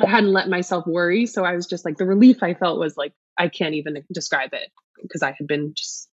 I 0.00 0.08
hadn't 0.08 0.32
let 0.32 0.48
myself 0.48 0.86
worry. 0.86 1.26
So 1.26 1.44
I 1.44 1.54
was 1.54 1.66
just 1.66 1.84
like 1.84 1.98
the 1.98 2.06
relief 2.06 2.42
I 2.42 2.54
felt 2.54 2.78
was 2.80 2.96
like 2.96 3.12
I 3.38 3.48
can't 3.48 3.74
even 3.74 4.02
describe 4.12 4.50
it 4.52 4.70
because 5.02 5.22
I 5.22 5.34
had 5.36 5.46
been 5.46 5.74
just 5.74 6.08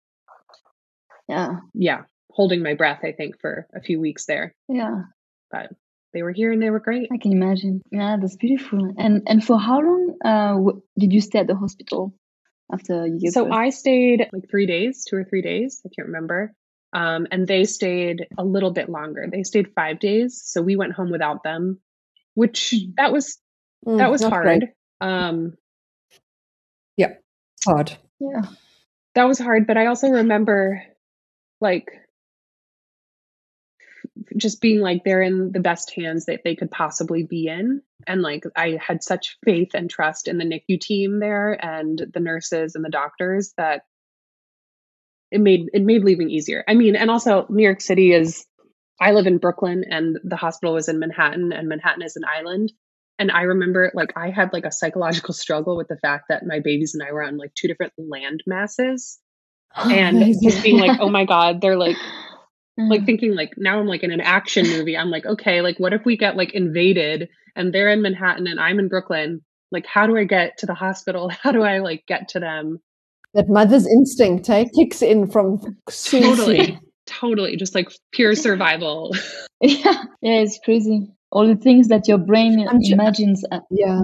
yeah. 1.28 1.57
Yeah 1.74 2.03
holding 2.37 2.62
my 2.62 2.74
breath 2.74 3.01
i 3.03 3.12
think 3.12 3.41
for 3.41 3.66
a 3.74 3.80
few 3.80 3.99
weeks 3.99 4.26
there. 4.26 4.55
Yeah. 4.68 5.05
But 5.51 5.70
they 6.12 6.22
were 6.22 6.32
here 6.32 6.53
and 6.53 6.62
they 6.62 6.68
were 6.68 6.80
great. 6.80 7.09
I 7.11 7.16
can 7.16 7.32
imagine. 7.32 7.80
Yeah 7.91 8.16
that's 8.20 8.37
beautiful. 8.37 8.95
And 8.99 9.22
and 9.26 9.43
for 9.43 9.59
how 9.59 9.80
long 9.80 10.16
uh 10.24 10.57
did 10.99 11.12
you 11.12 11.20
stay 11.20 11.41
at 11.41 11.47
the 11.47 11.57
hospital 11.57 12.14
after 12.72 13.07
you 13.07 13.30
so 13.30 13.45
birth? 13.45 13.53
i 13.53 13.70
stayed 13.70 14.28
like 14.32 14.51
three 14.51 14.66
days 14.66 15.05
two 15.09 15.16
or 15.16 15.24
three 15.24 15.41
days 15.41 15.82
i 15.87 15.89
can't 15.95 16.09
remember 16.09 16.53
um, 16.93 17.26
and 17.30 17.47
they 17.47 17.64
stayed 17.64 18.26
a 18.39 18.45
little 18.45 18.70
bit 18.70 18.89
longer. 18.89 19.26
They 19.30 19.43
stayed 19.43 19.72
five 19.74 19.99
days 19.99 20.43
so 20.45 20.62
we 20.62 20.76
went 20.76 20.93
home 20.93 21.11
without 21.11 21.43
them 21.43 21.80
which 22.37 22.74
that 22.97 23.12
was 23.12 23.39
mm, 23.84 23.99
that 23.99 24.11
was 24.12 24.22
hard. 24.22 24.45
great. 24.45 24.62
um 25.01 25.55
yeah 26.97 27.14
hard. 27.64 27.97
Yeah. 28.20 28.43
That 29.16 29.24
was 29.24 29.39
hard 29.41 29.66
but 29.66 29.76
i 29.76 29.87
also 29.87 30.09
remember 30.09 30.82
like 31.61 31.89
just 34.37 34.61
being 34.61 34.80
like 34.80 35.03
they're 35.05 35.22
in 35.22 35.53
the 35.53 35.61
best 35.61 35.93
hands 35.95 36.26
that 36.26 36.41
they 36.45 36.55
could 36.55 36.70
possibly 36.70 37.22
be 37.22 37.49
in. 37.49 37.82
And 38.07 38.20
like 38.22 38.45
i 38.55 38.78
had 38.87 39.03
such 39.03 39.39
faith 39.45 39.70
and 39.74 39.91
trust 39.91 40.28
in 40.28 40.37
the 40.39 40.45
nicu 40.45 40.78
team 40.78 41.18
there 41.18 41.53
and 41.53 42.01
the 42.12 42.20
nurses 42.20 42.74
and 42.74 42.84
the 42.84 42.91
doctors 42.91 43.55
that 43.57 43.82
it 45.31 45.41
made 45.41 45.68
it 45.72 45.83
made 45.83 46.05
leaving 46.05 46.31
easier 46.31 46.64
i 46.68 46.74
mean 46.74 46.97
and 46.97 47.11
also 47.11 47.47
new 47.49 47.64
york 47.64 47.81
city 47.81 48.12
is 48.12 48.47
i 49.01 49.12
live 49.12 49.27
in 49.27 49.39
brooklyn 49.39 49.85
and 49.89 50.18
the 50.24 50.37
hospital 50.37 50.74
was 50.74 50.89
in 50.89 50.99
manhattan 50.99 51.53
and 51.53 51.68
manhattan 51.68 52.03
is 52.03 52.16
an 52.16 52.24
island 52.24 52.72
and 53.18 53.31
i 53.31 53.43
remember 53.43 53.91
like 53.95 54.12
i 54.16 54.31
had 54.31 54.53
like 54.53 54.64
a 54.64 54.72
psychological 54.72 55.35
struggle 55.45 55.77
with 55.77 55.89
the 55.89 55.99
fact 55.99 56.24
that 56.29 56.47
my 56.47 56.61
babies 56.61 56.95
and 56.95 57.03
i 57.03 57.12
were 57.12 57.22
on 57.22 57.37
like 57.37 57.53
two 57.55 57.68
different 57.68 57.93
land 57.99 58.43
masses 58.47 59.18
oh, 59.77 59.91
and 59.91 60.35
just 60.43 60.62
being 60.62 60.79
like, 60.79 61.01
oh 61.01 61.09
my 61.09 61.24
God, 61.24 61.61
they're 61.61 61.77
like, 61.77 61.97
like 62.79 63.07
thinking 63.07 63.35
like 63.35 63.55
now 63.57 63.79
I'm 63.79 63.87
like 63.87 64.03
in 64.03 64.12
an 64.12 64.20
action 64.20 64.66
movie. 64.66 64.97
I'm 64.97 65.11
like, 65.11 65.27
okay, 65.27 65.61
like 65.61 65.79
what 65.79 65.93
if 65.93 66.05
we 66.05 66.16
get 66.16 66.37
like 66.37 66.55
invaded 66.55 67.29
and 67.55 67.72
they're 67.72 67.91
in 67.91 68.03
Manhattan 68.03 68.47
and 68.47 68.61
I'm 68.61 68.79
in 68.79 68.89
Brooklyn? 68.89 69.43
Like, 69.72 69.87
how 69.87 70.07
do 70.07 70.16
I 70.16 70.24
get 70.24 70.59
to 70.59 70.66
the 70.66 70.74
hospital? 70.74 71.29
How 71.43 71.53
do 71.53 71.62
I 71.62 71.79
like 71.79 72.05
get 72.07 72.29
to 72.31 72.41
them? 72.41 72.79
That 73.37 73.51
mother's 73.51 73.87
instinct 73.87 74.49
eh, 74.49 74.64
kicks 74.74 75.03
in 75.03 75.30
from 75.30 75.61
totally, 75.91 76.78
totally, 77.05 77.57
just 77.57 77.74
like 77.74 77.93
pure 78.12 78.34
survival. 78.34 79.14
yeah, 79.61 80.05
yeah, 80.22 80.41
it's 80.41 80.59
crazy. 80.64 81.07
All 81.32 81.47
the 81.47 81.57
things 81.57 81.89
that 81.89 82.09
your 82.09 82.16
brain 82.16 82.66
I'm 82.66 82.80
imagines. 82.80 83.45
Ju- 83.53 83.61
yeah, 83.70 84.01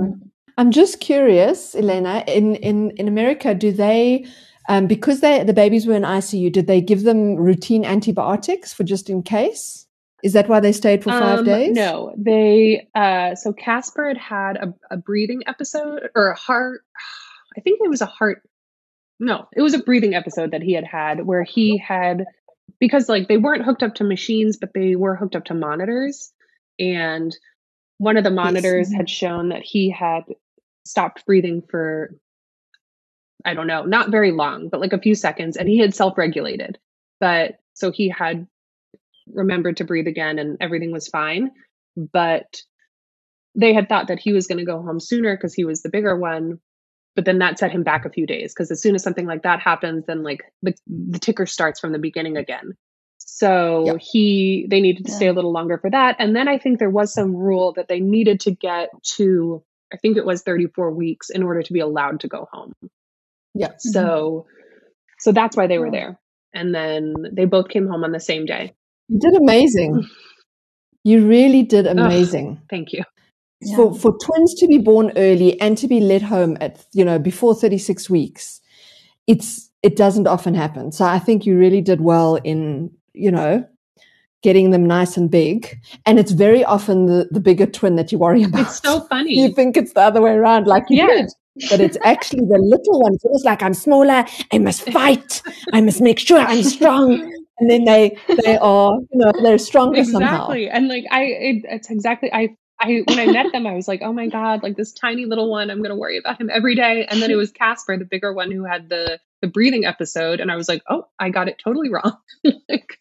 I'm 0.58 0.70
just 0.70 1.00
curious, 1.00 1.74
Elena. 1.74 2.24
In 2.26 2.56
in 2.56 2.90
in 2.98 3.08
America, 3.08 3.54
do 3.54 3.72
they? 3.72 4.26
Um, 4.68 4.86
because 4.86 5.20
they, 5.20 5.42
the 5.42 5.54
babies 5.54 5.86
were 5.86 5.94
in 5.94 6.02
ICU, 6.02 6.52
did 6.52 6.66
they 6.66 6.80
give 6.80 7.02
them 7.02 7.36
routine 7.36 7.84
antibiotics 7.84 8.72
for 8.72 8.84
just 8.84 9.10
in 9.10 9.22
case? 9.22 9.86
Is 10.22 10.34
that 10.34 10.48
why 10.48 10.60
they 10.60 10.72
stayed 10.72 11.02
for 11.02 11.10
five 11.10 11.40
um, 11.40 11.44
days? 11.44 11.74
No, 11.74 12.14
they. 12.16 12.86
Uh, 12.94 13.34
so 13.34 13.52
Casper 13.52 14.08
had 14.08 14.18
had 14.18 14.56
a, 14.56 14.74
a 14.90 14.96
breathing 14.98 15.40
episode 15.46 16.10
or 16.14 16.28
a 16.28 16.38
heart. 16.38 16.82
I 17.56 17.60
think 17.60 17.80
it 17.82 17.88
was 17.88 18.02
a 18.02 18.06
heart. 18.06 18.42
No, 19.22 19.46
it 19.54 19.62
was 19.62 19.72
a 19.72 19.78
breathing 19.78 20.16
episode 20.16 20.50
that 20.50 20.62
he 20.62 20.72
had 20.72 20.84
had 20.84 21.24
where 21.24 21.44
he 21.44 21.78
had 21.78 22.24
because 22.80 23.08
like 23.08 23.28
they 23.28 23.36
weren't 23.36 23.64
hooked 23.64 23.84
up 23.84 23.94
to 23.94 24.04
machines, 24.04 24.56
but 24.56 24.74
they 24.74 24.96
were 24.96 25.14
hooked 25.14 25.36
up 25.36 25.44
to 25.44 25.54
monitors, 25.54 26.32
and 26.80 27.34
one 27.98 28.16
of 28.16 28.24
the 28.24 28.32
monitors 28.32 28.90
yes. 28.90 28.96
had 28.96 29.08
shown 29.08 29.50
that 29.50 29.62
he 29.62 29.90
had 29.90 30.24
stopped 30.84 31.24
breathing 31.24 31.62
for 31.70 32.16
I 33.44 33.54
don't 33.54 33.68
know, 33.68 33.84
not 33.84 34.10
very 34.10 34.32
long, 34.32 34.68
but 34.68 34.80
like 34.80 34.92
a 34.92 35.00
few 35.00 35.14
seconds. 35.14 35.56
And 35.56 35.68
he 35.68 35.78
had 35.78 35.94
self 35.94 36.18
regulated. 36.18 36.78
But 37.20 37.58
so 37.74 37.92
he 37.92 38.08
had 38.08 38.48
remembered 39.32 39.76
to 39.76 39.84
breathe 39.84 40.08
again 40.08 40.40
and 40.40 40.56
everything 40.60 40.90
was 40.90 41.06
fine. 41.06 41.52
But 41.96 42.60
they 43.54 43.72
had 43.72 43.88
thought 43.88 44.08
that 44.08 44.18
he 44.18 44.32
was 44.32 44.48
going 44.48 44.58
to 44.58 44.64
go 44.64 44.82
home 44.82 44.98
sooner 44.98 45.36
because 45.36 45.54
he 45.54 45.64
was 45.64 45.82
the 45.82 45.90
bigger 45.90 46.16
one. 46.16 46.58
But 47.14 47.26
then 47.26 47.38
that 47.38 47.58
set 47.58 47.70
him 47.70 47.82
back 47.82 48.04
a 48.04 48.10
few 48.10 48.26
days 48.26 48.54
because 48.54 48.70
as 48.70 48.80
soon 48.80 48.94
as 48.94 49.02
something 49.02 49.26
like 49.26 49.42
that 49.42 49.60
happens, 49.60 50.06
then 50.06 50.22
like 50.22 50.42
the, 50.62 50.74
the 50.86 51.18
ticker 51.18 51.44
starts 51.44 51.78
from 51.78 51.92
the 51.92 51.98
beginning 51.98 52.36
again. 52.36 52.72
So 53.18 53.84
Yep. 53.86 53.96
he 54.00 54.66
they 54.70 54.80
needed 54.80 55.06
to 55.06 55.12
stay 55.12 55.26
a 55.26 55.32
little 55.32 55.52
longer 55.52 55.78
for 55.78 55.90
that. 55.90 56.16
And 56.18 56.34
then 56.34 56.48
I 56.48 56.58
think 56.58 56.78
there 56.78 56.90
was 56.90 57.12
some 57.12 57.36
rule 57.36 57.72
that 57.74 57.88
they 57.88 58.00
needed 58.00 58.40
to 58.40 58.50
get 58.50 58.90
to 59.16 59.62
I 59.92 59.98
think 59.98 60.16
it 60.16 60.24
was 60.24 60.42
34 60.42 60.90
weeks 60.92 61.28
in 61.28 61.42
order 61.42 61.62
to 61.62 61.72
be 61.72 61.80
allowed 61.80 62.20
to 62.20 62.28
go 62.28 62.48
home. 62.50 62.72
Yeah. 63.54 63.72
So 63.78 64.02
mm-hmm. 64.02 64.48
so 65.18 65.32
that's 65.32 65.56
why 65.56 65.66
they 65.66 65.78
were 65.78 65.90
there. 65.90 66.18
And 66.54 66.74
then 66.74 67.14
they 67.32 67.44
both 67.44 67.68
came 67.68 67.88
home 67.88 68.04
on 68.04 68.12
the 68.12 68.20
same 68.20 68.46
day. 68.46 68.74
You 69.08 69.18
did 69.18 69.34
amazing. 69.34 70.08
You 71.04 71.26
really 71.26 71.64
did 71.64 71.88
amazing. 71.88 72.62
Thank 72.70 72.92
you. 72.92 73.02
Yeah. 73.64 73.76
For 73.76 73.94
for 73.94 74.12
twins 74.24 74.54
to 74.60 74.66
be 74.66 74.78
born 74.78 75.12
early 75.16 75.60
and 75.60 75.76
to 75.78 75.88
be 75.88 76.00
let 76.00 76.22
home 76.22 76.56
at 76.60 76.84
you 76.92 77.04
know 77.04 77.18
before 77.18 77.54
36 77.54 78.08
weeks, 78.10 78.60
it's 79.26 79.70
it 79.82 79.96
doesn't 79.96 80.26
often 80.26 80.54
happen. 80.54 80.92
So 80.92 81.04
I 81.04 81.18
think 81.18 81.44
you 81.46 81.58
really 81.58 81.80
did 81.80 82.00
well 82.00 82.36
in, 82.36 82.90
you 83.14 83.30
know, 83.32 83.64
getting 84.42 84.70
them 84.70 84.86
nice 84.86 85.16
and 85.16 85.28
big. 85.30 85.76
And 86.06 86.18
it's 86.20 86.30
very 86.32 86.64
often 86.64 87.06
the, 87.06 87.26
the 87.32 87.40
bigger 87.40 87.66
twin 87.66 87.96
that 87.96 88.12
you 88.12 88.18
worry 88.18 88.44
about. 88.44 88.60
It's 88.62 88.80
so 88.80 89.00
funny. 89.08 89.36
you 89.38 89.52
think 89.52 89.76
it's 89.76 89.92
the 89.92 90.00
other 90.02 90.20
way 90.22 90.32
around, 90.32 90.66
like 90.68 90.84
you 90.88 90.98
Yeah. 90.98 91.06
did. 91.08 91.30
But 91.68 91.80
it's 91.80 91.98
actually 92.04 92.46
the 92.46 92.58
little 92.58 93.00
one. 93.02 93.12
It's 93.14 93.24
almost 93.24 93.44
like 93.44 93.62
I'm 93.62 93.74
smaller. 93.74 94.24
I 94.52 94.58
must 94.58 94.88
fight. 94.92 95.42
I 95.72 95.80
must 95.80 96.00
make 96.00 96.18
sure 96.20 96.38
I'm 96.38 96.62
strong. 96.62 97.20
And 97.58 97.70
then 97.70 97.84
they 97.84 98.16
they 98.44 98.56
are 98.58 98.94
you 99.10 99.18
know 99.18 99.32
they're 99.42 99.58
stronger 99.58 100.02
somehow. 100.04 100.34
exactly 100.50 100.68
and 100.70 100.88
like 100.88 101.04
i 101.12 101.22
it, 101.24 101.64
it's 101.68 101.90
exactly 101.90 102.28
i 102.32 102.48
i 102.82 103.02
when 103.06 103.18
i 103.18 103.26
met 103.26 103.52
them 103.52 103.66
i 103.66 103.72
was 103.74 103.88
like 103.88 104.02
oh 104.02 104.12
my 104.12 104.26
god 104.26 104.62
like 104.62 104.76
this 104.76 104.92
tiny 104.92 105.24
little 105.24 105.50
one 105.50 105.70
i'm 105.70 105.82
gonna 105.82 105.96
worry 105.96 106.18
about 106.18 106.40
him 106.40 106.50
every 106.52 106.74
day 106.74 107.06
and 107.08 107.22
then 107.22 107.30
it 107.30 107.36
was 107.36 107.50
casper 107.50 107.96
the 107.96 108.04
bigger 108.04 108.32
one 108.32 108.50
who 108.50 108.64
had 108.64 108.88
the 108.88 109.18
the 109.40 109.46
breathing 109.48 109.84
episode 109.84 110.40
and 110.40 110.50
i 110.52 110.56
was 110.56 110.68
like 110.68 110.82
oh 110.90 111.06
i 111.18 111.30
got 111.30 111.48
it 111.48 111.60
totally 111.62 111.88
wrong 111.90 112.16
like 112.68 113.00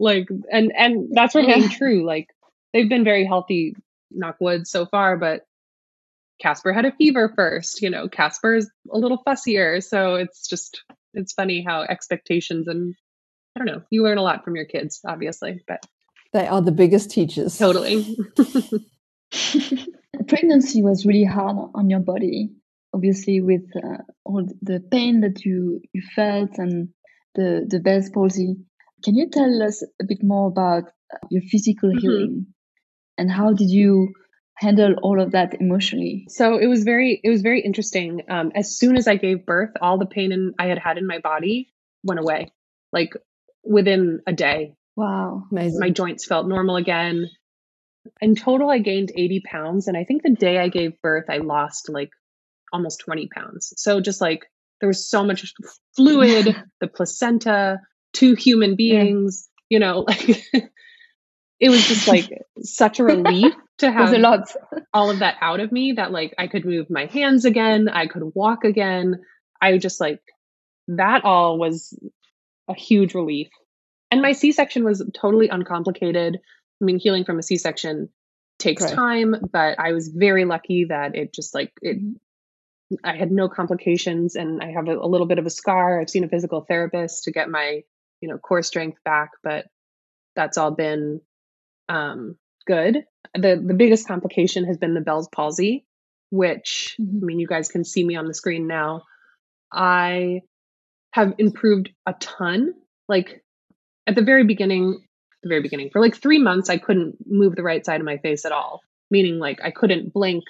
like 0.00 0.28
and 0.50 0.72
and 0.76 1.08
that's 1.12 1.34
remaining 1.34 1.62
Yeah. 1.70 1.76
true 1.76 2.04
like 2.06 2.28
they've 2.72 2.88
been 2.88 3.04
very 3.04 3.24
healthy 3.24 3.76
knock 4.10 4.36
wood 4.40 4.66
so 4.66 4.86
far 4.86 5.16
but 5.16 5.46
casper 6.40 6.72
had 6.72 6.84
a 6.84 6.92
fever 6.92 7.32
first 7.36 7.80
you 7.82 7.90
know 7.90 8.08
Casper 8.08 8.56
is 8.56 8.70
a 8.92 8.98
little 8.98 9.22
fussier 9.26 9.82
so 9.82 10.16
it's 10.16 10.48
just 10.48 10.82
it's 11.12 11.32
funny 11.32 11.62
how 11.66 11.82
expectations 11.82 12.66
and 12.66 12.94
i 13.54 13.60
don't 13.60 13.66
know 13.66 13.82
you 13.90 14.02
learn 14.02 14.18
a 14.18 14.22
lot 14.22 14.44
from 14.44 14.56
your 14.56 14.64
kids 14.64 15.00
obviously 15.06 15.62
but 15.68 15.84
They 16.32 16.48
are 16.48 16.60
the 16.60 16.72
biggest 16.72 17.12
teachers. 17.12 17.56
Totally. 17.56 18.18
pregnancy 20.28 20.82
was 20.82 21.04
really 21.06 21.24
hard 21.24 21.56
on 21.74 21.90
your 21.90 22.00
body 22.00 22.50
obviously 22.92 23.40
with 23.40 23.62
uh, 23.76 23.98
all 24.24 24.46
the 24.62 24.80
pain 24.90 25.20
that 25.20 25.44
you 25.44 25.80
you 25.92 26.02
felt 26.14 26.50
and 26.58 26.88
the 27.34 27.66
the 27.68 27.80
Bell's 27.80 28.10
palsy 28.10 28.56
can 29.04 29.16
you 29.16 29.28
tell 29.28 29.62
us 29.62 29.82
a 30.00 30.04
bit 30.06 30.22
more 30.22 30.48
about 30.48 30.84
uh, 31.12 31.18
your 31.30 31.42
physical 31.42 31.90
Mhm. 31.90 32.00
healing 32.00 32.46
and 33.18 33.30
how 33.30 33.52
did 33.52 33.70
you 33.70 34.12
handle 34.56 34.94
all 35.02 35.20
of 35.20 35.32
that 35.32 35.60
emotionally 35.60 36.24
So 36.28 36.58
it 36.58 36.66
was 36.68 36.84
very 36.84 37.20
it 37.24 37.28
was 37.28 37.42
very 37.42 37.60
interesting. 37.60 38.22
Um, 38.28 38.52
as 38.54 38.78
soon 38.78 38.96
as 38.96 39.08
I 39.08 39.16
gave 39.16 39.44
birth, 39.44 39.70
all 39.80 39.98
the 39.98 40.06
pain 40.06 40.30
in, 40.30 40.52
I 40.58 40.66
had 40.66 40.78
had 40.78 40.96
in 40.96 41.06
my 41.08 41.18
body 41.18 41.72
went 42.04 42.20
away, 42.20 42.52
like 42.92 43.14
within 43.64 44.20
a 44.28 44.32
day. 44.32 44.74
wow 44.96 45.42
Amazing. 45.50 45.80
My 45.80 45.90
joints 45.90 46.24
felt 46.24 46.46
normal 46.46 46.76
again. 46.76 47.26
In 48.20 48.34
total, 48.34 48.70
I 48.70 48.78
gained 48.78 49.12
80 49.14 49.40
pounds, 49.40 49.88
and 49.88 49.96
I 49.96 50.04
think 50.04 50.22
the 50.22 50.30
day 50.30 50.58
I 50.58 50.68
gave 50.68 51.00
birth, 51.00 51.24
I 51.28 51.38
lost 51.38 51.88
like 51.88 52.10
almost 52.72 53.00
20 53.00 53.28
pounds. 53.28 53.72
So 53.76 54.00
just 54.00 54.20
like 54.20 54.46
there 54.80 54.88
was 54.88 55.08
so 55.08 55.24
much 55.24 55.54
fluid, 55.96 56.54
the 56.80 56.88
placenta, 56.88 57.80
two 58.12 58.34
human 58.34 58.76
beings, 58.76 59.48
you 59.68 59.78
know, 59.78 60.00
like 60.00 60.28
it 61.60 61.68
was 61.70 61.86
just 61.86 62.08
like 62.08 62.30
such 62.62 62.98
a 62.98 63.04
relief 63.04 63.54
to 63.78 63.90
have 63.90 64.12
a 64.12 64.18
lot 64.18 64.48
all 64.92 65.10
of 65.10 65.20
that 65.20 65.36
out 65.40 65.60
of 65.60 65.72
me 65.72 65.92
that 65.92 66.12
like 66.12 66.34
I 66.38 66.46
could 66.46 66.64
move 66.64 66.90
my 66.90 67.06
hands 67.06 67.44
again, 67.44 67.88
I 67.88 68.06
could 68.06 68.22
walk 68.34 68.64
again. 68.64 69.20
I 69.60 69.78
just 69.78 70.00
like 70.00 70.20
that 70.88 71.24
all 71.24 71.58
was 71.58 71.98
a 72.68 72.74
huge 72.74 73.14
relief. 73.14 73.48
And 74.10 74.22
my 74.22 74.32
C-section 74.32 74.84
was 74.84 75.02
totally 75.14 75.48
uncomplicated. 75.48 76.38
I 76.80 76.84
mean, 76.84 76.98
healing 76.98 77.24
from 77.24 77.38
a 77.38 77.42
C-section 77.42 78.08
takes 78.58 78.82
Right. 78.82 78.94
time, 78.94 79.34
but 79.52 79.78
I 79.78 79.92
was 79.92 80.08
very 80.08 80.44
lucky 80.44 80.84
that 80.84 81.16
it 81.16 81.32
just 81.32 81.54
like 81.54 81.72
it 81.82 81.98
I 83.02 83.16
had 83.16 83.32
no 83.32 83.48
complications 83.48 84.36
and 84.36 84.62
I 84.62 84.72
have 84.72 84.88
a, 84.88 84.96
a 84.96 85.08
little 85.08 85.26
bit 85.26 85.38
of 85.38 85.46
a 85.46 85.50
scar. 85.50 86.00
I've 86.00 86.10
seen 86.10 86.24
a 86.24 86.28
physical 86.28 86.60
therapist 86.60 87.24
to 87.24 87.32
get 87.32 87.48
my, 87.48 87.82
you 88.20 88.28
know, 88.28 88.38
core 88.38 88.62
strength 88.62 88.98
back, 89.04 89.30
but 89.42 89.66
that's 90.36 90.58
all 90.58 90.70
been 90.70 91.20
um, 91.88 92.36
good. 92.66 93.04
The 93.34 93.60
the 93.64 93.74
biggest 93.74 94.06
complication 94.06 94.64
has 94.64 94.76
been 94.76 94.94
the 94.94 95.00
Bell's 95.00 95.28
palsy, 95.28 95.86
which. 96.30 96.96
I 97.00 97.24
mean, 97.24 97.40
you 97.40 97.46
guys 97.46 97.68
can 97.68 97.84
see 97.84 98.04
me 98.04 98.16
on 98.16 98.26
the 98.26 98.34
screen 98.34 98.66
now. 98.66 99.02
I 99.72 100.42
have 101.12 101.34
improved 101.38 101.90
a 102.06 102.14
ton. 102.20 102.74
Like 103.08 103.42
at 104.06 104.14
the 104.14 104.22
very 104.22 104.44
beginning, 104.44 105.04
the 105.44 105.48
very 105.48 105.62
beginning, 105.62 105.90
for 105.90 106.00
like 106.00 106.16
three 106.16 106.38
months, 106.38 106.68
I 106.68 106.78
couldn't 106.78 107.16
move 107.26 107.54
the 107.54 107.62
right 107.62 107.84
side 107.84 108.00
of 108.00 108.06
my 108.06 108.18
face 108.18 108.44
at 108.44 108.52
all. 108.52 108.80
Meaning, 109.10 109.38
like 109.38 109.60
I 109.62 109.70
couldn't 109.70 110.12
blink, 110.12 110.44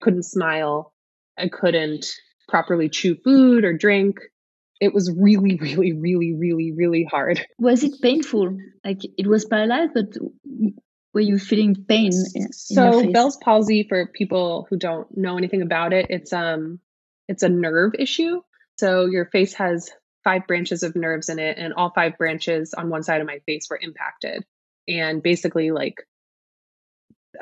couldn't 0.00 0.24
smile, 0.24 0.92
I 1.38 1.48
couldn't 1.48 2.06
properly 2.48 2.88
chew 2.88 3.16
food 3.22 3.64
or 3.64 3.76
drink. 3.76 4.18
It 4.80 4.92
was 4.94 5.12
really, 5.16 5.56
really, 5.60 5.92
really, 5.92 6.34
really, 6.34 6.72
really 6.72 7.04
hard. 7.04 7.46
was 7.58 7.84
it 7.84 8.00
painful 8.02 8.56
like 8.84 9.00
it 9.04 9.26
was 9.26 9.44
paralyzed 9.44 9.92
but 9.94 10.06
were 11.12 11.20
you 11.20 11.38
feeling 11.38 11.74
pain 11.88 12.12
in, 12.34 12.52
So? 12.52 13.10
Bell's 13.12 13.36
palsy, 13.36 13.86
for 13.88 14.06
people 14.06 14.66
who 14.70 14.76
don't 14.76 15.06
know 15.16 15.36
anything 15.36 15.62
about 15.62 15.92
it, 15.92 16.06
it's 16.08 16.32
um 16.32 16.80
it's 17.28 17.42
a 17.42 17.48
nerve 17.48 17.92
issue. 17.98 18.40
So 18.78 19.06
your 19.06 19.26
face 19.26 19.54
has 19.54 19.90
five 20.24 20.46
branches 20.46 20.82
of 20.82 20.96
nerves 20.96 21.28
in 21.28 21.38
it, 21.38 21.58
and 21.58 21.72
all 21.74 21.90
five 21.94 22.18
branches 22.18 22.74
on 22.74 22.90
one 22.90 23.02
side 23.02 23.20
of 23.20 23.26
my 23.26 23.40
face 23.46 23.68
were 23.70 23.78
impacted. 23.80 24.44
And 24.88 25.22
basically, 25.22 25.70
like, 25.70 25.96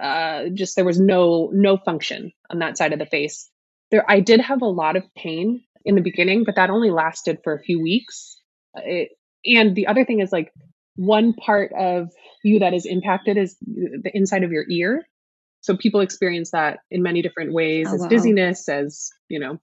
uh, 0.01 0.45
just 0.55 0.77
there 0.77 0.85
was 0.85 1.01
no 1.01 1.51
no 1.53 1.77
function 1.77 2.33
on 2.51 2.59
that 2.61 2.77
side 2.79 2.93
of 2.93 2.99
the 2.99 3.07
face. 3.07 3.51
There, 3.91 4.05
I 4.09 4.21
did 4.21 4.41
have 4.41 4.63
a 4.63 4.67
lot 4.67 4.97
of 4.97 5.05
pain 5.17 5.65
in 5.85 5.95
the 5.95 6.03
beginning, 6.03 6.45
but 6.45 6.57
that 6.57 6.71
only 6.71 6.91
lasted 6.91 7.39
for 7.43 7.55
a 7.55 7.63
few 7.63 7.81
weeks. 7.81 8.41
It, 8.75 9.11
and 9.45 9.75
the 9.75 9.87
other 9.87 10.05
thing 10.05 10.21
is 10.21 10.31
like 10.31 10.53
one 10.97 11.33
part 11.33 11.73
of 11.73 12.11
you 12.45 12.59
that 12.61 12.75
is 12.75 12.87
impacted 12.87 13.37
is 13.37 13.57
the 13.61 14.11
inside 14.13 14.45
of 14.45 14.53
your 14.53 14.65
ear. 14.69 15.07
So 15.61 15.77
people 15.77 16.01
experience 16.01 16.51
that 16.53 16.81
in 16.91 17.03
many 17.03 17.23
different 17.23 17.53
ways 17.53 17.89
Oh, 17.89 17.95
as 17.95 18.01
wow. 18.01 18.09
dizziness, 18.09 18.69
as 18.69 19.11
you 19.29 19.41
know. 19.41 19.59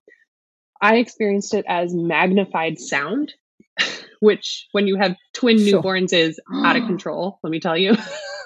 I 0.82 0.98
experienced 0.98 1.54
it 1.54 1.66
as 1.68 1.94
magnified 1.94 2.80
sound, 2.80 3.34
which 4.20 4.68
when 4.72 4.88
you 4.88 4.98
have 4.98 5.16
twin 5.34 5.58
Sure. 5.58 5.82
newborns 5.82 6.14
is 6.14 6.40
out 6.54 6.76
of 6.76 6.84
control, 6.88 7.40
let 7.44 7.50
me 7.52 7.60
tell 7.60 7.78
you. 7.78 7.96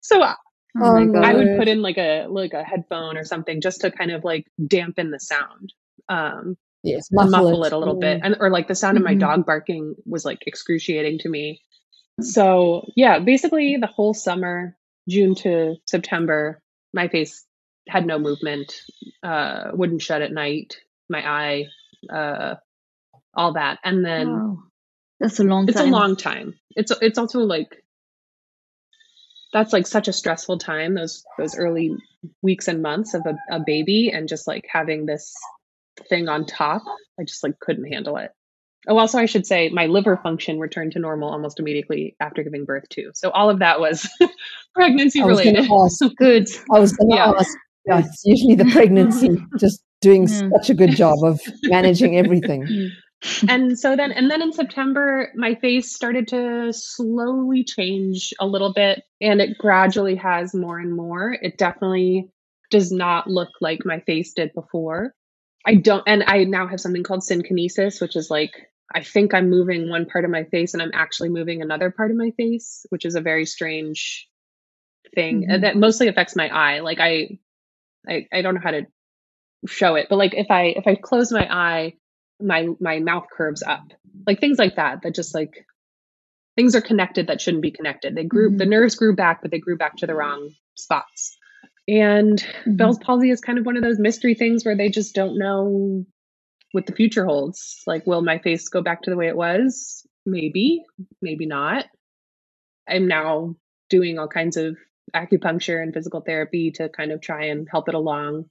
so 0.00 0.22
I- 0.22 0.34
oh 0.80 0.92
my 0.92 1.06
Oh, 1.06 1.22
I 1.22 1.34
would 1.34 1.56
put 1.58 1.68
in 1.68 1.82
like 1.82 1.98
a 1.98 2.26
like 2.28 2.52
a 2.52 2.62
headphone 2.64 3.16
or 3.16 3.24
something 3.24 3.60
just 3.60 3.82
to 3.82 3.90
kind 3.90 4.10
of 4.10 4.24
like 4.24 4.46
dampen 4.66 5.10
the 5.10 5.20
sound. 5.20 5.72
Um 6.08 6.56
Yes, 6.82 7.08
muffle, 7.10 7.30
muffle, 7.30 7.50
muffle 7.60 7.64
it. 7.64 7.72
a 7.72 7.78
little 7.78 7.98
bit 7.98 8.18
Mm. 8.20 8.24
and 8.24 8.36
or 8.40 8.50
like 8.50 8.68
the 8.68 8.74
sound 8.74 8.98
of 8.98 9.02
my 9.04 9.14
Mhm. 9.14 9.20
dog 9.20 9.46
barking 9.46 9.94
was 10.04 10.24
like 10.26 10.40
excruciating 10.46 11.18
to 11.20 11.28
me 11.30 11.62
so 12.20 12.84
yeah 12.94 13.18
basically 13.20 13.76
the 13.80 13.86
whole 13.86 14.12
summer 14.14 14.76
june 15.08 15.34
to 15.34 15.76
september 15.86 16.60
my 16.92 17.08
face 17.08 17.44
had 17.88 18.06
no 18.06 18.18
movement 18.18 18.72
uh 19.22 19.70
wouldn't 19.72 20.02
shut 20.02 20.22
at 20.22 20.32
night 20.32 20.78
my 21.08 21.26
eye 21.28 21.64
uh 22.12 22.54
all 23.34 23.54
that. 23.54 23.78
And 23.84 24.04
then 24.04 24.28
wow. 24.32 24.58
that's 25.20 25.38
a 25.40 25.44
long 25.44 25.68
it's 25.68 25.76
time. 25.78 25.88
a 25.88 25.90
long 25.90 26.16
time. 26.16 26.54
It's 26.76 26.92
it's 27.00 27.18
also 27.18 27.40
like 27.40 27.82
that's 29.52 29.72
like 29.72 29.86
such 29.86 30.08
a 30.08 30.12
stressful 30.12 30.58
time 30.58 30.94
those 30.94 31.24
those 31.38 31.56
early 31.56 31.92
weeks 32.42 32.68
and 32.68 32.82
months 32.82 33.14
of 33.14 33.26
a, 33.26 33.36
a 33.56 33.60
baby 33.64 34.10
and 34.12 34.28
just 34.28 34.46
like 34.46 34.66
having 34.68 35.06
this 35.06 35.32
thing 36.08 36.28
on 36.28 36.46
top. 36.46 36.82
I 37.20 37.24
just 37.24 37.42
like 37.42 37.58
couldn't 37.60 37.92
handle 37.92 38.16
it. 38.16 38.32
Oh 38.86 38.98
also 38.98 39.18
i 39.18 39.24
should 39.24 39.46
say 39.46 39.70
my 39.70 39.86
liver 39.86 40.18
function 40.18 40.58
returned 40.58 40.92
to 40.92 40.98
normal 40.98 41.30
almost 41.30 41.58
immediately 41.58 42.16
after 42.20 42.42
giving 42.42 42.64
birth 42.66 42.88
too. 42.90 43.12
So 43.14 43.30
all 43.30 43.48
of 43.48 43.60
that 43.60 43.80
was 43.80 44.08
pregnancy 44.74 45.22
I 45.22 45.24
was 45.24 45.40
going 45.40 45.54
related. 45.54 45.70
good. 46.16 46.48
I 46.74 46.78
was 46.80 46.92
going 46.92 47.10
to 47.10 47.16
Yeah. 47.16 47.32
ask. 47.38 47.56
Yeah, 47.86 48.00
it's 48.00 48.22
usually 48.24 48.54
the 48.54 48.64
pregnancy 48.66 49.36
just 49.58 49.82
doing 50.00 50.28
Yeah. 50.28 50.50
such 50.56 50.70
a 50.70 50.74
good 50.74 50.96
job 50.96 51.18
of 51.22 51.40
managing 51.64 52.16
everything. 52.16 52.90
and 53.48 53.78
so 53.78 53.96
then 53.96 54.12
and 54.12 54.30
then 54.30 54.42
in 54.42 54.52
september 54.52 55.30
my 55.34 55.54
face 55.54 55.94
started 55.94 56.28
to 56.28 56.72
slowly 56.72 57.64
change 57.64 58.34
a 58.38 58.46
little 58.46 58.72
bit 58.72 59.02
and 59.20 59.40
it 59.40 59.56
gradually 59.56 60.14
has 60.14 60.54
more 60.54 60.78
and 60.78 60.94
more 60.94 61.36
it 61.40 61.56
definitely 61.56 62.28
does 62.70 62.92
not 62.92 63.26
look 63.26 63.48
like 63.60 63.86
my 63.86 64.00
face 64.00 64.34
did 64.34 64.52
before 64.52 65.14
i 65.64 65.74
don't 65.74 66.02
and 66.06 66.22
i 66.26 66.44
now 66.44 66.66
have 66.66 66.80
something 66.80 67.02
called 67.02 67.22
synkinesis 67.22 68.00
which 68.00 68.14
is 68.14 68.30
like 68.30 68.52
i 68.94 69.02
think 69.02 69.32
i'm 69.32 69.48
moving 69.48 69.88
one 69.88 70.04
part 70.04 70.26
of 70.26 70.30
my 70.30 70.44
face 70.44 70.74
and 70.74 70.82
i'm 70.82 70.92
actually 70.92 71.30
moving 71.30 71.62
another 71.62 71.90
part 71.90 72.10
of 72.10 72.16
my 72.18 72.30
face 72.36 72.84
which 72.90 73.06
is 73.06 73.14
a 73.14 73.22
very 73.22 73.46
strange 73.46 74.28
thing 75.14 75.46
mm-hmm. 75.46 75.62
that 75.62 75.76
mostly 75.76 76.08
affects 76.08 76.36
my 76.36 76.48
eye 76.48 76.80
like 76.80 77.00
I, 77.00 77.38
I 78.08 78.26
i 78.32 78.42
don't 78.42 78.54
know 78.54 78.60
how 78.62 78.70
to 78.72 78.86
show 79.66 79.94
it 79.94 80.08
but 80.10 80.16
like 80.16 80.34
if 80.34 80.50
i 80.50 80.74
if 80.76 80.86
i 80.86 80.94
close 80.94 81.32
my 81.32 81.48
eye 81.50 81.94
my 82.40 82.68
my 82.80 83.00
mouth 83.00 83.26
curves 83.34 83.62
up. 83.62 83.84
Like 84.26 84.40
things 84.40 84.58
like 84.58 84.76
that 84.76 85.02
that 85.02 85.14
just 85.14 85.34
like 85.34 85.66
things 86.56 86.74
are 86.74 86.80
connected 86.80 87.26
that 87.26 87.40
shouldn't 87.40 87.62
be 87.62 87.70
connected. 87.70 88.14
They 88.14 88.24
grew 88.24 88.48
mm-hmm. 88.48 88.58
the 88.58 88.66
nerves 88.66 88.94
grew 88.94 89.14
back 89.14 89.42
but 89.42 89.50
they 89.50 89.58
grew 89.58 89.76
back 89.76 89.96
to 89.96 90.06
the 90.06 90.14
wrong 90.14 90.50
spots. 90.74 91.36
And 91.86 92.38
mm-hmm. 92.40 92.76
bell's 92.76 92.98
palsy 92.98 93.30
is 93.30 93.40
kind 93.40 93.58
of 93.58 93.66
one 93.66 93.76
of 93.76 93.82
those 93.82 93.98
mystery 93.98 94.34
things 94.34 94.64
where 94.64 94.76
they 94.76 94.88
just 94.88 95.14
don't 95.14 95.38
know 95.38 96.04
what 96.72 96.86
the 96.86 96.94
future 96.94 97.24
holds. 97.24 97.82
Like 97.86 98.06
will 98.06 98.22
my 98.22 98.38
face 98.38 98.68
go 98.68 98.82
back 98.82 99.02
to 99.02 99.10
the 99.10 99.16
way 99.16 99.28
it 99.28 99.36
was? 99.36 100.06
Maybe 100.26 100.82
maybe 101.20 101.46
not. 101.46 101.86
I'm 102.88 103.08
now 103.08 103.56
doing 103.88 104.18
all 104.18 104.28
kinds 104.28 104.56
of 104.56 104.76
acupuncture 105.14 105.82
and 105.82 105.92
physical 105.92 106.20
therapy 106.20 106.72
to 106.72 106.88
kind 106.88 107.12
of 107.12 107.20
try 107.20 107.46
and 107.46 107.68
help 107.70 107.88
it 107.88 107.94
along. 107.94 108.46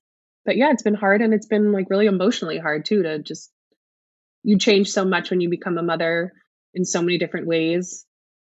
But 0.45 0.57
yeah 0.57 0.71
it's 0.71 0.83
been 0.83 0.93
hard 0.93 1.21
and 1.21 1.33
it's 1.33 1.47
been 1.47 1.71
like 1.71 1.89
really 1.89 2.05
emotionally 2.05 2.57
hard 2.57 2.85
too 2.85 3.03
to 3.03 3.19
just 3.19 3.51
you 4.43 4.57
change 4.57 4.91
so 4.91 5.05
much 5.05 5.29
when 5.29 5.39
you 5.41 5.49
become 5.49 5.77
a 5.77 5.83
mother 5.83 6.33
in 6.73 6.85
so 6.85 7.01
many 7.01 7.17
different 7.17 7.47
ways. 7.47 8.05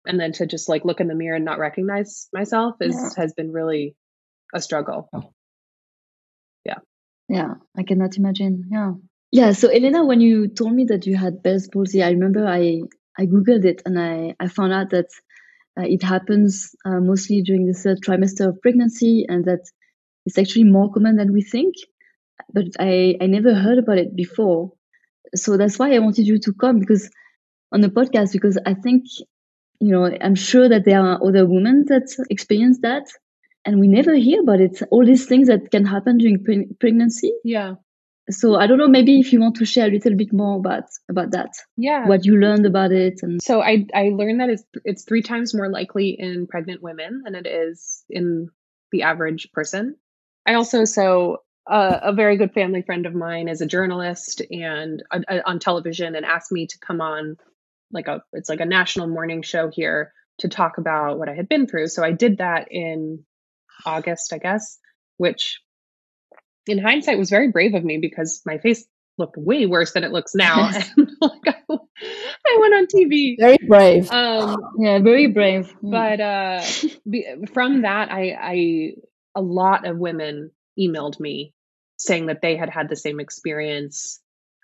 And 0.06 0.20
then 0.20 0.34
to 0.34 0.46
just 0.46 0.68
like 0.68 0.84
look 0.84 1.00
in 1.00 1.08
the 1.08 1.16
mirror 1.16 1.36
and 1.36 1.46
not 1.46 1.60
recognize 1.60 2.28
myself 2.34 2.76
is 2.82 2.96
yeah. 2.96 3.22
has 3.22 3.34
been 3.34 3.52
really 3.52 3.96
a 4.54 4.60
struggle. 4.60 5.10
Oh. 5.14 5.34
yeah. 6.66 6.80
Yeah 7.30 7.54
i 7.78 7.84
cannot 7.84 8.18
imagine. 8.18 8.66
Yeah. 8.70 8.94
Yeah 9.32 9.52
so 9.54 9.70
elena 9.70 10.06
when 10.06 10.20
you 10.20 10.48
told 10.48 10.74
me 10.74 10.86
that 10.86 11.06
you 11.06 11.16
had 11.16 11.42
bell's 11.42 11.68
palsy 11.68 12.04
i 12.04 12.10
remember 12.10 12.46
i 12.46 12.82
i 13.18 13.26
googled 13.26 13.66
it 13.66 13.82
and 13.86 14.00
i 14.00 14.36
i 14.40 14.48
found 14.48 14.74
out 14.74 14.90
that 14.90 15.08
it 15.78 16.04
happens 16.04 16.76
uh, 16.86 17.00
mostly 17.00 17.42
during 17.42 17.66
the 17.66 17.74
third 17.74 18.00
trimester 18.06 18.48
of 18.50 18.62
pregnancy 18.62 19.26
and 19.28 19.46
that 19.46 19.62
it's 20.26 20.38
actually 20.38 20.66
more 20.66 20.92
common 20.92 21.16
than 21.16 21.34
we 21.34 21.42
think 21.42 21.76
but 22.54 22.66
i 22.80 23.16
i 23.22 23.26
never 23.26 23.54
heard 23.54 23.78
about 23.78 23.98
it 23.98 24.16
before. 24.16 24.72
So 25.36 25.58
that's 25.58 25.80
why 25.80 25.94
I 25.94 26.00
wanted 26.00 26.28
you 26.28 26.40
to 26.40 26.54
come 26.54 26.80
because 26.80 27.10
on 27.72 27.82
the 27.82 27.90
podcast 27.90 28.34
because 28.34 28.58
I 28.66 28.76
think 28.76 29.06
you 29.80 29.92
know 29.92 30.06
I'm 30.22 30.36
sure 30.36 30.70
that 30.70 30.86
there 30.86 31.02
are 31.02 31.20
other 31.26 31.46
women 31.48 31.86
that 31.88 32.08
experience 32.30 32.80
that 32.82 33.06
and 33.66 33.80
we 33.80 33.88
never 33.88 34.16
hear 34.16 34.42
about 34.42 34.62
it 34.62 34.82
all 34.92 35.06
these 35.06 35.26
things 35.26 35.48
that 35.48 35.72
can 35.72 35.86
happen 35.86 36.18
during 36.18 36.44
pre- 36.44 36.70
pregnancy. 36.80 37.34
Yeah 37.44 37.76
so 38.30 38.56
i 38.56 38.68
don't 38.68 38.78
know 38.78 38.88
maybe 38.88 39.20
if 39.20 39.34
you 39.34 39.40
want 39.40 39.56
to 39.56 39.66
share 39.66 39.88
a 39.88 39.92
little 39.92 40.16
bit 40.16 40.32
more 40.32 40.58
about 40.58 40.84
about 41.10 41.32
that. 41.32 41.50
Yeah. 41.76 42.08
What 42.08 42.26
you 42.26 42.38
learned 42.38 42.66
about 42.66 42.92
it 42.92 43.20
and 43.22 43.42
so 43.42 43.62
i 43.62 43.86
i 43.94 44.10
learned 44.10 44.40
that 44.40 44.50
it's 44.50 44.64
it's 44.86 45.04
three 45.04 45.22
times 45.22 45.54
more 45.54 45.70
likely 45.70 46.10
in 46.10 46.48
pregnant 46.48 46.82
women 46.82 47.22
than 47.24 47.36
it 47.36 47.46
is 47.46 48.04
in 48.10 48.50
the 48.92 49.04
average 49.04 49.52
person. 49.52 49.96
I 50.46 50.54
also 50.54 50.86
so 50.86 51.42
uh, 51.66 52.00
a 52.04 52.14
very 52.14 52.36
good 52.36 52.54
family 52.54 52.82
friend 52.82 53.06
of 53.06 53.14
mine 53.14 53.48
is 53.48 53.62
a 53.62 53.66
journalist 53.66 54.42
and 54.52 55.02
uh, 55.12 55.40
on 55.46 55.60
television 55.60 56.14
and 56.16 56.26
asked 56.26 56.52
me 56.52 56.68
to 56.68 56.78
come 56.80 57.00
on 57.00 57.38
like 57.92 58.08
a 58.08 58.22
it's 58.34 58.50
like 58.50 58.60
a 58.60 58.66
national 58.66 59.08
morning 59.08 59.42
show 59.42 59.70
here 59.70 60.12
to 60.40 60.50
talk 60.50 60.78
about 60.78 61.20
what 61.20 61.30
I 61.30 61.36
had 61.36 61.48
been 61.48 61.68
through. 61.68 61.88
So 61.88 62.04
I 62.04 62.12
did 62.12 62.40
that 62.40 62.68
in 62.72 63.24
August, 63.86 64.34
I 64.34 64.40
guess, 64.40 64.78
which 65.18 65.62
in 66.68 66.78
hindsight 66.78 67.18
was 67.18 67.30
very 67.30 67.52
brave 67.52 67.74
of 67.74 67.84
me 67.84 67.98
because 67.98 68.42
my 68.46 68.58
face 68.58 68.86
looked 69.18 69.38
way 69.38 69.66
worse 69.66 69.94
than 69.94 70.04
it 70.04 70.12
looks 70.12 70.34
now. 70.34 70.70
and 70.98 71.12
like 71.22 71.48
I, 71.48 71.62
I, 71.70 72.58
went 72.60 72.74
on 72.74 72.88
TV. 72.88 73.36
Very 73.40 73.58
brave. 73.68 74.12
Um, 74.12 74.58
yeah, 74.80 75.00
very 75.00 75.28
brave. 75.28 75.70
Hmm. 75.72 75.92
But 75.92 76.20
uh, 76.20 76.64
be, 77.10 77.28
from 77.54 77.84
that, 77.84 78.12
I, 78.12 78.38
I 78.40 78.94
a 79.36 79.42
lot 79.42 79.86
of 79.86 79.98
women 79.98 80.52
emailed 80.80 81.20
me 81.20 81.54
saying 81.98 82.28
that 82.28 82.42
they 82.42 82.56
had 82.56 82.70
had 82.70 82.90
the 82.90 82.96
same 82.96 83.20
experience, 83.20 84.20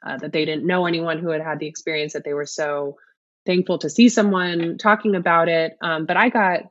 uh, 0.06 0.18
that 0.18 0.32
they 0.32 0.46
didn't 0.46 0.66
know 0.66 0.86
anyone 0.86 1.20
who 1.20 1.30
had 1.30 1.42
had 1.42 1.60
the 1.60 1.68
experience, 1.68 2.14
that 2.14 2.24
they 2.24 2.34
were 2.34 2.46
so 2.46 2.98
thankful 3.46 3.78
to 3.80 3.90
see 3.90 4.10
someone 4.10 4.78
talking 4.78 5.16
about 5.16 5.48
it. 5.48 5.78
Um, 5.82 6.06
but 6.06 6.18
I 6.18 6.30
got 6.30 6.64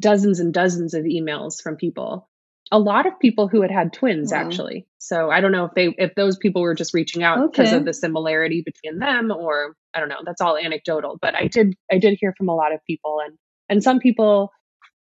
dozens 0.00 0.40
and 0.40 0.52
dozens 0.52 0.94
of 0.94 1.04
emails 1.04 1.62
from 1.62 1.76
people 1.76 2.28
a 2.72 2.78
lot 2.78 3.06
of 3.06 3.18
people 3.20 3.46
who 3.46 3.62
had 3.62 3.70
had 3.70 3.92
twins 3.92 4.32
wow. 4.32 4.38
actually 4.38 4.86
so 4.98 5.30
i 5.30 5.40
don't 5.40 5.52
know 5.52 5.64
if 5.64 5.72
they 5.74 5.94
if 5.98 6.14
those 6.16 6.36
people 6.36 6.62
were 6.62 6.74
just 6.74 6.94
reaching 6.94 7.22
out 7.22 7.38
okay. 7.38 7.62
because 7.62 7.72
of 7.72 7.84
the 7.84 7.94
similarity 7.94 8.62
between 8.64 8.98
them 8.98 9.30
or 9.30 9.76
i 9.94 10.00
don't 10.00 10.08
know 10.08 10.20
that's 10.24 10.40
all 10.40 10.56
anecdotal 10.56 11.18
but 11.22 11.36
i 11.36 11.46
did 11.46 11.74
i 11.90 11.98
did 11.98 12.18
hear 12.20 12.34
from 12.36 12.48
a 12.48 12.54
lot 12.54 12.72
of 12.74 12.80
people 12.86 13.18
and 13.24 13.38
and 13.68 13.82
some 13.82 14.00
people 14.00 14.50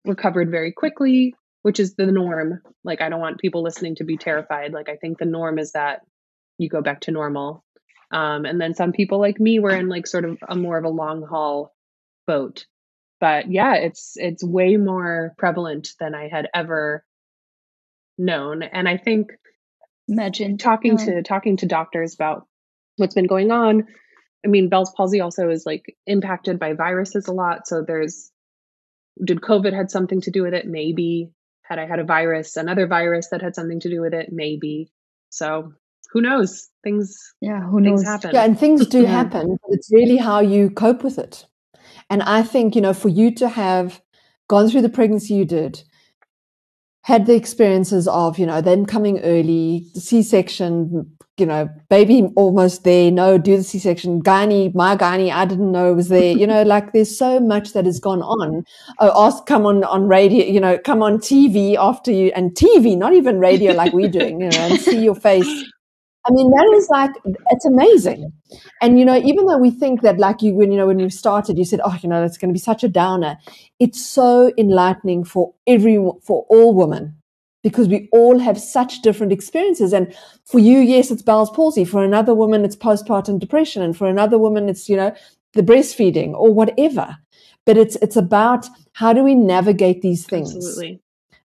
recovered 0.05 0.51
very 0.51 0.72
quickly 0.72 1.34
which 1.61 1.80
is 1.80 1.95
the 1.95 2.05
norm. 2.05 2.61
Like, 2.84 3.01
I 3.01 3.09
don't 3.09 3.19
want 3.19 3.39
people 3.39 3.63
listening 3.63 3.95
to 3.95 4.03
be 4.03 4.17
terrified. 4.17 4.74
Like, 4.74 4.89
I 4.89 4.95
think 4.95 5.17
the 5.17 5.26
norm 5.26 5.59
is 5.59 5.74
that 5.74 6.01
you 6.57 6.69
go 6.69 6.82
back 6.82 7.01
to 7.01 7.11
normal. 7.11 7.63
Um, 8.11 8.45
and 8.45 8.59
then 8.59 8.74
some 8.74 8.91
people 8.91 9.19
like 9.19 9.39
me 9.39 9.59
were 9.59 9.76
in 9.76 9.88
like 9.88 10.05
sort 10.05 10.26
of 10.26 10.38
a 10.47 10.55
more 10.55 10.78
of 10.78 10.84
a 10.84 10.89
long 10.89 11.24
haul 11.24 11.74
boat. 12.28 12.65
But 13.22 13.49
yeah, 13.49 13.76
it's 13.76 14.13
it's 14.15 14.43
way 14.43 14.76
more 14.76 15.34
prevalent 15.38 15.89
than 15.99 16.13
I 16.13 16.28
had 16.28 16.49
ever 16.53 17.05
known. 18.22 18.63
And 18.63 18.88
I 18.88 18.97
think 18.97 19.32
imagine 20.07 20.57
talking 20.57 20.97
yeah. 20.97 21.05
to 21.05 21.24
talking 21.24 21.57
to 21.57 21.65
doctors 21.65 22.13
about 22.13 22.47
what's 22.97 23.15
been 23.15 23.28
going 23.28 23.51
on. 23.51 23.88
I 24.45 24.47
mean, 24.47 24.69
Bell's 24.69 24.93
palsy 24.95 25.22
also 25.22 25.49
is 25.49 25.65
like 25.65 25.95
impacted 26.05 26.59
by 26.59 26.74
viruses 26.74 27.28
a 27.28 27.34
lot. 27.34 27.67
So 27.67 27.84
there's 27.86 28.32
did 29.24 29.41
COVID 29.41 29.74
had 29.74 29.91
something 29.91 30.22
to 30.22 30.32
do 30.32 30.43
with 30.43 30.53
it? 30.53 30.65
Maybe 30.67 31.32
had 31.63 31.80
I 31.80 31.86
had 31.86 31.99
a 31.99 32.03
virus, 32.03 32.57
another 32.57 32.88
virus 32.88 33.30
that 33.30 33.41
had 33.41 33.55
something 33.55 33.80
to 33.82 33.89
do 33.89 34.01
with 34.01 34.13
it, 34.13 34.30
maybe. 34.32 34.91
So 35.30 35.74
who 36.11 36.22
knows? 36.22 36.69
Things 36.84 37.17
yeah, 37.39 37.61
who 37.61 37.80
knows? 37.80 38.03
happen. 38.03 38.32
Yeah, 38.34 38.43
and 38.43 38.59
things 38.59 38.86
do 38.88 39.01
yeah. 39.03 39.09
happen. 39.09 39.57
It's 39.69 39.91
really 39.91 40.17
how 40.17 40.39
you 40.39 40.69
cope 40.69 41.03
with 41.03 41.17
it. 41.17 41.45
And 42.09 42.22
I 42.24 42.43
think, 42.43 42.76
you 42.76 42.82
know, 42.82 42.93
for 42.93 43.09
you 43.09 43.34
to 43.36 43.47
have 43.47 44.01
gone 44.49 44.69
through 44.69 44.82
the 44.82 44.89
pregnancy 44.89 45.34
you 45.34 45.45
did, 45.45 45.84
had 47.04 47.26
the 47.26 47.36
experiences 47.36 48.08
of, 48.08 48.38
you 48.38 48.45
know, 48.45 48.62
them 48.62 48.86
coming 48.86 49.20
early, 49.22 49.86
C-section, 49.95 51.12
you 51.38 51.45
know, 51.45 51.68
baby 51.89 52.30
almost 52.36 52.84
there, 52.84 53.10
no, 53.10 53.39
do 53.39 53.58
the 53.58 53.64
C-section, 53.64 54.22
gynae, 54.22 54.76
my 54.76 54.95
gynae, 54.95 55.32
I 55.32 55.45
didn't 55.45 55.72
know 55.72 55.93
was 55.93 56.10
there. 56.10 56.38
You 56.38 56.45
know, 56.45 56.62
like 56.62 56.93
there's 56.93 57.18
so 57.18 57.39
much 57.39 57.74
that 57.74 57.86
has 57.86 57.99
gone 57.99 58.22
on. 58.22 58.64
Oh, 58.99 59.26
ask, 59.26 59.45
come 59.47 59.66
on, 59.66 59.84
on 59.84 60.08
radio, 60.08 60.45
you 60.45 60.60
know, 60.60 60.78
come 60.78 61.02
on 61.02 61.18
TV 61.18 61.76
after 61.76 62.12
you, 62.12 62.32
and 62.36 62.52
TV, 62.52 62.95
not 62.95 63.14
even 63.14 63.39
radio 63.39 63.74
like 63.74 63.93
we're 63.93 64.10
doing, 64.10 64.41
you 64.41 64.49
know, 64.49 64.58
and 64.58 64.80
see 64.80 65.04
your 65.04 65.16
face. 65.16 65.66
I 66.28 66.32
mean, 66.32 66.51
that 66.51 66.72
is 66.76 66.88
like, 66.89 67.11
it's 67.49 67.65
amazing. 67.65 68.32
And, 68.82 68.99
you 68.99 69.05
know, 69.05 69.17
even 69.17 69.45
though 69.47 69.57
we 69.57 69.72
think 69.72 70.01
that 70.01 70.19
like 70.19 70.41
you, 70.43 70.53
when, 70.53 70.72
you 70.72 70.78
know, 70.78 70.86
when 70.86 70.99
you 70.99 71.09
started, 71.09 71.57
you 71.57 71.65
said, 71.65 71.82
oh, 71.84 71.97
you 72.01 72.09
know, 72.09 72.24
it's 72.24 72.38
going 72.38 72.49
to 72.49 72.53
be 72.53 72.59
such 72.59 72.84
a 72.84 72.88
downer. 72.88 73.38
It's 73.80 74.05
so 74.05 74.51
enlightening 74.57 75.24
for 75.24 75.53
every, 75.65 75.95
for 76.22 76.45
all 76.49 76.76
women 76.76 77.15
because 77.63 77.88
we 77.88 78.07
all 78.11 78.38
have 78.38 78.59
such 78.59 79.01
different 79.01 79.34
experiences. 79.34 79.93
And 79.93 80.15
for 80.45 80.59
you, 80.59 80.78
yes, 80.78 81.09
it's 81.09 81.24
Bell's 81.24 81.49
palsy. 81.49 81.86
For 81.86 82.03
another 82.03 82.36
woman, 82.36 82.65
it's 82.65 82.76
postpartum 82.76 83.39
depression. 83.39 83.82
And 83.82 83.97
for 83.97 84.07
another 84.07 84.38
woman, 84.38 84.69
it's, 84.69 84.88
you 84.88 84.97
know, 84.97 85.15
the 85.53 85.63
breastfeeding 85.63 86.34
or 86.34 86.53
whatever. 86.53 87.17
But 87.65 87.78
it's, 87.78 87.95
it's 87.97 88.15
about 88.15 88.67
how 88.93 89.13
do 89.13 89.24
we 89.24 89.34
navigate 89.34 90.01
these 90.01 90.26
things? 90.26 90.55
Absolutely. 90.55 91.01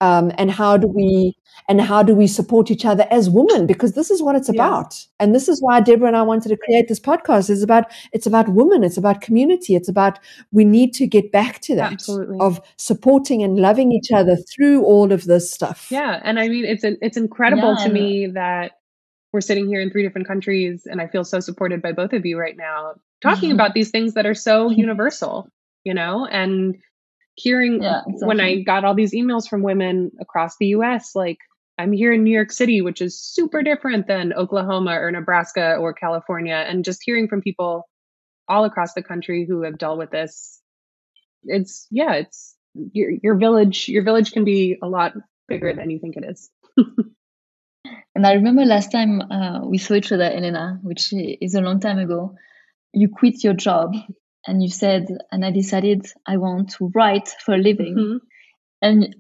Um, 0.01 0.31
and 0.37 0.51
how 0.51 0.77
do 0.77 0.87
we, 0.87 1.35
and 1.67 1.81
how 1.81 2.03
do 2.03 2.13
we 2.13 2.27
support 2.27 2.69
each 2.69 2.85
other 2.85 3.07
as 3.09 3.29
women? 3.29 3.65
Because 3.65 3.93
this 3.93 4.11
is 4.11 4.21
what 4.21 4.35
it's 4.35 4.49
yeah. 4.49 4.55
about. 4.55 5.05
And 5.19 5.33
this 5.33 5.47
is 5.49 5.61
why 5.61 5.81
Deborah 5.81 6.07
and 6.07 6.17
I 6.17 6.21
wanted 6.21 6.49
to 6.49 6.57
create 6.57 6.87
this 6.87 6.99
podcast. 6.99 7.49
It's 7.49 7.63
about, 7.63 7.91
it's 8.13 8.27
about 8.27 8.49
women. 8.49 8.83
It's 8.83 8.97
about 8.97 9.21
community. 9.21 9.75
It's 9.75 9.89
about, 9.89 10.19
we 10.51 10.63
need 10.63 10.93
to 10.95 11.07
get 11.07 11.31
back 11.31 11.61
to 11.61 11.75
that 11.75 11.93
Absolutely. 11.93 12.37
of 12.39 12.61
supporting 12.77 13.41
and 13.41 13.57
loving 13.57 13.91
each 13.91 14.11
other 14.11 14.35
through 14.35 14.83
all 14.83 15.11
of 15.11 15.25
this 15.25 15.51
stuff. 15.51 15.87
Yeah. 15.89 16.21
And 16.23 16.39
I 16.39 16.47
mean, 16.47 16.65
it's, 16.65 16.83
it's 16.83 17.17
incredible 17.17 17.75
yeah, 17.79 17.85
to 17.85 17.91
me 17.91 18.27
that 18.27 18.73
we're 19.33 19.41
sitting 19.41 19.67
here 19.67 19.81
in 19.81 19.89
three 19.89 20.03
different 20.03 20.27
countries 20.27 20.85
and 20.85 21.01
I 21.01 21.07
feel 21.07 21.23
so 21.23 21.39
supported 21.39 21.81
by 21.81 21.91
both 21.91 22.13
of 22.13 22.25
you 22.25 22.39
right 22.39 22.55
now 22.55 22.93
talking 23.21 23.49
mm-hmm. 23.49 23.55
about 23.55 23.73
these 23.73 23.89
things 23.89 24.13
that 24.13 24.25
are 24.25 24.35
so 24.35 24.69
mm-hmm. 24.69 24.79
universal, 24.79 25.49
you 25.83 25.93
know, 25.93 26.25
and 26.25 26.77
hearing 27.35 27.81
yeah, 27.81 28.01
exactly. 28.07 28.27
when 28.27 28.39
I 28.39 28.61
got 28.61 28.85
all 28.85 28.93
these 28.93 29.13
emails 29.13 29.47
from 29.47 29.61
women 29.61 30.11
across 30.21 30.55
the 30.57 30.67
US, 30.67 31.15
like, 31.15 31.39
I'm 31.77 31.91
here 31.91 32.13
in 32.13 32.23
New 32.23 32.31
York 32.31 32.51
City, 32.51 32.81
which 32.81 33.01
is 33.01 33.19
super 33.19 33.61
different 33.61 34.07
than 34.07 34.33
Oklahoma 34.33 34.97
or 34.99 35.11
Nebraska 35.11 35.75
or 35.75 35.93
California. 35.93 36.55
And 36.55 36.85
just 36.85 37.01
hearing 37.03 37.27
from 37.27 37.41
people 37.41 37.87
all 38.47 38.63
across 38.63 38.93
the 38.93 39.03
country 39.03 39.45
who 39.45 39.63
have 39.63 39.77
dealt 39.77 39.97
with 39.97 40.11
this, 40.11 40.61
it's, 41.43 41.87
yeah, 41.91 42.13
it's 42.13 42.55
your, 42.93 43.11
your 43.21 43.35
village, 43.35 43.89
your 43.89 44.03
village 44.03 44.31
can 44.31 44.45
be 44.45 44.77
a 44.81 44.87
lot 44.87 45.13
bigger 45.47 45.73
than 45.73 45.89
you 45.89 45.99
think 45.99 46.15
it 46.15 46.23
is. 46.25 46.49
and 48.15 48.25
I 48.25 48.33
remember 48.33 48.63
last 48.63 48.91
time 48.91 49.21
uh, 49.21 49.65
we 49.65 49.77
saw 49.77 49.95
each 49.95 50.11
other, 50.11 50.23
Elena, 50.23 50.79
which 50.81 51.11
is 51.11 51.55
a 51.55 51.61
long 51.61 51.81
time 51.81 51.99
ago. 51.99 52.35
You 52.93 53.09
quit 53.09 53.43
your 53.43 53.53
job 53.53 53.93
and 54.47 54.63
you 54.63 54.69
said, 54.69 55.07
and 55.31 55.45
I 55.45 55.51
decided 55.51 56.05
I 56.25 56.37
want 56.37 56.71
to 56.75 56.91
write 56.95 57.29
for 57.45 57.55
a 57.55 57.57
living. 57.57 57.95
Mm-hmm. 57.95 58.17
And 58.81 59.15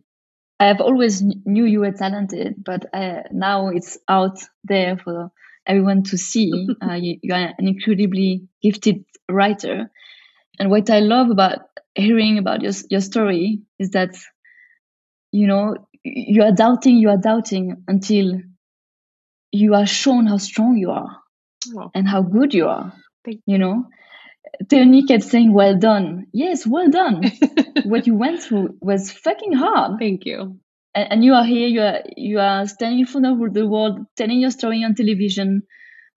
I 0.59 0.67
have 0.67 0.79
always 0.79 1.21
knew 1.21 1.65
you 1.65 1.81
were 1.81 1.91
talented, 1.91 2.63
but 2.63 2.85
uh, 2.93 3.23
now 3.31 3.69
it's 3.69 3.97
out 4.07 4.39
there 4.63 4.97
for 4.97 5.31
everyone 5.67 6.03
to 6.03 6.17
see. 6.17 6.67
uh, 6.81 6.93
you, 6.93 7.17
you, 7.21 7.33
are 7.33 7.53
an 7.57 7.67
incredibly 7.67 8.47
gifted 8.61 9.03
writer, 9.29 9.89
and 10.59 10.69
what 10.69 10.89
I 10.89 10.99
love 10.99 11.29
about 11.29 11.59
hearing 11.93 12.37
about 12.37 12.61
your 12.61 12.73
your 12.89 13.01
story 13.01 13.61
is 13.79 13.91
that 13.91 14.15
you 15.31 15.47
know 15.47 15.75
you 16.03 16.43
are 16.43 16.51
doubting, 16.51 16.97
you 16.97 17.09
are 17.09 17.17
doubting 17.17 17.83
until 17.87 18.39
you 19.51 19.73
are 19.73 19.85
shown 19.85 20.27
how 20.27 20.37
strong 20.37 20.77
you 20.77 20.91
are 20.91 21.17
oh. 21.75 21.91
and 21.93 22.07
how 22.07 22.21
good 22.21 22.53
you 22.53 22.67
are. 22.67 22.93
You 23.45 23.57
know, 23.57 23.85
Theoni 24.63 25.07
kept 25.07 25.23
saying, 25.23 25.53
"Well 25.53 25.77
done." 25.77 26.27
Yes, 26.33 26.65
well 26.65 26.89
done. 26.89 27.23
what 27.83 28.07
you 28.07 28.15
went 28.15 28.41
through 28.41 28.77
was 28.81 29.11
fucking 29.11 29.53
hard. 29.53 29.99
Thank 29.99 30.25
you. 30.25 30.59
And, 30.93 31.11
and, 31.11 31.25
you 31.25 31.33
are 31.33 31.43
here. 31.43 31.67
You 31.67 31.81
are 31.81 31.99
you 32.15 32.39
are 32.39 32.67
standing 32.67 32.99
in 32.99 33.05
front 33.05 33.27
of 33.27 33.53
the 33.53 33.67
world, 33.67 33.99
telling 34.15 34.39
your 34.39 34.51
story 34.51 34.83
on 34.83 34.95
television, 34.95 35.63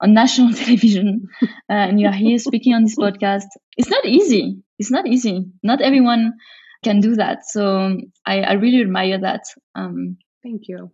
on 0.01 0.13
national 0.13 0.53
television, 0.63 1.27
uh, 1.41 1.47
and 1.69 1.99
you 1.99 2.07
are 2.07 2.13
here 2.13 2.37
speaking 2.39 2.73
on 2.73 2.83
this 2.83 2.95
podcast. 2.95 3.47
It's 3.77 3.89
not 3.89 4.05
easy. 4.05 4.63
It's 4.77 4.91
not 4.91 5.07
easy. 5.07 5.45
Not 5.61 5.81
everyone 5.81 6.33
can 6.83 7.01
do 7.01 7.15
that. 7.15 7.45
So 7.45 7.97
I, 8.25 8.41
I 8.41 8.53
really 8.53 8.81
admire 8.81 9.19
that. 9.19 9.41
Um, 9.75 10.17
thank 10.43 10.63
you. 10.67 10.91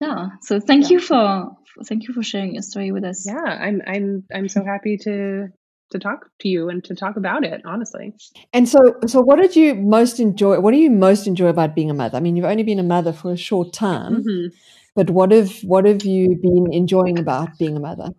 Yeah. 0.00 0.30
So 0.42 0.58
thank 0.58 0.84
yeah. 0.84 0.94
you 0.94 1.00
for 1.00 1.50
thank 1.86 2.08
you 2.08 2.14
for 2.14 2.22
sharing 2.22 2.54
your 2.54 2.62
story 2.62 2.90
with 2.90 3.04
us. 3.04 3.24
Yeah, 3.26 3.44
I'm 3.44 3.80
I'm 3.86 4.24
I'm 4.34 4.48
so 4.48 4.64
happy 4.64 4.98
to 5.04 5.48
to 5.92 5.98
talk 5.98 6.28
to 6.40 6.48
you 6.48 6.68
and 6.68 6.82
to 6.84 6.94
talk 6.94 7.16
about 7.16 7.44
it 7.44 7.62
honestly. 7.64 8.14
And 8.52 8.68
so 8.68 8.96
so 9.06 9.20
what 9.20 9.36
did 9.36 9.56
you 9.56 9.74
most 9.74 10.20
enjoy 10.20 10.60
what 10.60 10.72
do 10.72 10.78
you 10.78 10.90
most 10.90 11.26
enjoy 11.26 11.48
about 11.48 11.74
being 11.74 11.90
a 11.90 11.94
mother? 11.94 12.16
I 12.16 12.20
mean 12.20 12.36
you've 12.36 12.44
only 12.46 12.64
been 12.64 12.78
a 12.78 12.84
mother 12.84 13.12
for 13.12 13.32
a 13.32 13.36
short 13.36 13.72
time 13.72 14.22
mm-hmm. 14.22 14.54
but 14.94 15.10
what 15.10 15.32
have 15.32 15.60
what 15.60 15.86
have 15.86 16.04
you 16.04 16.36
been 16.42 16.72
enjoying 16.72 17.18
about 17.18 17.58
being 17.58 17.76
a 17.76 17.80
mother? 17.80 18.10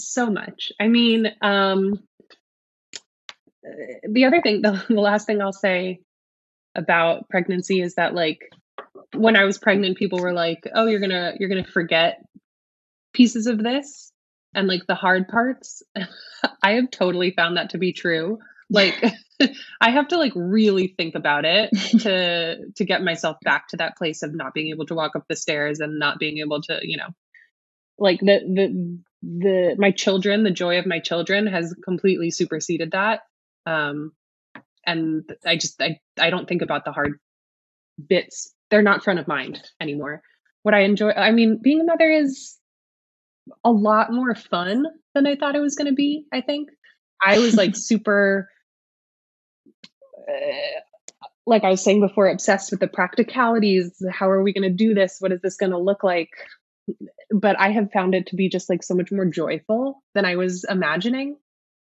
So 0.00 0.30
much. 0.30 0.72
I 0.80 0.88
mean 0.88 1.28
um 1.40 2.00
the 4.08 4.24
other 4.24 4.40
thing 4.40 4.62
the, 4.62 4.82
the 4.88 5.00
last 5.00 5.26
thing 5.26 5.40
i'll 5.40 5.52
say 5.52 6.00
about 6.74 7.28
pregnancy 7.28 7.80
is 7.80 7.94
that 7.94 8.14
like 8.14 8.40
when 9.14 9.36
i 9.36 9.44
was 9.44 9.58
pregnant 9.58 9.96
people 9.96 10.20
were 10.20 10.32
like 10.32 10.66
oh 10.74 10.86
you're 10.86 11.00
gonna 11.00 11.34
you're 11.38 11.48
gonna 11.48 11.64
forget 11.64 12.22
pieces 13.12 13.46
of 13.46 13.58
this 13.58 14.12
and 14.54 14.68
like 14.68 14.86
the 14.86 14.94
hard 14.94 15.28
parts 15.28 15.82
i 16.62 16.72
have 16.72 16.90
totally 16.90 17.30
found 17.32 17.56
that 17.56 17.70
to 17.70 17.78
be 17.78 17.92
true. 17.92 18.38
Like 18.72 18.94
i 19.80 19.90
have 19.90 20.08
to 20.08 20.16
like 20.16 20.32
really 20.36 20.94
think 20.96 21.14
about 21.14 21.44
it 21.44 21.70
to 22.00 22.56
to 22.76 22.84
get 22.84 23.02
myself 23.02 23.36
back 23.42 23.68
to 23.68 23.78
that 23.78 23.96
place 23.96 24.22
of 24.22 24.34
not 24.34 24.54
being 24.54 24.68
able 24.68 24.86
to 24.86 24.94
walk 24.94 25.16
up 25.16 25.24
the 25.28 25.36
stairs 25.36 25.80
and 25.80 25.98
not 25.98 26.18
being 26.18 26.38
able 26.38 26.62
to 26.62 26.78
you 26.82 26.96
know 26.96 27.08
like 27.98 28.20
the 28.20 28.40
the 28.54 29.00
the 29.22 29.76
my 29.76 29.90
children 29.90 30.44
the 30.44 30.50
joy 30.50 30.78
of 30.78 30.86
my 30.86 31.00
children 31.00 31.46
has 31.46 31.74
completely 31.84 32.30
superseded 32.30 32.92
that. 32.92 33.20
Um 33.66 34.12
and 34.86 35.24
i 35.44 35.56
just 35.56 35.80
i 35.82 35.98
i 36.18 36.30
don't 36.30 36.48
think 36.48 36.62
about 36.62 36.84
the 36.84 36.92
hard 36.92 37.18
bits. 38.08 38.54
They're 38.70 38.82
not 38.82 39.04
front 39.04 39.18
of 39.18 39.28
mind 39.28 39.60
anymore. 39.80 40.22
What 40.62 40.74
i 40.74 40.80
enjoy 40.80 41.10
i 41.10 41.32
mean 41.32 41.58
being 41.62 41.80
a 41.80 41.84
mother 41.84 42.10
is 42.10 42.56
a 43.64 43.70
lot 43.70 44.12
more 44.12 44.34
fun 44.34 44.86
than 45.14 45.26
I 45.26 45.36
thought 45.36 45.56
it 45.56 45.60
was 45.60 45.76
going 45.76 45.88
to 45.88 45.94
be. 45.94 46.24
I 46.32 46.40
think 46.40 46.70
I 47.22 47.38
was 47.38 47.54
like 47.54 47.72
super, 47.76 48.48
uh, 50.28 50.80
like 51.46 51.64
I 51.64 51.70
was 51.70 51.82
saying 51.82 52.00
before, 52.00 52.28
obsessed 52.28 52.70
with 52.70 52.80
the 52.80 52.88
practicalities. 52.88 54.02
How 54.10 54.30
are 54.30 54.42
we 54.42 54.52
going 54.52 54.68
to 54.68 54.74
do 54.76 54.94
this? 54.94 55.16
What 55.18 55.32
is 55.32 55.40
this 55.40 55.56
going 55.56 55.72
to 55.72 55.78
look 55.78 56.04
like? 56.04 56.30
But 57.30 57.58
I 57.58 57.70
have 57.70 57.92
found 57.92 58.14
it 58.14 58.28
to 58.28 58.36
be 58.36 58.48
just 58.48 58.68
like 58.68 58.82
so 58.82 58.94
much 58.94 59.12
more 59.12 59.26
joyful 59.26 60.02
than 60.14 60.24
I 60.24 60.36
was 60.36 60.64
imagining. 60.68 61.36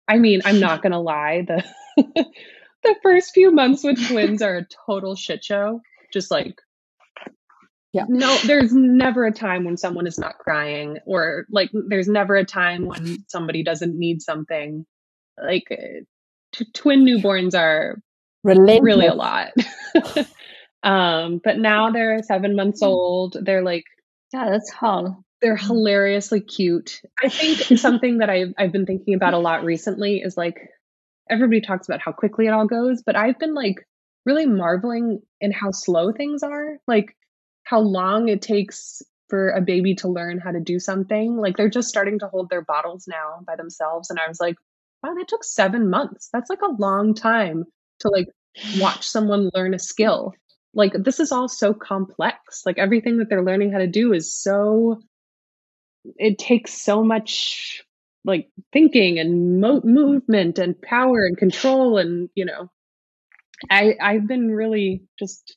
I 0.08 0.18
mean, 0.18 0.40
I'm 0.44 0.60
not 0.60 0.82
going 0.82 0.92
to 0.92 1.00
lie. 1.00 1.44
The 1.46 1.64
the 2.82 2.96
first 3.02 3.32
few 3.32 3.50
months 3.50 3.82
with 3.82 4.08
twins 4.08 4.42
are 4.42 4.58
a 4.58 4.66
total 4.86 5.16
shit 5.16 5.44
show. 5.44 5.80
Just 6.12 6.30
like 6.30 6.60
yeah. 7.97 8.05
No, 8.09 8.36
there's 8.44 8.72
never 8.72 9.24
a 9.24 9.32
time 9.32 9.64
when 9.64 9.76
someone 9.76 10.07
is 10.07 10.18
not 10.18 10.38
crying, 10.38 10.99
or 11.07 11.47
like 11.51 11.70
there's 11.72 12.09
never 12.09 12.36
a 12.36 12.44
time 12.44 12.86
when 12.86 13.24
somebody 13.28 13.62
doesn't 13.62 13.99
need 13.99 14.22
something. 14.22 14.84
Like 15.42 15.64
t- 16.53 16.66
twin 16.74 17.05
newborns 17.05 17.55
are 17.55 17.99
Relentless. 18.44 18.80
really 18.82 19.07
a 19.07 19.14
lot. 19.14 19.53
um, 20.82 21.40
but 21.42 21.59
now 21.59 21.90
they're 21.90 22.22
seven 22.22 22.55
months 22.55 22.82
mm. 22.82 22.86
old. 22.86 23.36
They're 23.40 23.64
like, 23.64 23.84
yeah, 24.32 24.51
that's 24.51 24.70
hard. 24.70 25.12
They're 25.42 25.57
hilariously 25.57 26.40
cute. 26.40 27.01
I 27.22 27.28
think 27.28 27.78
something 27.78 28.18
that 28.18 28.30
I've 28.30 28.55
I've 28.59 28.72
been 28.72 28.86
thinking 28.86 29.14
about 29.14 29.34
a 29.34 29.38
lot 29.38 29.64
recently 29.64 30.18
is 30.18 30.36
like 30.36 30.59
everybody 31.30 31.61
talks 31.61 31.88
about 31.88 32.01
how 32.01 32.12
quickly 32.12 32.47
it 32.47 32.53
all 32.53 32.66
goes, 32.66 33.03
but 33.05 33.16
I've 33.16 33.38
been 33.38 33.55
like 33.55 33.86
really 34.24 34.47
marveling 34.47 35.22
in 35.40 35.53
how 35.53 35.70
slow 35.70 36.12
things 36.12 36.42
are. 36.42 36.78
Like 36.86 37.15
how 37.66 37.80
long 37.80 38.28
it 38.28 38.42
takes 38.42 39.02
for 39.28 39.50
a 39.50 39.60
baby 39.60 39.96
to 39.96 40.08
learn 40.08 40.38
how 40.38 40.52
to 40.52 40.60
do 40.60 40.78
something. 40.78 41.36
Like 41.36 41.56
they're 41.56 41.68
just 41.68 41.88
starting 41.88 42.20
to 42.20 42.28
hold 42.28 42.48
their 42.48 42.62
bottles 42.62 43.06
now 43.08 43.40
by 43.44 43.56
themselves. 43.56 44.08
And 44.08 44.20
I 44.20 44.28
was 44.28 44.40
like, 44.40 44.54
wow, 45.02 45.14
that 45.14 45.26
took 45.26 45.42
seven 45.42 45.90
months. 45.90 46.28
That's 46.32 46.48
like 46.48 46.62
a 46.62 46.80
long 46.80 47.12
time 47.12 47.64
to 48.00 48.08
like 48.08 48.28
watch 48.78 49.08
someone 49.08 49.50
learn 49.52 49.74
a 49.74 49.80
skill. 49.80 50.32
Like 50.74 50.92
this 50.92 51.18
is 51.18 51.32
all 51.32 51.48
so 51.48 51.74
complex. 51.74 52.62
Like 52.64 52.78
everything 52.78 53.18
that 53.18 53.28
they're 53.28 53.44
learning 53.44 53.72
how 53.72 53.78
to 53.78 53.88
do 53.88 54.12
is 54.12 54.32
so, 54.32 55.00
it 56.04 56.38
takes 56.38 56.80
so 56.80 57.02
much 57.02 57.82
like 58.24 58.48
thinking 58.72 59.18
and 59.18 59.60
mo- 59.60 59.82
movement 59.82 60.60
and 60.60 60.80
power 60.80 61.24
and 61.24 61.36
control. 61.36 61.98
And, 61.98 62.28
you 62.36 62.44
know, 62.44 62.70
I, 63.68 63.96
I've 64.00 64.28
been 64.28 64.52
really 64.52 65.02
just 65.18 65.56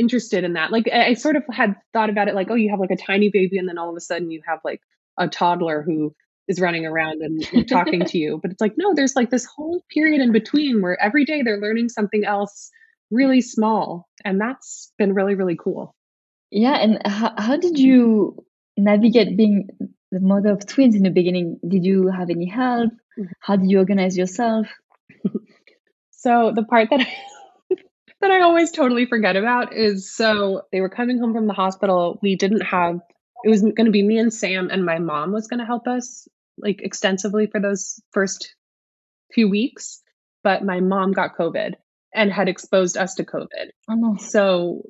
interested 0.00 0.42
in 0.42 0.54
that. 0.54 0.72
Like 0.72 0.88
I, 0.92 1.14
sort 1.14 1.36
of 1.36 1.44
had 1.50 1.76
thought 1.92 2.10
about 2.10 2.28
it 2.28 2.34
like, 2.34 2.50
oh, 2.50 2.54
you 2.54 2.70
have 2.70 2.80
like 2.80 2.90
a 2.90 2.96
tiny 2.96 3.28
baby 3.28 3.58
and 3.58 3.68
then 3.68 3.78
all 3.78 3.90
of 3.90 3.96
a 3.96 4.00
sudden 4.00 4.30
you 4.30 4.42
have 4.46 4.60
like 4.64 4.80
a 5.18 5.28
toddler 5.28 5.82
who 5.82 6.14
is 6.48 6.60
running 6.60 6.86
around 6.86 7.22
and, 7.22 7.46
and 7.52 7.68
talking 7.68 8.04
to 8.04 8.18
you. 8.18 8.38
But 8.42 8.50
it's 8.50 8.60
like, 8.60 8.74
no, 8.76 8.94
there's 8.94 9.14
like 9.14 9.30
this 9.30 9.44
whole 9.44 9.84
period 9.92 10.20
in 10.20 10.32
between 10.32 10.82
where 10.82 11.00
every 11.00 11.24
day 11.24 11.42
they're 11.42 11.60
learning 11.60 11.90
something 11.90 12.24
else 12.24 12.70
really 13.10 13.40
small. 13.40 14.08
And 14.24 14.40
that's 14.40 14.92
been 14.98 15.14
really, 15.14 15.34
really 15.34 15.56
cool. 15.56 15.94
Yeah. 16.50 16.74
And 16.74 17.06
how, 17.06 17.34
how 17.36 17.56
did 17.56 17.78
you 17.78 18.44
navigate 18.76 19.36
being 19.36 19.68
the 20.10 20.20
mother 20.20 20.50
of 20.50 20.66
twins 20.66 20.96
in 20.96 21.02
the 21.02 21.10
beginning? 21.10 21.60
Did 21.66 21.84
you 21.84 22.08
have 22.08 22.30
any 22.30 22.46
help? 22.46 22.90
Mm-hmm. 22.90 23.24
How 23.40 23.56
did 23.56 23.70
you 23.70 23.78
organize 23.78 24.16
yourself? 24.16 24.66
so 26.10 26.52
the 26.54 26.64
part 26.64 26.88
that 26.90 27.00
I 27.00 27.14
that 28.20 28.30
I 28.30 28.42
always 28.42 28.70
totally 28.70 29.06
forget 29.06 29.36
about 29.36 29.74
is 29.74 30.14
so 30.14 30.62
they 30.72 30.80
were 30.80 30.88
coming 30.88 31.18
home 31.18 31.32
from 31.32 31.46
the 31.46 31.52
hospital. 31.52 32.18
We 32.22 32.36
didn't 32.36 32.62
have, 32.62 33.00
it 33.44 33.48
was 33.48 33.62
going 33.62 33.86
to 33.86 33.90
be 33.90 34.02
me 34.02 34.18
and 34.18 34.32
Sam, 34.32 34.68
and 34.70 34.84
my 34.84 34.98
mom 34.98 35.32
was 35.32 35.46
going 35.46 35.60
to 35.60 35.66
help 35.66 35.86
us 35.86 36.28
like 36.58 36.82
extensively 36.82 37.46
for 37.46 37.60
those 37.60 38.00
first 38.12 38.54
few 39.32 39.48
weeks. 39.48 40.02
But 40.42 40.64
my 40.64 40.80
mom 40.80 41.12
got 41.12 41.36
COVID 41.36 41.74
and 42.14 42.32
had 42.32 42.48
exposed 42.48 42.96
us 42.96 43.14
to 43.14 43.24
COVID. 43.24 43.70
Oh. 43.90 44.16
So 44.18 44.82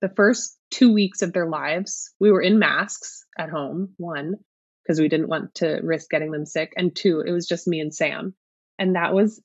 the 0.00 0.08
first 0.08 0.58
two 0.70 0.92
weeks 0.92 1.22
of 1.22 1.32
their 1.32 1.48
lives, 1.48 2.12
we 2.20 2.30
were 2.30 2.42
in 2.42 2.58
masks 2.58 3.24
at 3.38 3.50
home, 3.50 3.94
one, 3.96 4.34
because 4.82 5.00
we 5.00 5.08
didn't 5.08 5.28
want 5.28 5.54
to 5.56 5.80
risk 5.82 6.10
getting 6.10 6.30
them 6.30 6.46
sick. 6.46 6.72
And 6.76 6.94
two, 6.94 7.22
it 7.26 7.32
was 7.32 7.46
just 7.46 7.68
me 7.68 7.80
and 7.80 7.94
Sam. 7.94 8.34
And 8.78 8.96
that 8.96 9.14
was 9.14 9.42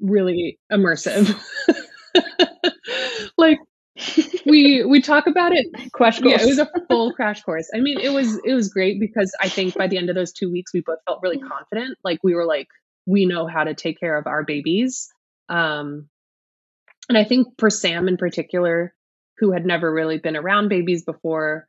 really 0.00 0.58
immersive. 0.72 1.34
like 3.38 3.58
we 4.46 4.84
we 4.84 5.00
talk 5.00 5.26
about 5.26 5.52
it 5.52 5.66
crash 5.92 6.20
course. 6.20 6.32
Yeah, 6.32 6.42
it 6.42 6.46
was 6.46 6.58
a 6.58 6.68
full 6.88 7.12
crash 7.12 7.42
course. 7.42 7.70
I 7.74 7.80
mean, 7.80 7.98
it 8.00 8.10
was 8.10 8.40
it 8.44 8.54
was 8.54 8.68
great 8.68 9.00
because 9.00 9.32
I 9.40 9.48
think 9.48 9.76
by 9.76 9.86
the 9.86 9.98
end 9.98 10.10
of 10.10 10.16
those 10.16 10.32
two 10.32 10.50
weeks, 10.50 10.72
we 10.74 10.80
both 10.80 10.98
felt 11.06 11.20
really 11.22 11.38
confident. 11.38 11.96
Like 12.02 12.18
we 12.22 12.34
were 12.34 12.44
like, 12.44 12.68
we 13.06 13.26
know 13.26 13.46
how 13.46 13.64
to 13.64 13.74
take 13.74 14.00
care 14.00 14.16
of 14.16 14.26
our 14.26 14.44
babies. 14.44 15.08
Um, 15.48 16.08
and 17.08 17.18
I 17.18 17.24
think 17.24 17.48
for 17.58 17.70
Sam 17.70 18.08
in 18.08 18.16
particular, 18.16 18.94
who 19.38 19.52
had 19.52 19.66
never 19.66 19.92
really 19.92 20.18
been 20.18 20.36
around 20.36 20.68
babies 20.68 21.04
before. 21.04 21.68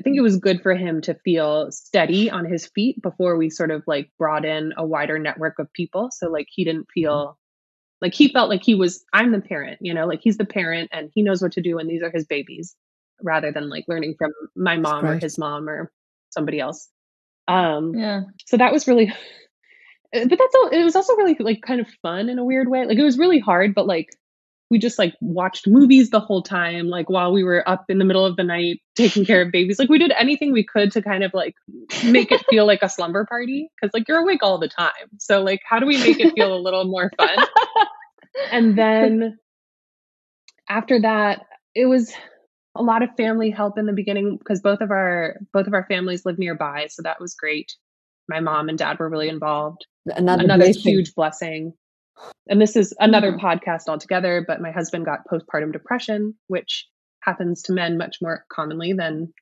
I 0.00 0.04
think 0.04 0.16
it 0.16 0.22
was 0.22 0.36
good 0.36 0.62
for 0.62 0.76
him 0.76 1.00
to 1.02 1.14
feel 1.24 1.72
steady 1.72 2.30
on 2.30 2.44
his 2.44 2.68
feet 2.68 3.02
before 3.02 3.36
we 3.36 3.50
sort 3.50 3.72
of 3.72 3.82
like 3.88 4.12
brought 4.16 4.44
in 4.44 4.72
a 4.76 4.86
wider 4.86 5.18
network 5.18 5.58
of 5.58 5.72
people. 5.72 6.10
So 6.12 6.30
like 6.30 6.46
he 6.48 6.64
didn't 6.64 6.86
feel 6.94 7.36
like 8.00 8.14
he 8.14 8.28
felt 8.28 8.48
like 8.48 8.62
he 8.62 8.74
was 8.74 9.04
I'm 9.12 9.32
the 9.32 9.40
parent, 9.40 9.78
you 9.80 9.94
know, 9.94 10.06
like 10.06 10.20
he's 10.22 10.36
the 10.36 10.44
parent 10.44 10.90
and 10.92 11.10
he 11.14 11.22
knows 11.22 11.42
what 11.42 11.52
to 11.52 11.62
do 11.62 11.78
and 11.78 11.88
these 11.88 12.02
are 12.02 12.10
his 12.10 12.26
babies 12.26 12.74
rather 13.22 13.50
than 13.50 13.68
like 13.68 13.84
learning 13.88 14.14
from 14.18 14.32
my 14.54 14.76
mom 14.76 15.04
or 15.04 15.18
his 15.18 15.38
mom 15.38 15.68
or 15.68 15.90
somebody 16.30 16.60
else. 16.60 16.88
Um 17.48 17.94
Yeah. 17.94 18.22
so 18.46 18.56
that 18.56 18.72
was 18.72 18.86
really 18.86 19.06
but 20.12 20.28
that's 20.28 20.54
all 20.54 20.68
it 20.68 20.84
was 20.84 20.96
also 20.96 21.14
really 21.16 21.36
like 21.38 21.60
kind 21.62 21.80
of 21.80 21.88
fun 22.02 22.28
in 22.28 22.38
a 22.38 22.44
weird 22.44 22.68
way. 22.68 22.86
Like 22.86 22.98
it 22.98 23.04
was 23.04 23.18
really 23.18 23.40
hard, 23.40 23.74
but 23.74 23.86
like 23.86 24.08
we 24.70 24.78
just 24.78 24.98
like 24.98 25.14
watched 25.20 25.66
movies 25.66 26.10
the 26.10 26.20
whole 26.20 26.42
time, 26.42 26.88
like 26.88 27.08
while 27.08 27.32
we 27.32 27.42
were 27.42 27.66
up 27.68 27.84
in 27.88 27.98
the 27.98 28.04
middle 28.04 28.24
of 28.24 28.36
the 28.36 28.44
night 28.44 28.80
taking 28.96 29.24
care 29.24 29.42
of 29.42 29.50
babies. 29.50 29.78
Like 29.78 29.88
we 29.88 29.98
did 29.98 30.12
anything 30.12 30.52
we 30.52 30.64
could 30.64 30.92
to 30.92 31.02
kind 31.02 31.24
of 31.24 31.32
like 31.32 31.54
make 32.04 32.30
it 32.30 32.44
feel 32.50 32.66
like 32.66 32.82
a 32.82 32.88
slumber 32.88 33.24
party 33.24 33.70
because 33.80 33.92
like 33.94 34.06
you're 34.08 34.18
awake 34.18 34.42
all 34.42 34.58
the 34.58 34.68
time. 34.68 34.92
So 35.18 35.42
like 35.42 35.60
how 35.64 35.78
do 35.78 35.86
we 35.86 35.96
make 35.98 36.20
it 36.20 36.34
feel 36.34 36.54
a 36.54 36.58
little 36.60 36.84
more 36.84 37.10
fun? 37.16 37.38
and 38.50 38.76
then 38.76 39.38
after 40.68 41.00
that, 41.00 41.46
it 41.74 41.86
was 41.86 42.12
a 42.74 42.82
lot 42.82 43.02
of 43.02 43.10
family 43.16 43.50
help 43.50 43.78
in 43.78 43.86
the 43.86 43.92
beginning 43.92 44.36
because 44.36 44.60
both 44.60 44.80
of 44.80 44.90
our 44.90 45.36
both 45.52 45.66
of 45.66 45.74
our 45.74 45.86
families 45.86 46.26
live 46.26 46.38
nearby, 46.38 46.86
so 46.90 47.02
that 47.02 47.20
was 47.20 47.34
great. 47.34 47.74
My 48.28 48.40
mom 48.40 48.68
and 48.68 48.76
dad 48.76 48.98
were 48.98 49.08
really 49.08 49.30
involved. 49.30 49.86
Another, 50.06 50.44
Another 50.44 50.64
blessing. 50.64 50.82
huge 50.82 51.14
blessing. 51.14 51.72
And 52.48 52.60
this 52.60 52.76
is 52.76 52.94
another 52.98 53.32
Mhm. 53.32 53.40
podcast 53.40 53.88
altogether, 53.88 54.44
but 54.46 54.60
my 54.60 54.70
husband 54.70 55.04
got 55.04 55.26
postpartum 55.26 55.72
depression, 55.72 56.34
which 56.46 56.88
happens 57.20 57.62
to 57.62 57.72
men 57.72 57.98
much 57.98 58.18
more 58.22 58.44
commonly 58.48 58.92
than 58.92 59.32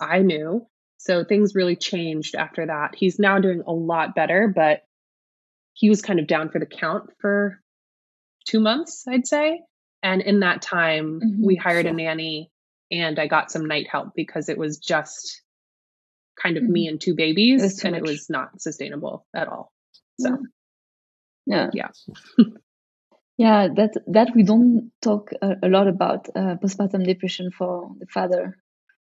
I 0.00 0.20
knew. 0.20 0.66
So 0.98 1.24
things 1.24 1.54
really 1.54 1.76
changed 1.76 2.34
after 2.34 2.66
that. 2.66 2.94
He's 2.94 3.18
now 3.18 3.38
doing 3.38 3.62
a 3.66 3.72
lot 3.72 4.14
better, 4.14 4.48
but 4.48 4.82
he 5.72 5.88
was 5.88 6.02
kind 6.02 6.18
of 6.20 6.26
down 6.26 6.50
for 6.50 6.58
the 6.58 6.66
count 6.66 7.10
for 7.20 7.62
two 8.46 8.60
months, 8.60 9.06
I'd 9.06 9.26
say. 9.26 9.62
And 10.02 10.22
in 10.22 10.40
that 10.40 10.62
time, 10.62 11.20
Mhm. 11.20 11.44
we 11.44 11.56
hired 11.56 11.86
a 11.86 11.92
nanny 11.92 12.50
and 12.90 13.18
I 13.18 13.26
got 13.26 13.50
some 13.50 13.66
night 13.66 13.88
help 13.88 14.14
because 14.14 14.48
it 14.48 14.58
was 14.58 14.78
just 14.78 15.42
kind 16.40 16.56
of 16.56 16.62
me 16.62 16.86
and 16.86 17.00
two 17.00 17.14
babies 17.14 17.84
and 17.84 17.96
it 17.96 18.02
was 18.02 18.30
not 18.30 18.60
sustainable 18.60 19.26
at 19.34 19.48
all. 19.48 19.72
So, 20.20 20.38
Yeah. 21.48 21.70
Yeah. 21.72 21.88
yeah, 23.38 23.68
that 23.76 23.94
that 24.08 24.28
we 24.34 24.42
don't 24.42 24.90
talk 25.00 25.30
a, 25.42 25.56
a 25.62 25.68
lot 25.68 25.88
about 25.88 26.28
uh, 26.36 26.56
postpartum 26.62 27.04
depression 27.04 27.50
for 27.50 27.90
the 28.00 28.06
father. 28.06 28.56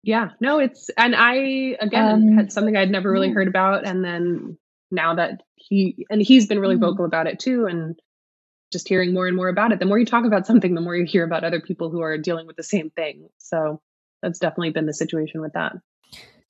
yeah, 0.03 0.29
no, 0.39 0.59
it's, 0.59 0.89
and 0.97 1.15
I, 1.15 1.75
again, 1.81 2.05
Um, 2.13 2.37
had 2.37 2.51
something 2.51 2.77
I'd 2.77 2.91
never 2.91 3.11
really 3.11 3.31
heard 3.31 3.47
about. 3.49 3.85
And 3.85 4.03
then 4.03 4.57
now 4.91 5.15
that 5.15 5.43
he, 5.55 6.05
and 6.09 6.21
he's 6.21 6.47
been 6.47 6.59
really 6.59 6.77
Mhm. 6.77 6.87
vocal 6.87 7.05
about 7.05 7.27
it 7.27 7.39
too. 7.39 7.65
And 7.67 7.99
just 8.71 8.87
hearing 8.87 9.13
more 9.13 9.27
and 9.27 9.35
more 9.35 9.49
about 9.49 9.71
it, 9.73 9.79
the 9.79 9.85
more 9.85 9.99
you 9.99 10.05
talk 10.05 10.25
about 10.25 10.47
something, 10.47 10.75
the 10.75 10.81
more 10.81 10.95
you 10.95 11.05
hear 11.05 11.25
about 11.25 11.43
other 11.43 11.61
people 11.61 11.89
who 11.91 12.01
are 12.01 12.17
dealing 12.17 12.47
with 12.47 12.55
the 12.55 12.63
same 12.63 12.89
thing. 12.91 13.29
So 13.37 13.81
that's 14.21 14.39
definitely 14.39 14.71
been 14.71 14.85
the 14.87 14.93
situation 14.93 15.41
with 15.41 15.53
that. 15.53 15.73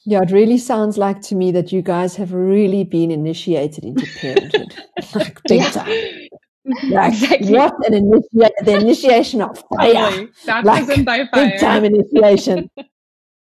Yeah, 0.06 0.22
it 0.24 0.32
really 0.32 0.58
sounds 0.58 0.98
like 0.98 1.22
to 1.24 1.36
me 1.36 1.52
that 1.52 1.72
you 1.72 1.82
guys 1.82 2.16
have 2.16 2.34
really 2.34 2.84
been 2.84 3.12
initiated 3.12 3.84
into 3.84 4.08
parenthood, 4.08 4.76
like 5.16 5.40
big 5.48 5.62
Yeah. 5.62 5.70
time. 5.72 6.02
Like, 6.90 7.14
Exactly. 7.14 7.54
What 7.54 7.74
an 7.88 7.94
initiate 7.96 8.54
the 8.64 8.74
initiation 8.74 9.42
of 9.42 9.58
fire, 9.78 9.94
Totally. 9.94 10.30
Like, 10.62 10.88
Baptism 10.88 11.04
by 11.04 11.26
fire. 11.26 11.50
big 11.50 11.60
time 11.60 11.84
initiation. 11.86 12.70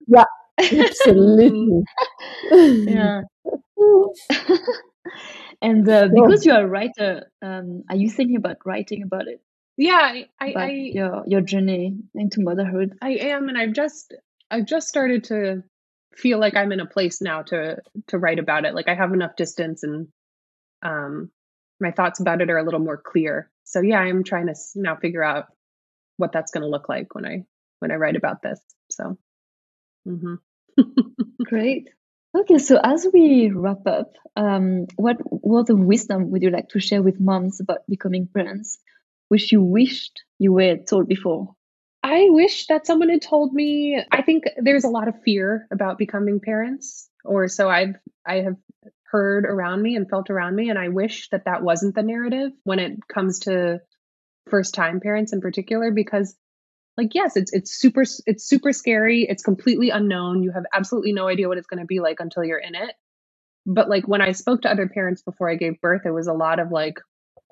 yeah, 0.08 0.24
absolutely. 0.60 1.82
Yeah. 2.86 3.22
and 5.62 5.88
uh, 5.90 6.08
because 6.14 6.46
you 6.46 6.54
are 6.54 6.64
a 6.64 6.68
writer, 6.68 7.32
um, 7.42 7.84
are 7.90 7.96
you 7.96 8.10
thinking 8.10 8.38
about 8.38 8.58
writing 8.66 9.04
about 9.04 9.28
it? 9.28 9.42
Yeah, 9.78 9.96
I, 10.00 10.28
I, 10.40 10.50
About 10.50 10.64
I, 10.64 10.70
your 10.72 11.24
your 11.28 11.42
journey 11.42 11.96
into 12.16 12.42
motherhood? 12.42 12.98
I 13.02 13.12
am, 13.12 13.50
and 13.50 13.58
I've 13.58 13.74
just 13.74 14.14
I've 14.50 14.66
just 14.66 14.88
started 14.88 15.24
to 15.26 15.64
feel 16.16 16.40
like 16.40 16.56
I'm 16.56 16.72
in 16.72 16.80
a 16.80 16.86
place 16.86 17.22
now 17.22 17.44
to 17.44 17.78
to 18.08 18.18
write 18.18 18.40
about 18.40 18.66
it. 18.66 18.76
Like 18.76 18.88
I 18.88 18.96
have 18.96 19.14
enough 19.14 19.36
distance, 19.36 19.84
and 19.84 20.08
um, 20.82 21.32
my 21.80 21.92
thoughts 21.92 22.20
about 22.20 22.42
it 22.42 22.50
are 22.50 22.58
a 22.58 22.64
little 22.64 22.80
more 22.80 22.98
clear. 22.98 23.50
So 23.64 23.82
yeah, 23.82 24.00
I'm 24.00 24.24
trying 24.24 24.48
to 24.48 24.56
now 24.76 24.96
figure 24.96 25.24
out 25.24 25.46
what 26.18 26.32
that's 26.32 26.52
going 26.52 26.62
to 26.64 26.70
look 26.70 26.90
like 26.90 27.14
when 27.16 27.26
I 27.26 27.46
when 27.80 27.92
I 27.92 27.96
write 27.96 28.16
about 28.16 28.42
this. 28.42 28.60
So, 28.92 29.18
hmm 30.06 30.36
Great. 31.46 31.90
Okay, 32.38 32.60
so 32.60 32.80
as 32.82 33.06
we 33.14 33.52
wrap 33.54 33.86
up, 33.88 34.14
um, 34.38 34.86
what 34.96 35.18
what 35.26 35.70
of 35.70 35.80
wisdom 35.80 36.32
would 36.32 36.42
you 36.42 36.50
like 36.50 36.70
to 36.70 36.80
share 36.80 37.02
with 37.02 37.20
moms 37.20 37.60
about 37.60 37.80
becoming 37.90 38.28
parents, 38.34 38.80
which 39.28 39.52
you 39.52 39.62
wished 39.62 40.22
you 40.40 40.54
were 40.54 40.78
told 40.78 41.08
before? 41.08 41.56
I 42.12 42.28
wish 42.30 42.68
that 42.68 42.86
someone 42.86 43.08
had 43.08 43.22
told 43.22 43.54
me. 43.54 44.04
I 44.12 44.22
think 44.22 44.44
there's 44.58 44.84
a 44.84 44.90
lot 44.90 45.08
of 45.08 45.22
fear 45.24 45.66
about 45.72 45.98
becoming 45.98 46.42
parents, 46.42 47.10
or 47.24 47.48
so 47.48 47.70
I've 47.70 47.96
I 48.28 48.42
have 48.42 48.58
heard 49.06 49.46
around 49.46 49.82
me 49.82 49.96
and 49.96 50.10
felt 50.10 50.30
around 50.30 50.56
me, 50.56 50.70
and 50.70 50.78
I 50.78 50.90
wish 50.90 51.30
that 51.30 51.46
that 51.46 51.64
wasn't 51.64 51.96
the 51.96 52.04
narrative 52.04 52.52
when 52.66 52.80
it 52.80 53.00
comes 53.08 53.40
to 53.40 53.80
first 54.50 54.74
time 54.74 55.00
parents 55.00 55.32
in 55.32 55.40
particular, 55.40 55.90
because 55.90 56.36
like 56.98 57.16
yes, 57.16 57.38
it's 57.38 57.54
it's 57.54 57.72
super 57.72 58.04
it's 58.26 58.44
super 58.44 58.74
scary. 58.74 59.26
It's 59.30 59.42
completely 59.42 59.90
unknown. 59.90 60.44
You 60.44 60.52
have 60.52 60.66
absolutely 60.74 61.14
no 61.14 61.30
idea 61.30 61.48
what 61.48 61.60
it's 61.60 61.68
going 61.68 61.80
to 61.80 61.86
be 61.86 62.02
like 62.02 62.20
until 62.20 62.44
you're 62.44 62.60
in 62.60 62.76
it. 62.76 62.94
But 63.66 63.88
like 63.88 64.06
when 64.06 64.22
I 64.22 64.34
spoke 64.34 64.64
to 64.64 64.70
other 64.70 64.90
parents 64.90 65.22
before 65.22 65.50
I 65.50 65.56
gave 65.56 65.80
birth, 65.80 66.02
it 66.06 66.12
was 66.12 66.28
a 66.28 66.34
lot 66.34 66.60
of 66.60 66.74
like, 66.74 67.00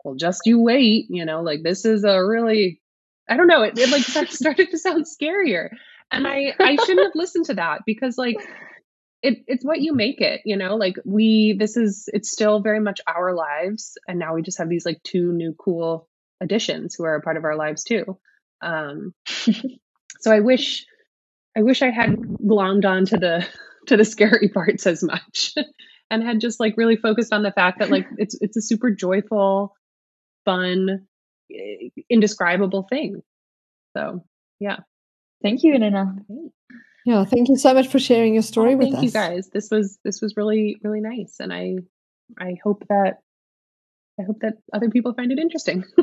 well, 0.03 0.15
just 0.15 0.41
you 0.45 0.59
wait, 0.61 1.05
you 1.09 1.23
know, 1.23 1.43
like 1.43 1.63
this 1.63 1.85
is 1.85 2.03
a 2.03 2.25
really 2.25 2.81
I 3.29 3.37
don't 3.37 3.47
know. 3.47 3.61
It, 3.61 3.77
it 3.77 3.89
like 3.89 4.03
started 4.29 4.71
to 4.71 4.77
sound 4.77 5.05
scarier, 5.05 5.69
and 6.11 6.27
I 6.27 6.53
I 6.59 6.75
shouldn't 6.75 7.05
have 7.05 7.15
listened 7.15 7.45
to 7.45 7.53
that 7.55 7.81
because 7.85 8.17
like 8.17 8.37
it 9.21 9.43
it's 9.47 9.63
what 9.63 9.81
you 9.81 9.93
make 9.93 10.21
it. 10.21 10.41
You 10.45 10.57
know, 10.57 10.75
like 10.75 10.95
we 11.05 11.55
this 11.57 11.77
is 11.77 12.09
it's 12.11 12.31
still 12.31 12.61
very 12.61 12.79
much 12.79 12.99
our 13.07 13.33
lives, 13.33 13.97
and 14.07 14.19
now 14.19 14.33
we 14.33 14.41
just 14.41 14.57
have 14.57 14.69
these 14.69 14.85
like 14.85 15.01
two 15.03 15.31
new 15.31 15.53
cool 15.53 16.07
additions 16.41 16.95
who 16.95 17.03
are 17.03 17.15
a 17.15 17.21
part 17.21 17.37
of 17.37 17.43
our 17.43 17.55
lives 17.55 17.83
too. 17.83 18.17
Um, 18.61 19.13
so 20.19 20.31
I 20.31 20.39
wish 20.39 20.85
I 21.55 21.61
wish 21.61 21.81
I 21.81 21.91
had 21.91 22.15
glommed 22.15 22.85
on 22.85 23.05
to 23.05 23.17
the 23.17 23.47
to 23.87 23.97
the 23.97 24.05
scary 24.05 24.49
parts 24.49 24.87
as 24.87 25.03
much, 25.03 25.53
and 26.09 26.23
had 26.23 26.41
just 26.41 26.59
like 26.59 26.77
really 26.77 26.97
focused 26.97 27.33
on 27.33 27.43
the 27.43 27.51
fact 27.51 27.79
that 27.79 27.91
like 27.91 28.07
it's 28.17 28.35
it's 28.41 28.57
a 28.57 28.61
super 28.61 28.89
joyful, 28.89 29.75
fun 30.45 31.07
indescribable 32.09 32.87
thing. 32.89 33.21
So 33.95 34.23
yeah, 34.59 34.77
Thank 35.41 35.63
you, 35.63 35.73
Elena. 35.73 36.15
Yeah, 37.05 37.23
thank 37.23 37.47
you 37.47 37.55
so 37.55 37.73
much 37.73 37.87
for 37.87 37.99
sharing 37.99 38.33
your 38.33 38.43
story 38.43 38.75
with 38.75 38.89
thank 38.89 38.97
us. 38.97 39.03
you 39.03 39.11
guys. 39.11 39.49
This 39.49 39.69
was 39.71 39.97
this 40.03 40.21
was 40.21 40.35
really 40.35 40.77
really 40.83 40.99
nice, 40.99 41.37
and 41.39 41.53
I 41.53 41.77
I 42.37 42.57
hope 42.61 42.83
that 42.89 43.19
I 44.19 44.23
hope 44.23 44.39
that 44.41 44.55
other 44.73 44.89
people 44.89 45.13
find 45.13 45.31
it 45.31 45.39
interesting. 45.39 45.85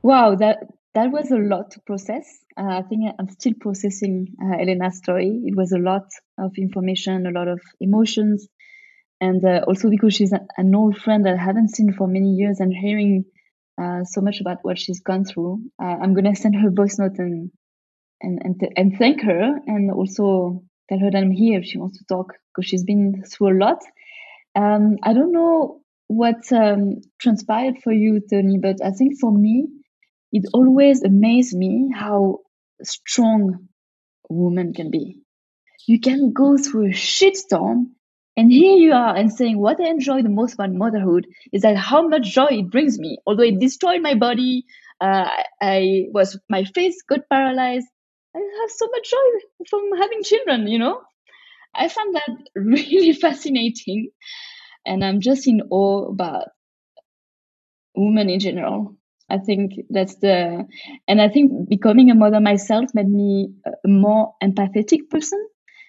Wow, 0.00 0.36
that 0.36 0.58
that 0.94 1.10
was 1.10 1.30
a 1.32 1.36
lot 1.36 1.72
to 1.72 1.80
process. 1.80 2.24
Uh, 2.56 2.78
I 2.78 2.82
think 2.82 3.12
I'm 3.18 3.28
still 3.28 3.54
processing 3.60 4.28
uh, 4.40 4.56
Elena's 4.56 4.98
story. 4.98 5.42
It 5.44 5.56
was 5.56 5.72
a 5.72 5.78
lot 5.78 6.06
of 6.38 6.52
information, 6.56 7.26
a 7.26 7.32
lot 7.32 7.48
of 7.48 7.60
emotions, 7.80 8.46
and 9.20 9.44
uh, 9.44 9.64
also 9.66 9.90
because 9.90 10.14
she's 10.14 10.32
an 10.32 10.74
old 10.74 10.98
friend 10.98 11.26
that 11.26 11.34
I 11.34 11.42
haven't 11.42 11.70
seen 11.74 11.92
for 11.92 12.06
many 12.06 12.32
years, 12.34 12.60
and 12.60 12.72
hearing 12.74 13.24
uh, 13.80 14.04
so 14.04 14.20
much 14.20 14.40
about 14.40 14.58
what 14.62 14.78
she's 14.78 15.00
gone 15.00 15.24
through. 15.24 15.62
Uh, 15.82 15.96
I'm 16.02 16.14
gonna 16.14 16.36
send 16.36 16.56
her 16.56 16.70
voice 16.70 16.98
note 16.98 17.18
and 17.18 17.50
and 18.22 18.40
and 18.44 18.60
th- 18.60 18.72
and 18.76 18.96
thank 18.98 19.22
her, 19.22 19.58
and 19.66 19.90
also 19.92 20.62
tell 20.88 20.98
her 21.00 21.10
that 21.10 21.18
I'm 21.18 21.30
here 21.32 21.60
if 21.60 21.66
she 21.66 21.78
wants 21.78 21.98
to 21.98 22.04
talk 22.06 22.34
because 22.54 22.68
she's 22.68 22.84
been 22.84 23.24
through 23.24 23.56
a 23.56 23.58
lot. 23.58 23.78
Um, 24.56 24.96
I 25.02 25.12
don't 25.14 25.32
know 25.32 25.80
what 26.08 26.50
um, 26.52 27.00
transpired 27.20 27.76
for 27.82 27.92
you, 27.92 28.20
Theoni, 28.20 28.60
but 28.60 28.84
I 28.84 28.90
think 28.92 29.18
for 29.20 29.32
me, 29.32 29.68
it 30.32 30.44
always 30.54 31.02
amazed 31.02 31.56
me 31.56 31.90
how 31.94 32.40
strong 32.82 33.68
a 34.30 34.34
woman 34.34 34.74
can 34.74 34.90
be. 34.90 35.20
You 35.88 36.00
can 36.00 36.32
go 36.32 36.56
through 36.58 36.86
a 36.88 36.94
shitstorm, 36.94 37.92
and 38.38 38.52
here 38.52 38.76
you 38.78 38.92
are, 38.94 39.16
and 39.16 39.32
saying 39.32 39.58
what 39.58 39.80
I 39.82 39.88
enjoy 39.90 40.22
the 40.22 40.30
most 40.30 40.54
about 40.54 40.72
motherhood 40.72 41.26
is 41.52 41.62
that 41.62 41.76
how 41.76 42.08
much 42.08 42.32
joy 42.32 42.48
it 42.52 42.70
brings 42.70 42.98
me. 42.98 43.18
Although 43.26 43.44
it 43.44 43.60
destroyed 43.60 44.02
my 44.02 44.14
body, 44.14 44.64
uh, 45.02 45.28
I 45.62 46.06
was 46.14 46.38
my 46.48 46.64
face 46.64 47.02
got 47.08 47.28
paralyzed. 47.30 47.88
I 48.36 48.40
have 48.62 48.70
so 48.70 48.88
much 48.92 49.10
joy 49.10 49.66
from 49.68 49.90
having 49.98 50.22
children. 50.24 50.68
You 50.68 50.78
know, 50.78 51.02
I 51.74 51.88
found 51.88 52.14
that 52.16 52.30
really 52.56 53.14
fascinating, 53.14 54.10
and 54.86 55.04
I'm 55.04 55.20
just 55.20 55.48
in 55.48 55.62
awe 55.70 56.08
about 56.10 56.48
women 57.96 58.30
in 58.30 58.40
general. 58.40 58.96
I 59.30 59.38
think 59.38 59.72
that's 59.90 60.16
the, 60.16 60.66
and 61.08 61.20
I 61.20 61.28
think 61.28 61.68
becoming 61.68 62.10
a 62.10 62.14
mother 62.14 62.40
myself 62.40 62.86
made 62.94 63.08
me 63.08 63.54
a 63.66 63.88
more 63.88 64.34
empathetic 64.42 65.10
person. 65.10 65.46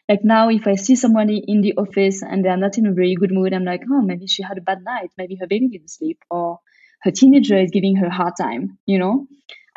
Like 0.09 0.23
now, 0.23 0.49
if 0.49 0.65
I 0.65 0.73
see 0.73 0.95
somebody 0.95 1.37
in 1.47 1.61
the 1.61 1.75
office 1.77 2.23
and 2.23 2.43
they're 2.43 2.57
not 2.57 2.79
in 2.79 2.87
a 2.87 2.93
very 2.93 3.13
good 3.13 3.31
mood, 3.31 3.53
I'm 3.53 3.63
like, 3.63 3.83
oh, 3.89 4.01
maybe 4.01 4.25
she 4.25 4.41
had 4.41 4.57
a 4.57 4.61
bad 4.61 4.83
night. 4.83 5.11
Maybe 5.19 5.35
her 5.35 5.45
baby 5.45 5.67
didn't 5.67 5.91
sleep 5.91 6.17
or 6.31 6.59
her 7.03 7.11
teenager 7.11 7.57
is 7.57 7.69
giving 7.69 7.95
her 7.97 8.07
a 8.07 8.11
hard 8.11 8.33
time, 8.35 8.79
you 8.87 8.97
know? 8.97 9.27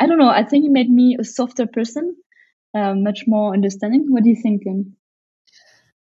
I 0.00 0.06
don't 0.06 0.18
know. 0.18 0.30
I 0.30 0.42
think 0.42 0.64
it 0.64 0.70
made 0.70 0.90
me 0.90 1.18
a 1.20 1.24
softer 1.24 1.66
person, 1.66 2.16
uh, 2.74 2.94
much 2.94 3.24
more 3.26 3.52
understanding. 3.52 4.06
What 4.08 4.24
do 4.24 4.30
you 4.30 4.36
think? 4.36 4.62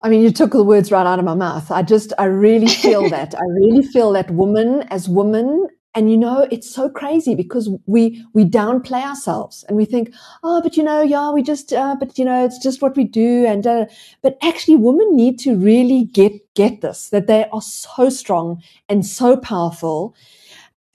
I 0.02 0.08
mean, 0.08 0.22
you 0.22 0.32
took 0.32 0.52
the 0.52 0.64
words 0.64 0.92
right 0.92 1.06
out 1.06 1.20
of 1.20 1.26
my 1.26 1.36
mouth. 1.36 1.70
I 1.70 1.84
just, 1.84 2.14
I 2.18 2.26
really 2.26 2.68
feel 2.68 3.10
that. 3.16 3.36
I 3.36 3.44
really 3.60 3.84
feel 3.86 4.14
that 4.14 4.32
women 4.32 4.84
as 4.90 5.10
women 5.10 5.68
and 5.94 6.10
you 6.10 6.18
know, 6.18 6.48
it's 6.50 6.74
so 6.74 6.90
crazy 6.90 7.36
because 7.36 7.70
we, 7.86 8.26
we 8.34 8.46
downplay 8.46 9.04
ourselves 9.04 9.66
and 9.68 9.76
we 9.76 9.84
think, 9.84 10.14
oh, 10.42 10.62
but 10.62 10.78
you 10.78 10.84
know, 10.84 11.02
yeah, 11.02 11.32
we 11.32 11.44
just, 11.44 11.74
uh, 11.74 11.96
but 12.00 12.18
you 12.18 12.24
know, 12.24 12.46
it's 12.46 12.60
just 12.60 12.82
what 12.82 12.96
we 12.96 13.04
do. 13.04 13.46
And, 13.46 13.68
uh, 13.68 13.86
but 14.22 14.38
actually 14.42 14.78
women 14.78 15.16
need 15.16 15.38
to 15.40 15.56
really 15.56 16.06
get, 16.06 16.32
get 16.54 16.80
this, 16.80 17.10
that 17.10 17.28
they 17.28 17.46
are 17.52 17.62
so 17.62 18.10
strong 18.10 18.62
and 18.88 19.06
so 19.06 19.36
powerful. 19.36 20.16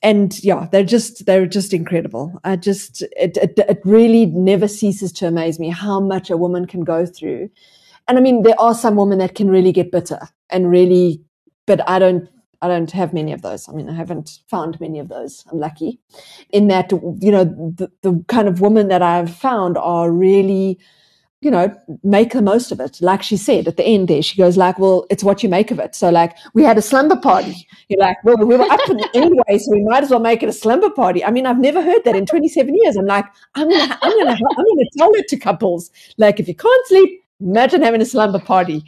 And 0.03 0.43
yeah, 0.43 0.67
they're 0.73 0.85
just, 0.85 1.27
they're 1.27 1.47
just 1.47 1.75
incredible. 1.75 2.41
I 2.45 2.57
just, 2.57 3.03
it, 3.19 3.37
it, 3.37 3.59
it 3.59 3.81
really 3.85 4.27
never 4.27 4.67
ceases 4.67 5.13
to 5.15 5.27
amaze 5.27 5.59
me 5.59 5.69
how 5.69 6.01
much 6.01 6.31
a 6.31 6.39
woman 6.39 6.67
can 6.67 6.85
go 6.85 7.05
through. 7.05 7.51
And 8.09 8.17
I 8.17 8.23
mean, 8.23 8.45
there 8.45 8.59
are 8.59 8.75
some 8.75 8.97
women 8.97 9.19
that 9.19 9.35
can 9.35 9.51
really 9.51 9.73
get 9.73 9.93
bitter 9.93 10.21
and 10.49 10.71
really, 10.71 11.21
but 11.67 11.87
I 11.87 11.99
don't 11.99 12.29
I 12.67 12.69
don't 12.69 12.91
have 12.91 13.13
many 13.13 13.33
of 13.33 13.43
those. 13.43 13.69
I 13.69 13.73
mean, 13.73 13.89
I 13.89 13.95
haven't 13.95 14.41
found 14.49 14.81
many 14.81 14.99
of 14.99 15.09
those. 15.09 15.45
I'm 15.51 15.59
lucky 15.59 16.01
in 16.51 16.67
that, 16.69 16.91
you 16.93 17.31
know, 17.31 17.45
the, 17.45 17.91
the 18.03 18.25
kind 18.27 18.49
of 18.49 18.61
women 18.61 18.89
that 18.89 19.03
I've 19.03 19.33
found 19.35 19.79
are 19.79 20.11
really, 20.11 20.79
you 21.41 21.51
know, 21.51 21.73
make 22.03 22.33
the 22.33 22.43
most 22.43 22.73
of 22.73 22.81
it. 22.81 23.01
Like 23.01 23.23
she 23.23 23.37
said 23.37 23.69
at 23.69 23.77
the 23.77 23.85
end 23.85 24.09
there, 24.09 24.21
she 24.23 24.37
goes 24.37 24.57
like, 24.57 24.81
well, 24.81 25.07
it's 25.11 25.23
what 25.23 25.45
you 25.45 25.49
make 25.49 25.71
of 25.71 25.79
it. 25.79 25.95
So 25.95 26.11
like 26.11 26.37
we 26.55 26.65
had 26.65 26.77
a 26.77 26.83
slumber 26.83 27.17
party. 27.17 27.69
You're 27.89 28.01
like, 28.01 28.17
well, 28.25 28.37
we 28.37 28.57
were 28.57 28.65
up 28.65 28.81
anyway, 29.15 29.59
so 29.59 29.71
we 29.71 29.85
might 29.85 30.03
as 30.03 30.11
well 30.11 30.19
make 30.19 30.43
it 30.43 30.49
a 30.49 30.53
slumber 30.53 30.91
party. 30.91 31.25
I 31.25 31.31
mean, 31.31 31.47
I've 31.47 31.61
never 31.61 31.81
heard 31.81 32.03
that 32.05 32.17
in 32.17 32.27
27 32.27 32.75
years. 32.75 32.97
I'm 32.97 33.07
like, 33.07 33.27
I'm 33.55 33.71
to, 33.71 33.77
I'm 34.03 34.13
to, 34.13 34.29
I'm 34.31 34.37
to 34.37 34.91
tell 34.99 35.15
it 35.15 35.29
to 35.29 35.37
couples. 35.37 35.91
Like 36.19 36.41
if 36.41 36.49
you 36.49 36.55
can't 36.57 36.87
sleep, 36.89 37.23
imagine 37.41 37.83
having 37.83 38.03
a 38.03 38.07
slumber 38.07 38.41
party. 38.41 38.85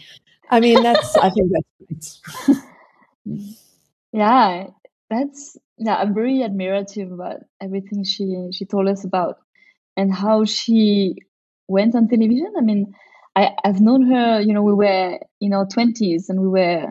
I 0.50 0.58
mean, 0.58 0.82
that's, 0.82 1.16
I 1.16 1.30
think 1.30 1.52
that's 1.88 2.20
great. 2.44 2.58
Yeah, 4.22 4.68
that's 5.10 5.56
yeah, 5.78 5.96
I'm 5.96 6.14
very 6.14 6.38
admirative 6.48 7.12
about 7.12 7.38
everything 7.60 8.04
she 8.04 8.26
she 8.52 8.64
told 8.66 8.88
us 8.88 9.04
about 9.04 9.36
and 9.96 10.12
how 10.14 10.44
she 10.44 11.16
went 11.68 11.94
on 11.96 12.08
television. 12.08 12.52
I 12.58 12.62
mean, 12.62 12.94
I, 13.36 13.44
I've 13.64 13.80
known 13.80 14.02
her, 14.12 14.40
you 14.40 14.52
know, 14.54 14.62
we 14.64 14.74
were 14.74 15.18
in 15.40 15.52
our 15.54 15.66
twenties 15.66 16.28
and 16.30 16.40
we 16.40 16.48
were 16.48 16.86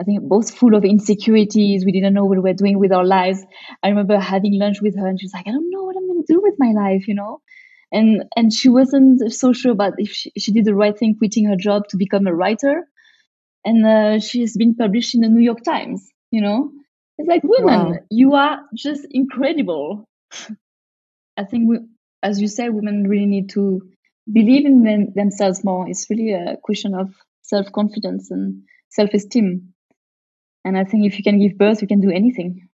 I 0.00 0.04
think 0.04 0.22
both 0.24 0.54
full 0.54 0.74
of 0.74 0.84
insecurities. 0.84 1.84
We 1.84 1.92
didn't 1.92 2.14
know 2.14 2.24
what 2.26 2.38
we 2.38 2.42
were 2.50 2.54
doing 2.62 2.78
with 2.80 2.92
our 2.92 3.04
lives. 3.06 3.44
I 3.82 3.88
remember 3.90 4.18
having 4.18 4.58
lunch 4.58 4.78
with 4.82 4.96
her 4.98 5.06
and 5.08 5.20
she 5.20 5.26
was 5.26 5.34
like, 5.34 5.48
I 5.48 5.52
don't 5.52 5.70
know 5.70 5.84
what 5.84 5.96
I'm 5.96 6.08
gonna 6.08 6.24
do 6.28 6.40
with 6.42 6.54
my 6.58 6.72
life, 6.72 7.08
you 7.08 7.14
know? 7.14 7.40
And 7.92 8.24
and 8.36 8.52
she 8.52 8.68
wasn't 8.70 9.32
so 9.32 9.52
sure 9.52 9.72
about 9.72 9.94
if 9.98 10.10
she, 10.10 10.32
she 10.38 10.52
did 10.52 10.66
the 10.66 10.74
right 10.74 10.98
thing 10.98 11.16
quitting 11.18 11.46
her 11.46 11.56
job 11.56 11.88
to 11.90 11.96
become 11.98 12.26
a 12.26 12.34
writer. 12.34 12.88
And 13.64 13.86
uh, 13.86 14.20
she's 14.20 14.56
been 14.56 14.74
published 14.74 15.14
in 15.14 15.20
the 15.22 15.28
New 15.28 15.42
York 15.42 15.62
Times 15.64 16.10
you 16.34 16.40
know? 16.40 16.70
It's 17.16 17.28
like 17.28 17.42
women 17.44 17.92
wow. 17.92 17.98
you 18.10 18.34
are 18.34 18.60
just 18.74 19.06
incredible. 19.10 20.04
I 21.36 21.44
think 21.44 21.68
we, 21.68 21.78
as 22.22 22.40
you 22.40 22.48
say, 22.48 22.68
women 22.68 23.06
really 23.08 23.26
need 23.26 23.50
to 23.50 23.82
believe 24.32 24.66
in 24.66 24.82
them, 24.82 25.12
themselves 25.14 25.64
more. 25.64 25.88
It's 25.88 26.08
really 26.10 26.32
a 26.32 26.56
question 26.62 26.94
of 26.94 27.14
self-confidence 27.42 28.30
and 28.30 28.62
self-esteem. 28.90 29.74
And 30.64 30.78
i 30.78 30.84
think 30.84 31.04
if 31.04 31.18
you 31.18 31.24
can 31.24 31.38
give 31.38 31.58
birth 31.58 31.82
you 31.82 31.88
can 31.88 32.00
do 32.00 32.10
anything. 32.10 32.68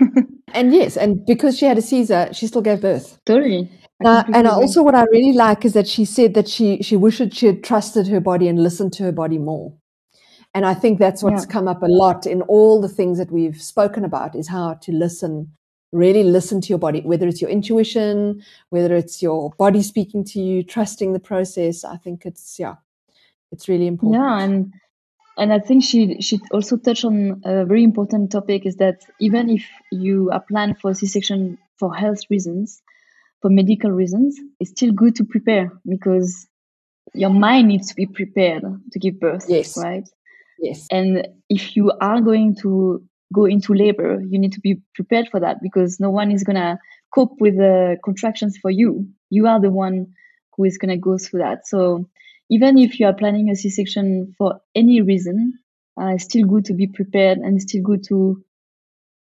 And 0.54 0.72
yes 0.72 0.96
and 0.96 1.26
because 1.26 1.58
she 1.58 1.66
had 1.66 1.76
a 1.76 1.82
caesar 1.82 2.30
she 2.32 2.46
still 2.46 2.62
gave 2.62 2.80
birth. 2.80 3.18
Totally. 3.26 3.70
Uh, 4.04 4.24
and 4.32 4.46
also 4.46 4.82
what 4.82 4.94
i 4.94 5.04
really 5.12 5.32
like 5.32 5.64
is 5.64 5.74
that 5.74 5.86
she 5.86 6.04
said 6.04 6.34
that 6.34 6.48
she 6.48 6.82
she 6.82 6.96
wished 6.96 7.34
she 7.34 7.46
had 7.46 7.62
trusted 7.62 8.08
her 8.08 8.20
body 8.20 8.48
and 8.48 8.62
listened 8.62 8.92
to 8.94 9.02
her 9.02 9.12
body 9.12 9.38
more 9.38 9.74
and 10.56 10.64
I 10.64 10.72
think 10.72 10.98
that's 10.98 11.22
what's 11.22 11.44
yeah. 11.44 11.52
come 11.52 11.68
up 11.68 11.82
a 11.82 11.86
lot 11.86 12.24
in 12.24 12.40
all 12.40 12.80
the 12.80 12.88
things 12.88 13.18
that 13.18 13.30
we've 13.30 13.60
spoken 13.60 14.06
about 14.06 14.34
is 14.34 14.48
how 14.48 14.72
to 14.72 14.90
listen, 14.90 15.52
really 15.92 16.24
listen 16.24 16.62
to 16.62 16.68
your 16.70 16.78
body, 16.78 17.02
whether 17.02 17.28
it's 17.28 17.42
your 17.42 17.50
intuition, 17.50 18.42
whether 18.70 18.96
it's 18.96 19.20
your 19.20 19.50
body 19.58 19.82
speaking 19.82 20.24
to 20.24 20.40
you, 20.40 20.62
trusting 20.62 21.12
the 21.12 21.20
process. 21.20 21.84
I 21.84 21.98
think 21.98 22.24
it's, 22.24 22.58
yeah, 22.58 22.76
it's 23.52 23.68
really 23.68 23.86
important. 23.86 24.24
Yeah. 24.24 24.40
And, 24.40 24.72
and 25.36 25.52
I 25.52 25.58
think 25.58 25.84
she, 25.84 26.22
she 26.22 26.40
also 26.50 26.78
touched 26.78 27.04
on 27.04 27.42
a 27.44 27.66
very 27.66 27.84
important 27.84 28.32
topic 28.32 28.64
is 28.64 28.76
that 28.76 29.02
even 29.20 29.50
if 29.50 29.62
you 29.92 30.30
are 30.32 30.40
planned 30.40 30.78
for 30.80 30.94
C-section 30.94 31.58
for 31.78 31.94
health 31.94 32.20
reasons, 32.30 32.80
for 33.42 33.50
medical 33.50 33.90
reasons, 33.90 34.40
it's 34.58 34.70
still 34.70 34.92
good 34.92 35.16
to 35.16 35.24
prepare 35.24 35.70
because 35.86 36.48
your 37.12 37.28
mind 37.28 37.68
needs 37.68 37.88
to 37.88 37.94
be 37.94 38.06
prepared 38.06 38.64
to 38.92 38.98
give 38.98 39.20
birth. 39.20 39.44
Yes. 39.50 39.76
Right. 39.76 40.08
Yes. 40.58 40.86
And 40.90 41.28
if 41.48 41.76
you 41.76 41.92
are 42.00 42.20
going 42.20 42.56
to 42.62 43.02
go 43.32 43.44
into 43.44 43.74
labor, 43.74 44.20
you 44.20 44.38
need 44.38 44.52
to 44.52 44.60
be 44.60 44.80
prepared 44.94 45.28
for 45.28 45.40
that 45.40 45.58
because 45.62 46.00
no 46.00 46.10
one 46.10 46.30
is 46.30 46.44
going 46.44 46.56
to 46.56 46.78
cope 47.14 47.40
with 47.40 47.56
the 47.56 47.96
contractions 48.04 48.56
for 48.56 48.70
you. 48.70 49.08
You 49.30 49.46
are 49.46 49.60
the 49.60 49.70
one 49.70 50.08
who 50.56 50.64
is 50.64 50.78
going 50.78 50.90
to 50.90 50.96
go 50.96 51.18
through 51.18 51.40
that. 51.40 51.66
So 51.66 52.08
even 52.50 52.78
if 52.78 53.00
you 53.00 53.06
are 53.06 53.14
planning 53.14 53.50
a 53.50 53.56
C-section 53.56 54.34
for 54.38 54.60
any 54.74 55.00
reason, 55.00 55.58
uh, 56.00 56.14
it's 56.14 56.24
still 56.24 56.46
good 56.46 56.66
to 56.66 56.74
be 56.74 56.86
prepared 56.86 57.38
and 57.38 57.60
still 57.60 57.82
good 57.82 58.04
to 58.08 58.42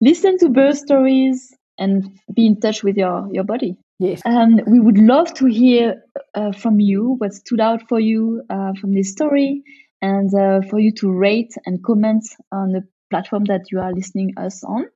listen 0.00 0.38
to 0.38 0.48
birth 0.48 0.78
stories 0.78 1.52
and 1.78 2.18
be 2.32 2.46
in 2.46 2.60
touch 2.60 2.82
with 2.82 2.96
your, 2.96 3.28
your 3.32 3.44
body. 3.44 3.76
Yes. 3.98 4.22
Um, 4.24 4.60
we 4.66 4.80
would 4.80 4.98
love 4.98 5.32
to 5.34 5.46
hear 5.46 6.02
uh, 6.34 6.52
from 6.52 6.80
you 6.80 7.16
what 7.18 7.34
stood 7.34 7.60
out 7.60 7.88
for 7.88 7.98
you 7.98 8.42
uh, 8.48 8.72
from 8.80 8.94
this 8.94 9.10
story 9.10 9.62
and 10.02 10.32
uh, 10.34 10.60
for 10.68 10.78
you 10.78 10.92
to 10.92 11.10
rate 11.10 11.54
and 11.66 11.82
comment 11.84 12.24
on 12.52 12.72
the 12.72 12.82
platform 13.10 13.44
that 13.44 13.70
you 13.70 13.80
are 13.80 13.92
listening 13.92 14.34
us 14.36 14.64
on. 14.64 14.86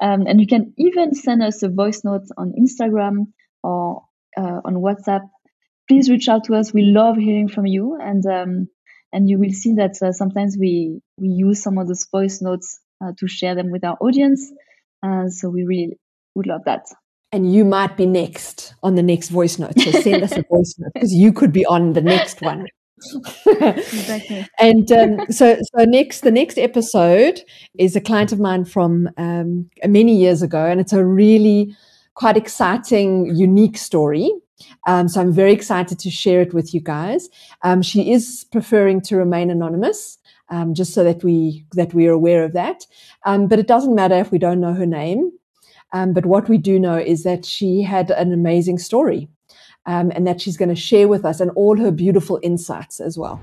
Um, 0.00 0.26
and 0.26 0.40
you 0.40 0.46
can 0.46 0.72
even 0.78 1.14
send 1.14 1.42
us 1.42 1.62
a 1.62 1.68
voice 1.68 2.02
note 2.04 2.26
on 2.36 2.52
Instagram 2.58 3.32
or 3.62 4.04
uh, 4.36 4.60
on 4.64 4.74
WhatsApp. 4.74 5.28
Please 5.88 6.08
reach 6.08 6.28
out 6.28 6.44
to 6.44 6.54
us. 6.54 6.72
We 6.72 6.82
love 6.82 7.16
hearing 7.16 7.48
from 7.48 7.66
you, 7.66 7.98
and 8.00 8.24
um, 8.26 8.68
and 9.12 9.28
you 9.28 9.38
will 9.38 9.52
see 9.52 9.74
that 9.74 10.00
uh, 10.02 10.12
sometimes 10.12 10.56
we 10.58 11.00
we 11.18 11.28
use 11.28 11.62
some 11.62 11.78
of 11.78 11.88
those 11.88 12.06
voice 12.10 12.40
notes 12.40 12.78
uh, 13.02 13.12
to 13.18 13.26
share 13.26 13.54
them 13.54 13.70
with 13.70 13.84
our 13.84 13.96
audience. 14.00 14.52
Uh, 15.02 15.28
so 15.28 15.48
we 15.48 15.64
really 15.64 15.98
would 16.34 16.46
love 16.46 16.62
that. 16.66 16.86
And 17.32 17.52
you 17.52 17.64
might 17.64 17.96
be 17.96 18.06
next 18.06 18.74
on 18.82 18.94
the 18.94 19.02
next 19.02 19.28
voice 19.30 19.58
note. 19.58 19.78
So 19.78 19.90
send 19.90 20.22
us 20.22 20.32
a 20.32 20.44
voice 20.48 20.74
note 20.78 20.92
because 20.94 21.12
you 21.12 21.32
could 21.32 21.52
be 21.52 21.66
on 21.66 21.92
the 21.92 22.00
next 22.00 22.40
one 22.40 22.66
exactly. 23.46 24.46
And 24.58 24.90
um, 24.92 25.18
so, 25.30 25.56
so 25.56 25.84
next, 25.84 26.20
the 26.20 26.30
next 26.30 26.58
episode 26.58 27.40
is 27.78 27.96
a 27.96 28.00
client 28.00 28.32
of 28.32 28.40
mine 28.40 28.64
from 28.64 29.08
um, 29.16 29.70
many 29.86 30.16
years 30.16 30.42
ago, 30.42 30.64
and 30.64 30.80
it's 30.80 30.92
a 30.92 31.04
really 31.04 31.74
quite 32.14 32.36
exciting, 32.36 33.34
unique 33.34 33.78
story. 33.78 34.30
Um, 34.86 35.06
so 35.08 35.20
I'm 35.20 35.32
very 35.32 35.52
excited 35.52 35.98
to 36.00 36.10
share 36.10 36.40
it 36.40 36.52
with 36.52 36.74
you 36.74 36.80
guys. 36.80 37.28
Um, 37.62 37.80
she 37.82 38.10
is 38.10 38.44
preferring 38.50 39.00
to 39.02 39.16
remain 39.16 39.50
anonymous, 39.50 40.18
um, 40.48 40.74
just 40.74 40.92
so 40.94 41.04
that 41.04 41.22
we 41.22 41.64
that 41.74 41.94
we 41.94 42.08
are 42.08 42.12
aware 42.12 42.44
of 42.44 42.54
that. 42.54 42.84
Um, 43.24 43.46
but 43.46 43.58
it 43.58 43.68
doesn't 43.68 43.94
matter 43.94 44.16
if 44.16 44.32
we 44.32 44.38
don't 44.38 44.60
know 44.60 44.74
her 44.74 44.86
name. 44.86 45.30
but 45.92 46.26
what 46.26 46.48
we 46.48 46.58
do 46.58 46.78
know 46.78 46.98
is 46.98 47.22
that 47.22 47.44
she 47.44 47.82
had 47.82 48.10
an 48.10 48.32
amazing 48.32 48.78
story 48.78 49.28
um, 49.88 50.12
and 50.14 50.26
that 50.26 50.40
she's 50.40 50.58
going 50.58 50.68
to 50.68 50.76
share 50.76 51.08
with 51.08 51.24
us 51.24 51.40
and 51.40 51.50
all 51.52 51.74
her 51.78 51.90
beautiful 51.90 52.38
insights 52.42 53.00
as 53.00 53.16
well. 53.16 53.40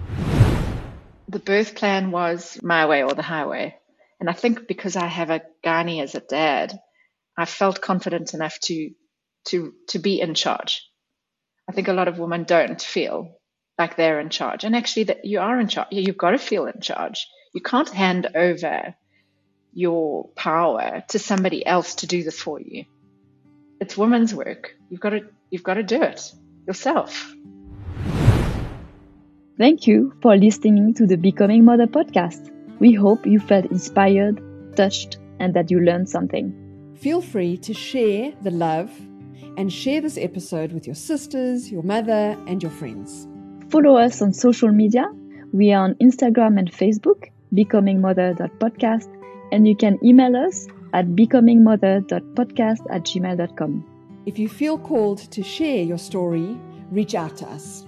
The 1.27 1.39
birth 1.39 1.73
plan 1.73 2.11
was 2.11 2.59
my 2.61 2.85
way 2.85 3.03
or 3.03 3.13
the 3.13 3.23
highway. 3.23 3.75
And 4.19 4.29
I 4.29 4.33
think 4.33 4.67
because 4.67 4.95
I 4.95 5.07
have 5.07 5.31
a 5.31 5.41
gynae 5.65 6.03
as 6.03 6.13
a 6.13 6.19
dad, 6.19 6.79
I 7.35 7.45
felt 7.45 7.81
confident 7.81 8.35
enough 8.35 8.59
to 8.65 8.91
to 9.47 9.73
to 9.89 9.99
be 9.99 10.21
in 10.21 10.35
charge. 10.35 10.87
I 11.67 11.71
think 11.71 11.87
a 11.87 11.93
lot 11.93 12.07
of 12.07 12.19
women 12.19 12.43
don't 12.43 12.79
feel 12.79 13.39
like 13.79 13.95
they're 13.95 14.19
in 14.19 14.29
charge. 14.29 14.63
And 14.63 14.75
actually 14.75 15.05
that 15.05 15.25
you 15.25 15.39
are 15.39 15.59
in 15.59 15.67
charge. 15.67 15.87
You've 15.91 16.17
got 16.17 16.31
to 16.31 16.37
feel 16.37 16.67
in 16.67 16.79
charge. 16.79 17.27
You 17.55 17.61
can't 17.61 17.89
hand 17.89 18.27
over 18.35 18.95
your 19.73 20.29
power 20.35 21.03
to 21.09 21.17
somebody 21.17 21.65
else 21.65 21.95
to 21.95 22.07
do 22.07 22.23
this 22.23 22.39
for 22.39 22.61
you. 22.61 22.85
It's 23.81 23.97
women's 23.97 24.33
work. 24.33 24.75
You've 24.89 25.01
got 25.01 25.09
to 25.09 25.25
You've 25.49 25.63
got 25.63 25.75
to 25.75 25.83
do 25.83 26.01
it 26.01 26.33
yourself. 26.67 27.35
Thank 29.57 29.87
you 29.87 30.13
for 30.21 30.35
listening 30.35 30.93
to 30.95 31.05
the 31.05 31.15
Becoming 31.15 31.63
Mother 31.63 31.87
podcast. 31.87 32.51
We 32.79 32.93
hope 32.93 33.25
you 33.25 33.39
felt 33.39 33.65
inspired, 33.67 34.41
touched, 34.75 35.17
and 35.39 35.53
that 35.53 35.71
you 35.71 35.79
learned 35.79 36.09
something. 36.09 36.93
Feel 36.95 37.21
free 37.21 37.57
to 37.59 37.73
share 37.73 38.33
the 38.41 38.51
love 38.51 38.91
and 39.57 39.71
share 39.71 40.01
this 40.01 40.17
episode 40.17 40.73
with 40.73 40.85
your 40.85 40.95
sisters, 40.95 41.71
your 41.71 41.83
mother, 41.83 42.37
and 42.47 42.61
your 42.61 42.71
friends. 42.71 43.27
Follow 43.69 43.95
us 43.95 44.21
on 44.21 44.33
social 44.33 44.71
media. 44.71 45.05
We 45.53 45.71
are 45.71 45.83
on 45.83 45.95
Instagram 45.95 46.59
and 46.59 46.69
Facebook, 46.69 47.29
becomingmother.podcast, 47.53 49.07
and 49.53 49.65
you 49.65 49.75
can 49.75 49.97
email 50.03 50.35
us 50.35 50.67
at 50.93 51.07
becomingmother.podcast 51.07 52.81
at 52.91 53.03
gmail.com. 53.03 53.94
If 54.25 54.39
you 54.39 54.49
feel 54.49 54.79
called 54.79 55.19
to 55.31 55.43
share 55.43 55.83
your 55.83 55.99
story, 55.99 56.57
reach 56.89 57.13
out 57.13 57.37
to 57.37 57.47
us. 57.47 57.85